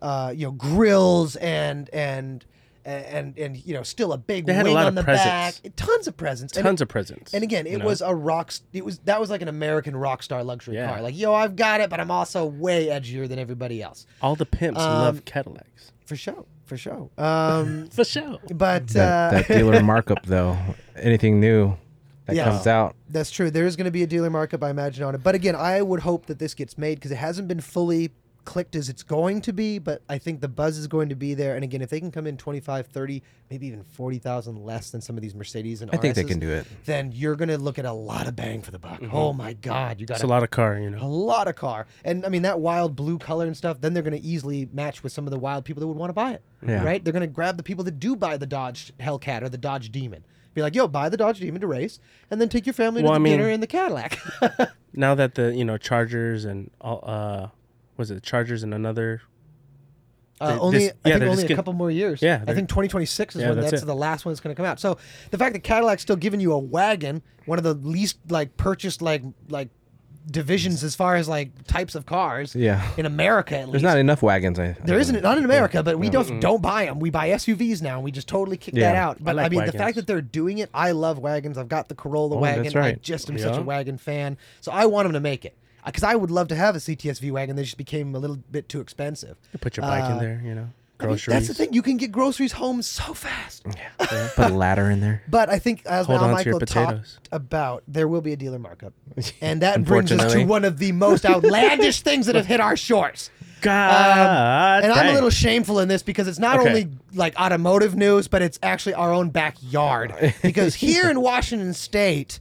[0.00, 2.44] uh, you know, grills and and
[2.84, 5.04] and and you know, still a big They had a wing lot on of the
[5.04, 5.60] presence.
[5.60, 7.32] back, tons of presents, Tons it- of presents.
[7.32, 7.84] and again, it you know?
[7.86, 8.52] was a rock.
[8.72, 10.88] It was that was like an American rock star luxury Yeah.
[10.88, 11.00] car.
[11.00, 14.04] Like, yo, I've got it, but I'm also way edgier than everybody else.
[14.20, 15.92] all the pimps um, love Cadillacs.
[16.06, 17.08] For sure, for sure.
[17.18, 18.38] Um, For sure.
[18.54, 20.56] but That, uh, that dealer markup though,
[20.96, 21.76] anything new
[22.26, 22.46] that Yes.
[22.48, 23.50] comes out, That's true.
[23.50, 25.22] There is going to be a dealer markup, I imagine, on it.
[25.22, 28.10] But again, I would hope that this gets made because it hasn't been fully
[28.44, 29.78] clicked as it's going to be.
[29.78, 31.54] But I think the buzz is going to be there.
[31.54, 35.16] And again, if they can come in 25, 30, maybe even 40,000 less than some
[35.16, 36.66] of these Mercedes and I think they can do it.
[36.84, 39.00] Then you're going to look at a lot of bang for the buck.
[39.12, 40.00] Oh my God.
[40.00, 41.02] You got It's a lot of car, you know.
[41.02, 41.86] a lot of car.
[42.04, 45.02] And I mean, that wild blue color and stuff, then they're going to easily match
[45.02, 46.42] with some of the wild people that would want to buy it.
[46.66, 46.82] Yeah.
[46.84, 47.02] Right?
[47.04, 49.90] They're going to grab the people that do buy the Dodge Hellcat or the Dodge
[49.92, 50.24] Demon.
[50.54, 51.98] Be like, yo, buy the Dodge Demon to race,
[52.30, 54.18] and then take your family Well, to I mean- dinner in the Cadillac.
[54.94, 57.48] Now that the you know Chargers and all, uh,
[58.02, 59.22] was it the Chargers and another?
[60.40, 62.20] Uh, only, this- I think only a get- couple more years.
[62.20, 64.56] Yeah, I think 2026 is Yeah, when that's that's, the last one that's going to
[64.60, 64.80] come out.
[64.80, 64.98] So
[65.30, 69.02] the fact that Cadillac's still giving you a wagon, one of the least like purchased
[69.02, 69.68] like like
[70.30, 72.88] divisions as far as like types of cars Yeah.
[72.96, 73.72] in America at least.
[73.72, 74.56] There's not enough wagons.
[74.58, 76.98] I, There isn't not in America, but we don't don't buy them.
[77.00, 77.96] We buy SUVs now.
[77.96, 79.18] and We just totally kick that out.
[79.22, 81.58] But I, like mean, the fact that they're doing it, I love wagons.
[81.58, 82.64] I've got the Corolla Oh, wagon.
[82.64, 84.38] that's I just am such a wagon fan.
[84.60, 87.30] So I want them to make it because I would love to have a CTSV
[87.32, 87.56] wagon.
[87.56, 89.36] They just became a little bit too expensive.
[89.52, 90.68] You put your bike Uh, in there, you know,
[91.00, 91.72] I mean, that's the thing.
[91.72, 93.64] You can get groceries home so fast.
[93.66, 94.28] Yeah.
[94.36, 95.22] Put a ladder in there.
[95.28, 98.32] But I think as Hold Al on to your Michael talked about, there will be
[98.32, 98.92] a dealer markup,
[99.40, 102.76] and that brings us to one of the most outlandish things that have hit our
[102.76, 103.30] shores.
[103.62, 106.68] God, and I'm a little shameful in this because it's not Okay.
[106.68, 110.12] only like automotive news, but it's actually our own backyard.
[110.42, 112.40] Because here in Washington State,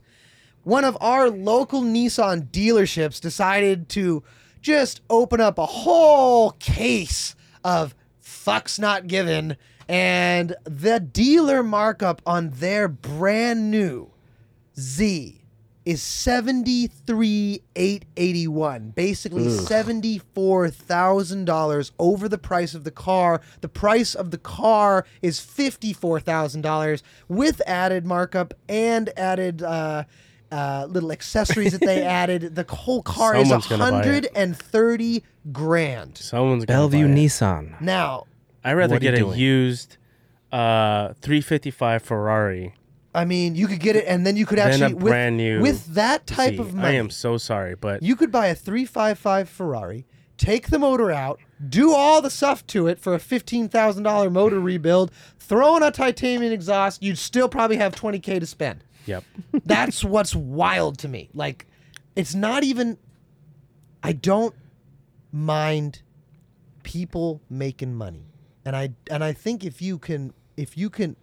[0.63, 4.23] one of our local Nissan dealerships decided to
[4.61, 9.57] just open up a whole case of fucks not given,
[9.87, 14.11] and the dealer markup on their brand new
[14.79, 15.37] Z
[15.83, 22.83] is seventy three eight eighty one, basically seventy four thousand dollars over the price of
[22.83, 23.41] the car.
[23.61, 29.63] The price of the car is fifty four thousand dollars with added markup and added.
[29.63, 30.03] Uh,
[30.51, 32.55] uh, little accessories that they added.
[32.55, 34.03] The whole car Someone's is gonna buy it.
[34.05, 36.17] hundred and thirty grand.
[36.17, 37.15] Someone's gonna Bellevue buy it.
[37.15, 37.81] Nissan.
[37.81, 38.25] Now,
[38.63, 39.39] I'd rather What are you get a doing?
[39.39, 39.97] used
[40.51, 42.73] uh 355 Ferrari
[43.13, 45.35] I mean, you could get it, and then you could than actually a with, brand
[45.37, 45.59] new.
[45.61, 46.59] with that type Z.
[46.59, 46.95] of money.
[46.95, 50.05] I am so sorry, but You could buy a 355 Ferrari,
[50.37, 51.37] take the motor out,
[51.67, 56.53] do all the stuff to it for a $15,000 motor rebuild, throw in a titanium
[56.53, 58.81] exhaust, you'd still probably have 20K to spend.
[59.05, 59.23] Yep.
[59.65, 61.29] That's what's wild to me.
[61.33, 61.67] Like,
[62.15, 62.97] it's not even.
[64.03, 64.55] I don't
[65.31, 66.01] mind
[66.83, 68.25] people making money,
[68.65, 71.15] and I and I think if you can if you can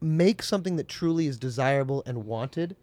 [0.00, 2.76] make something that truly is desirable and wanted,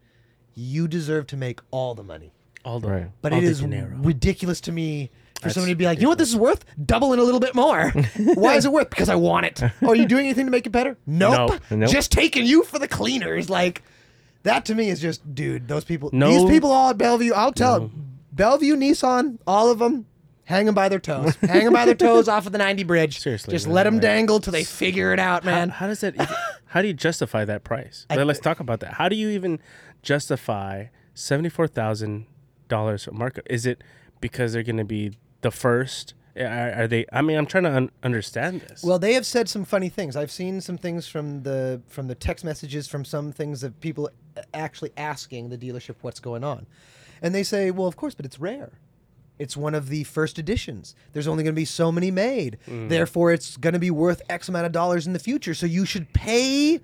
[0.56, 2.31] you deserve to make all the money.
[2.65, 3.11] All the Right.
[3.22, 3.98] But all it the is dinero.
[3.98, 5.11] ridiculous to me
[5.44, 6.65] for That's somebody to be like, you know what this is worth?
[6.84, 7.90] Double a little bit more.
[8.18, 8.90] Why is it worth?
[8.90, 9.61] Because I want it.
[9.84, 10.98] Oh, are you doing anything to make it better?
[11.06, 11.52] Nope.
[11.52, 11.61] Nope.
[11.72, 11.90] Nope.
[11.91, 13.49] Just taking you for the cleaners.
[13.49, 13.82] Like
[14.44, 15.68] that to me is just, dude.
[15.68, 16.10] Those people.
[16.14, 16.30] No.
[16.30, 17.34] These people all at Bellevue.
[17.34, 17.91] I'll tell.
[18.32, 20.06] Bellevue, Nissan, all of them.
[20.45, 21.36] Hang them by their toes.
[21.41, 23.20] Hang them by their toes off of the 90 bridge.
[23.20, 25.70] Seriously, Just man, let them like- dangle till they figure it out, man.
[25.70, 26.15] how does that?
[26.15, 26.28] even-
[26.65, 28.06] how do you justify that price?
[28.10, 28.95] Let- Let's talk about that.
[28.95, 29.60] How do you even
[30.02, 32.26] justify seventy four thousand
[32.68, 33.45] dollars markup?
[33.49, 33.82] Is it
[34.20, 35.14] because they're going to be
[35.44, 36.14] the first?
[36.36, 37.06] Are, are they?
[37.14, 38.84] I mean, I'm trying to un- understand this.
[38.84, 40.15] Well, they have said some funny things.
[40.15, 44.10] I've seen some things from the from the text messages from some things of people
[44.53, 46.65] actually asking the dealership what's going on,
[47.22, 48.72] and they say, "Well, of course, but it's rare.
[49.38, 50.95] It's one of the first editions.
[51.11, 52.57] There's only going to be so many made.
[52.68, 52.90] Mm.
[52.90, 55.53] Therefore, it's going to be worth X amount of dollars in the future.
[55.53, 56.82] So you should pay."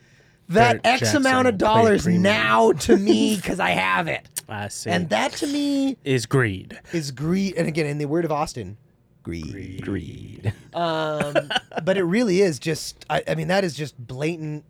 [0.49, 4.07] That X Jackson amount of will pay a dollars now to me because I have
[4.07, 4.27] it.
[4.49, 4.89] I see.
[4.89, 6.79] And that to me is greed.
[6.91, 7.55] is greed.
[7.55, 8.77] And again, in the word of Austin,
[9.23, 9.83] greed.
[9.83, 10.53] Greed.
[10.73, 11.35] Um,
[11.83, 13.05] but it really is just.
[13.09, 14.65] I, I mean, that is just blatant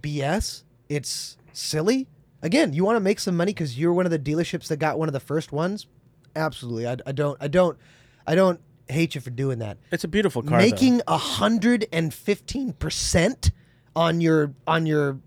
[0.00, 0.64] BS.
[0.88, 2.08] It's silly.
[2.42, 4.98] Again, you want to make some money because you're one of the dealerships that got
[4.98, 5.86] one of the first ones.
[6.34, 7.76] Absolutely, I, I don't, I don't,
[8.26, 9.78] I don't hate you for doing that.
[9.90, 10.58] It's a beautiful car.
[10.58, 13.50] Making a hundred and fifteen percent
[13.94, 15.18] on your on your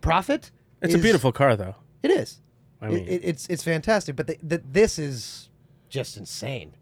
[0.00, 0.50] profit.
[0.82, 1.74] It's a beautiful car though.
[2.02, 2.40] It is.
[2.82, 5.48] I It- mean- it, it's it's fantastic, but the, the, this is
[5.88, 6.72] just insane.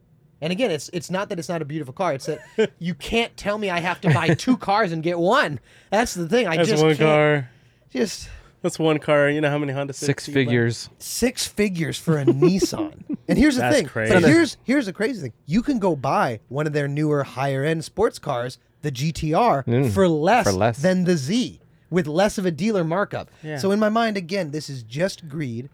[0.41, 2.15] And again, it's it's not that it's not a beautiful car.
[2.15, 2.41] It's that
[2.79, 5.59] you can't tell me I have to buy two cars and get one.
[5.91, 6.47] That's the thing.
[6.47, 7.01] I That's just one can't.
[7.09, 7.51] car.
[7.91, 8.29] Just
[8.63, 9.29] That's one car.
[9.31, 10.33] You know how many Honda Six Civics buy?
[10.35, 10.89] figures.
[10.99, 13.03] six figures for a Nissan.
[13.27, 13.87] And here's the That's thing.
[13.87, 14.15] crazy.
[14.15, 15.33] But here's here's the crazy thing.
[15.47, 19.91] You can go buy one of their newer higher end sports cars, the GTR, Mm,
[19.91, 20.79] for less, for less.
[20.81, 21.61] than the Z,
[21.91, 23.29] with less of a dealer markup.
[23.43, 23.57] Yeah.
[23.59, 25.69] So in my mind, again, this is just greed.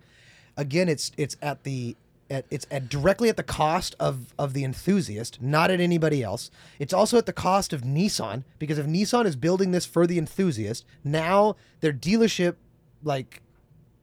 [0.56, 1.97] Again, it's it's at the
[2.31, 6.51] at, it's at directly at the cost of of the enthusiast, not at anybody else.
[6.78, 10.18] It's also at the cost of Nissan because if Nissan is building this for the
[10.18, 12.56] enthusiast, now their dealership
[13.02, 13.43] like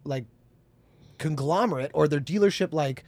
[0.04, 0.26] like
[1.18, 3.04] conglomerate or their dealership like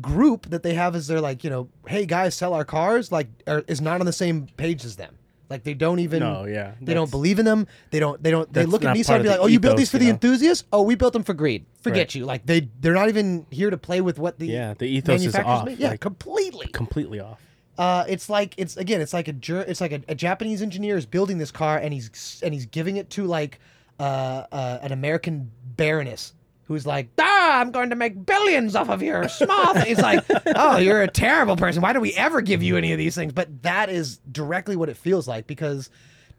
[0.00, 3.28] group that they have as their like you know hey guys sell our cars like
[3.46, 5.18] are, is not on the same page as them
[5.52, 8.52] like they don't even No, yeah, they don't believe in them they don't they don't
[8.52, 9.72] they That's look at not Nissan part and be of like the oh you built
[9.74, 10.10] ethos, these for you the know?
[10.14, 12.14] enthusiasts oh we built them for greed forget Right.
[12.16, 15.16] you like they they're not even here to play with what the Yeah, the ethos
[15.16, 15.78] is manufacturers off, make.
[15.78, 17.40] yeah like- completely Completely off.
[17.78, 19.34] uh, it's like it's again, it's like a
[19.70, 22.96] it's like a, a Japanese engineer is building this car and he's and he's giving
[22.96, 23.60] it to like
[24.00, 26.34] uh, uh, an American baroness
[26.72, 29.74] who's like, ah, I'm going to make billions off of your small.
[29.74, 30.24] thing." He's like,
[30.56, 31.82] oh, you're a terrible person.
[31.82, 33.32] Why do we ever give you any of these things?
[33.32, 35.90] But that is directly what it feels like because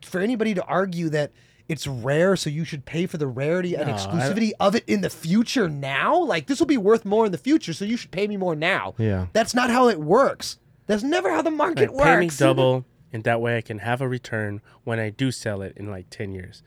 [0.03, 1.31] for anybody to argue that.
[1.69, 4.83] It's rare, so you should pay for the rarity and No, I- exclusivity of it
[4.85, 6.21] in the future now.
[6.21, 8.53] Like this will be worth more in the future, so you should pay me more
[8.53, 8.95] now.
[8.97, 9.27] Yeah.
[9.31, 10.59] That's not how it works.
[10.87, 12.37] That's never how the market Like, pay me works.
[12.37, 12.83] double,
[13.13, 16.09] and that way I can have a return when I do sell it in like
[16.09, 16.63] ten years.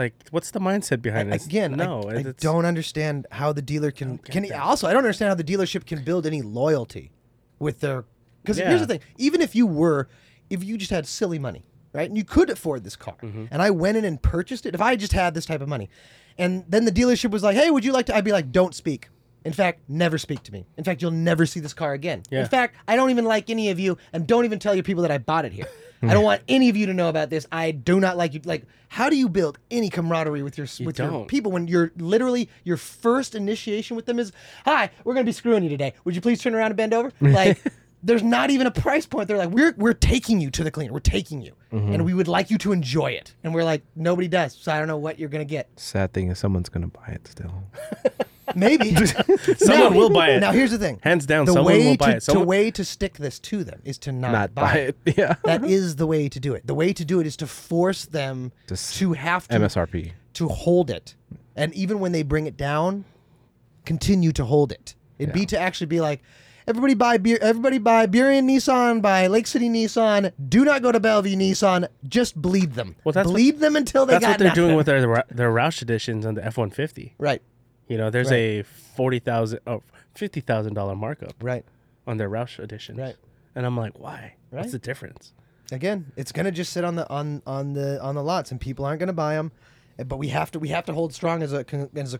[0.00, 1.44] Like, what's the mindset behind this?
[1.46, 4.60] Again, no, I, I don't understand how the dealer can can that.
[4.60, 7.10] also I don't understand how the dealership can build any loyalty
[7.58, 8.04] with their
[8.42, 8.68] because Yeah.
[8.68, 10.08] here's the thing even if you were
[10.48, 13.44] if you just had silly money right and you could afford this car Mm-hmm.
[13.50, 15.90] and I went in and purchased it if I just had this type of money
[16.38, 18.74] and then the dealership was like hey would you like to I'd be like don't
[18.74, 19.08] speak
[19.44, 22.40] in fact never speak to me in fact you'll never see this car again Yeah.
[22.40, 25.02] in fact I don't even like any of you and don't even tell your people
[25.02, 25.68] that I bought it here
[26.02, 26.26] I don't hmm.
[26.26, 27.46] want any of you to know about this.
[27.52, 28.40] I do not like you.
[28.44, 31.28] Like, how do you build any camaraderie with your with your don't.
[31.28, 34.32] people when you're literally your first initiation with them is,
[34.64, 35.94] "Hi, we're gonna be screwing you today.
[36.04, 37.62] Would you please turn around and bend over?" Like,
[38.02, 39.28] there's not even a price point.
[39.28, 40.92] They're like, "We're we're taking you to the cleaner.
[40.92, 41.92] We're taking you, mm-hmm.
[41.92, 44.78] and we would like you to enjoy it." And we're like, "Nobody does." So I
[44.78, 45.68] don't know what you're gonna get.
[45.76, 47.64] Sad thing is someone's gonna buy it still.
[48.54, 48.94] Maybe
[49.56, 50.40] Someone will buy it.
[50.40, 51.00] Now here's the thing.
[51.02, 52.22] Hands down, the someone way will buy to, it.
[52.22, 54.96] Someone- The way to stick this to them is to not, Not buy, it.
[55.06, 55.16] it.
[55.18, 55.34] Yeah.
[55.44, 56.66] That is the way to do it.
[56.66, 60.12] The way to do it is to force them To to have to MSRP.
[60.34, 61.14] to hold it,
[61.56, 63.04] and even when they bring it down,
[63.84, 64.94] continue to hold it.
[65.18, 66.22] It'd be to actually be like,
[66.66, 70.32] everybody buy beer, everybody buy Burien Nissan, buy Lake City Nissan.
[70.48, 71.86] Do not go to Bellevue Nissan.
[72.08, 72.96] Just bleed them.
[73.04, 75.82] Well, that's what- bleed them until they That's what they're doing with their their Roush
[75.82, 77.14] editions on the F one fifty.
[77.18, 77.42] right,
[77.90, 78.60] You know, there's Right.
[78.60, 79.82] a forty thousand, oh,
[80.14, 81.64] fifty thousand dollar markup right.
[82.06, 83.16] on their Roush edition, Right.
[83.56, 84.34] And I'm like, why?
[84.52, 84.60] Right.
[84.60, 85.32] What's the difference?
[85.72, 88.84] Again, it's gonna just sit on the on on the on the lots, and people
[88.84, 89.50] aren't gonna buy them.
[90.06, 92.18] But we have to we have to hold strong as a con, as a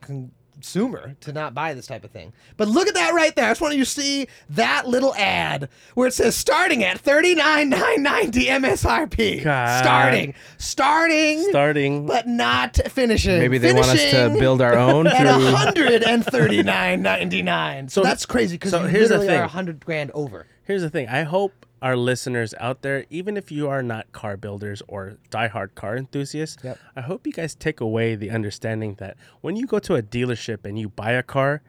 [0.61, 2.35] consumer to not buy this type of thing.
[2.59, 3.47] But look at that right there.
[3.47, 7.35] I just want you to see that little ad where it says starting at thirty
[7.35, 9.43] nine nine ninety MSRP.
[9.43, 9.79] God.
[9.83, 12.07] Starting, starting, Starting.
[12.07, 13.39] but not finishing.
[13.39, 15.47] Maybe they want us to build our own at through.
[15.51, 17.89] hundred and thirty nine ninety nine.
[18.01, 19.49] So that's crazy because so you here's the literally are thing.
[19.51, 20.47] hundred grand over.
[20.65, 21.09] Here's the thing.
[21.09, 25.75] I hope our listeners out there, even if you are not car builders or diehard
[25.75, 26.79] car enthusiasts, Yep.
[26.97, 30.65] I hope you guys take away the understanding that when you go to a dealership
[30.65, 31.63] and you buy a car,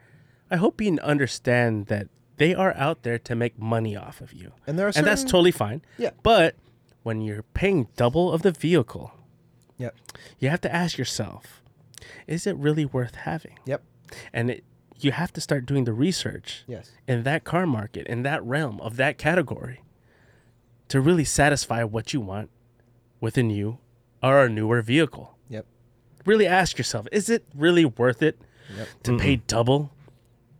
[0.50, 4.52] I hope you understand that they are out there to make money off of you.
[4.66, 5.80] And there are and that's totally fine.
[5.96, 6.10] Yeah.
[6.22, 6.56] But
[7.02, 9.12] when you're paying double of the vehicle,
[9.78, 9.94] Yep.
[10.38, 11.62] you have to ask yourself,
[12.26, 13.58] is it really worth having?
[13.64, 13.82] Yep.
[14.32, 14.64] And it,
[15.00, 16.90] you have to start doing the research Yes.
[17.08, 19.80] in that car market, in that realm of that category,
[20.92, 22.50] to really satisfy what you want
[23.18, 23.78] with a new
[24.22, 25.38] or a newer vehicle.
[25.48, 25.64] Yep.
[26.26, 28.38] Really ask yourself, is it really worth it
[28.76, 28.88] Yep.
[29.04, 29.90] to pay double?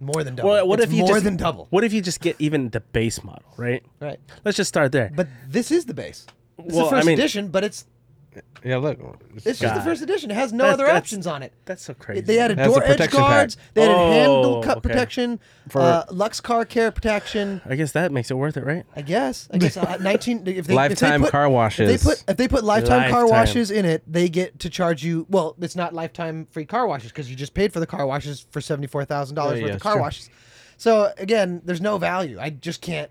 [0.01, 0.49] More than double.
[0.49, 1.67] Well, what It's if you more just, than double?
[1.69, 3.85] What if you just get even the base model, right?
[4.01, 4.19] Right.
[4.43, 5.13] Let's just start there.
[5.15, 6.27] But this is the base.
[6.59, 7.85] It's Well, the I first mean- edition, but it's
[8.65, 8.99] Yeah, look.
[9.45, 10.31] It's just the first edition.
[10.31, 11.53] It has no That's- other that's- options on it.
[11.65, 12.21] That's so crazy.
[12.23, 13.29] They added a door edge protection pack.
[13.29, 13.57] guards.
[13.75, 14.89] They added Oh, handle cut okay.
[14.89, 15.41] protection.
[15.69, 17.61] For- uh, Lux car care protection.
[17.67, 18.85] I guess that makes it worth it, right?
[18.97, 19.49] I guess.
[19.53, 20.47] I guess uh, nineteen.
[20.47, 21.91] If they, Lifetime if they put, car washes.
[21.91, 25.03] If they put if they put lifetime, car washes in it, they get to charge
[25.05, 25.27] you.
[25.29, 28.47] Well, it's not lifetime free car washes because you just paid for the car washes
[28.51, 30.03] for seventy four thousand dollars Yeah, worth yeah, of car true.
[30.03, 30.31] washes.
[30.79, 32.39] So again, there's no value.
[32.41, 33.11] I just can't.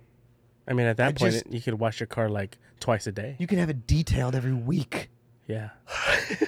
[0.67, 3.11] I mean, at that I point, just- you could wash your car like twice a
[3.13, 3.37] day.
[3.39, 5.09] You can have it detailed every week.
[5.47, 5.69] Yeah.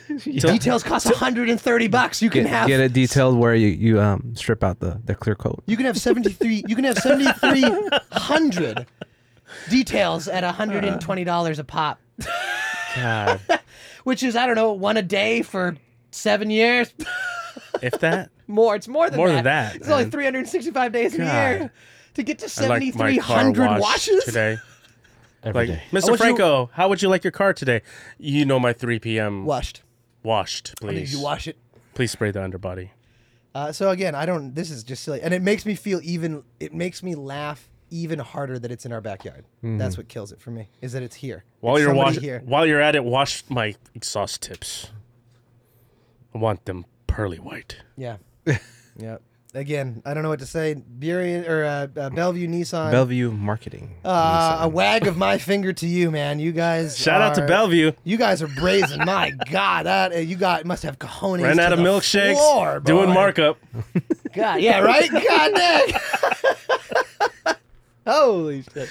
[0.25, 2.21] Details cost 130 bucks.
[2.21, 5.15] You can get, have get it detailed where you, you um strip out the, the
[5.15, 5.63] clear coat.
[5.65, 8.85] You can have 73 you can have 7300
[9.69, 11.99] details at $120 a pop,
[12.95, 13.39] God.
[14.03, 15.75] which is I don't know, one a day for
[16.11, 16.93] 7 years.
[17.81, 19.35] if that, more, it's more than More that.
[19.35, 20.11] than that, It's only man.
[20.11, 21.33] 365 days in a God.
[21.33, 21.71] year.
[22.15, 24.23] To get to I like my car 7300 washed washes?
[24.25, 24.59] today.
[25.43, 25.83] Every Like, day.
[25.91, 25.93] Mr.
[25.93, 27.81] want you- Franco, how would you like your car today?
[28.17, 29.45] You know my 3 p.m.
[29.45, 29.81] Washed.
[30.23, 31.13] washed, I need please.
[31.13, 31.57] you wash it.
[31.95, 32.91] Please spray the underbody.
[33.53, 34.55] Uh, so again, I don't.
[34.55, 36.43] This is just silly, and it makes me feel even.
[36.59, 39.45] It makes me laugh even harder that it's in our backyard.
[39.61, 40.69] That's what kills it for me.
[40.81, 41.43] Is that it's here.
[41.59, 42.41] While It's you're somebody washing, here.
[42.45, 44.89] while you're at it, wash my exhaust tips.
[46.33, 47.75] I want them pearly white.
[47.95, 48.17] Yeah.
[48.97, 49.17] yeah.
[49.55, 50.75] Again, I don't know what to say.
[50.99, 52.89] Burien or uh, uh, Bellevue Nissan.
[52.89, 53.93] Bellevue Marketing.
[54.03, 56.39] uh, a wag of my finger to you, man.
[56.39, 56.97] You guys.
[56.97, 57.91] Shout out to Bellevue.
[58.03, 59.05] You guys are brazen.
[59.05, 61.43] my God, that uh, you got must have cojones.
[61.43, 63.59] Ran to out of the milkshakes, floor, doing markup.
[64.33, 65.11] God, yeah, right.
[65.29, 65.93] God dang.
[68.07, 68.89] Holy shit.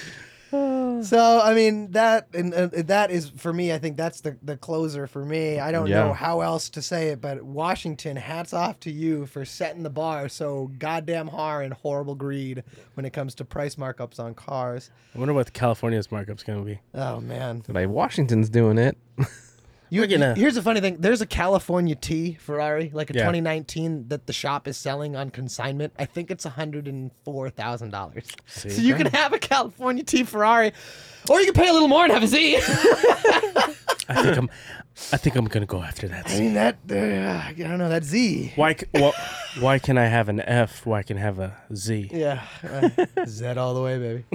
[1.03, 3.73] So I mean that and uh, that is for me.
[3.73, 5.59] I think that's the the closer for me.
[5.59, 9.43] I don't know how else to say it, but Washington, hats off to you for
[9.43, 12.63] setting the bar so goddamn hard and horrible greed
[12.93, 14.91] when it comes to price markups on cars.
[15.13, 16.79] I wonder what California's markup's gonna be.
[16.93, 18.97] Oh man, Like Washington's doing it.
[20.01, 20.97] you, here's the funny thing.
[20.99, 23.21] There's a California T Ferrari, like a Yeah.
[23.21, 25.93] 2019, that the shop is selling on consignment.
[25.99, 28.27] I think it's hundred and four thousand dollars.
[28.47, 30.71] So you can have a California T Ferrari,
[31.29, 32.57] or you can pay a little more and have a Z.
[34.09, 34.49] I think I'm.
[35.11, 36.29] I think I'm gonna go after that.
[36.29, 36.77] I mean that.
[36.89, 38.51] Uh, I don't know that Z.
[38.55, 38.75] Why?
[38.91, 39.11] Why,
[39.59, 40.85] why can I have an F?
[40.85, 42.09] Why can I have a Z?
[42.11, 42.89] Yeah, uh,
[43.25, 44.25] Z all the way, baby.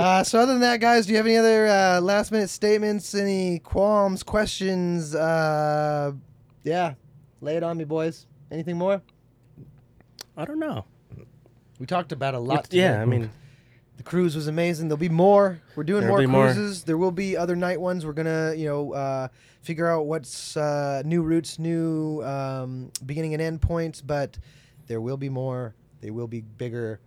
[0.00, 3.14] Uh, so other than that, guys, do you have any other uh, last minute statements?
[3.14, 5.14] Any qualms, questions?
[5.14, 6.12] Uh,
[6.64, 6.94] yeah,
[7.42, 8.26] lay it on me, boys.
[8.50, 9.02] Anything more?
[10.38, 10.86] I don't know.
[11.78, 12.68] We talked about a lot.
[12.70, 13.02] yeah.
[13.02, 13.30] I mean,
[13.98, 14.88] The cruise was amazing.
[14.88, 15.60] There'll be more.
[15.76, 16.44] We're doing There'll more be more.
[16.46, 16.84] cruises.
[16.84, 18.06] There will be other night ones.
[18.06, 19.28] We're gonna, you know, uh,
[19.60, 24.00] figure out what's uh, new routes, new um, beginning and end points.
[24.00, 24.38] But
[24.86, 25.74] there will be more.
[26.00, 27.00] They will be bigger.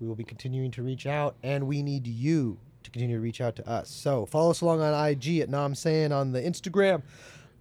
[0.00, 3.40] We will be continuing to reach out, and we need you to continue to reach
[3.42, 3.90] out to us.
[3.90, 7.02] So follow us along on IG at Namsayin on the Instagram.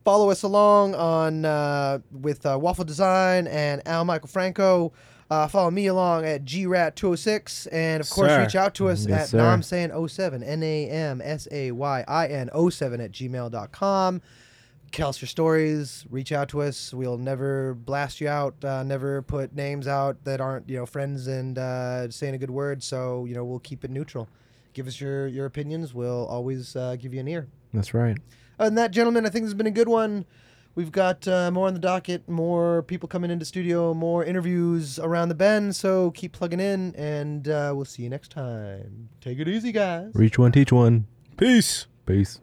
[0.05, 4.93] Follow us along on uh, with uh, Waffle Design and Al Michael Franco.
[5.29, 7.67] Uh, follow me along at GRAT206.
[7.71, 8.41] And of course, Sir.
[8.41, 9.37] reach out to us Yes, at sir.
[9.37, 14.21] Namsayin07, N A M S A Y I N 07 at gmail.com.
[14.91, 16.05] Tell us your stories.
[16.09, 16.93] Reach out to us.
[16.93, 18.55] We'll never blast you out.
[18.63, 22.49] Uh, never put names out that aren't you know friends and uh, saying a good
[22.51, 22.83] word.
[22.83, 24.27] So you know we'll keep it neutral.
[24.73, 25.93] Give us your your opinions.
[25.93, 27.47] We'll always uh, give you an ear.
[27.73, 28.17] That's right.
[28.57, 30.25] and that, gentlemen, I think has been a good one.
[30.75, 35.29] We've got uh, more on the docket, more people coming into studio, more interviews around
[35.29, 35.75] the bend.
[35.75, 39.09] So keep plugging in, and uh, we'll see you next time.
[39.19, 40.11] Take it easy, guys.
[40.13, 41.07] Reach one, teach one.
[41.37, 41.87] peace.
[42.05, 42.39] Peace.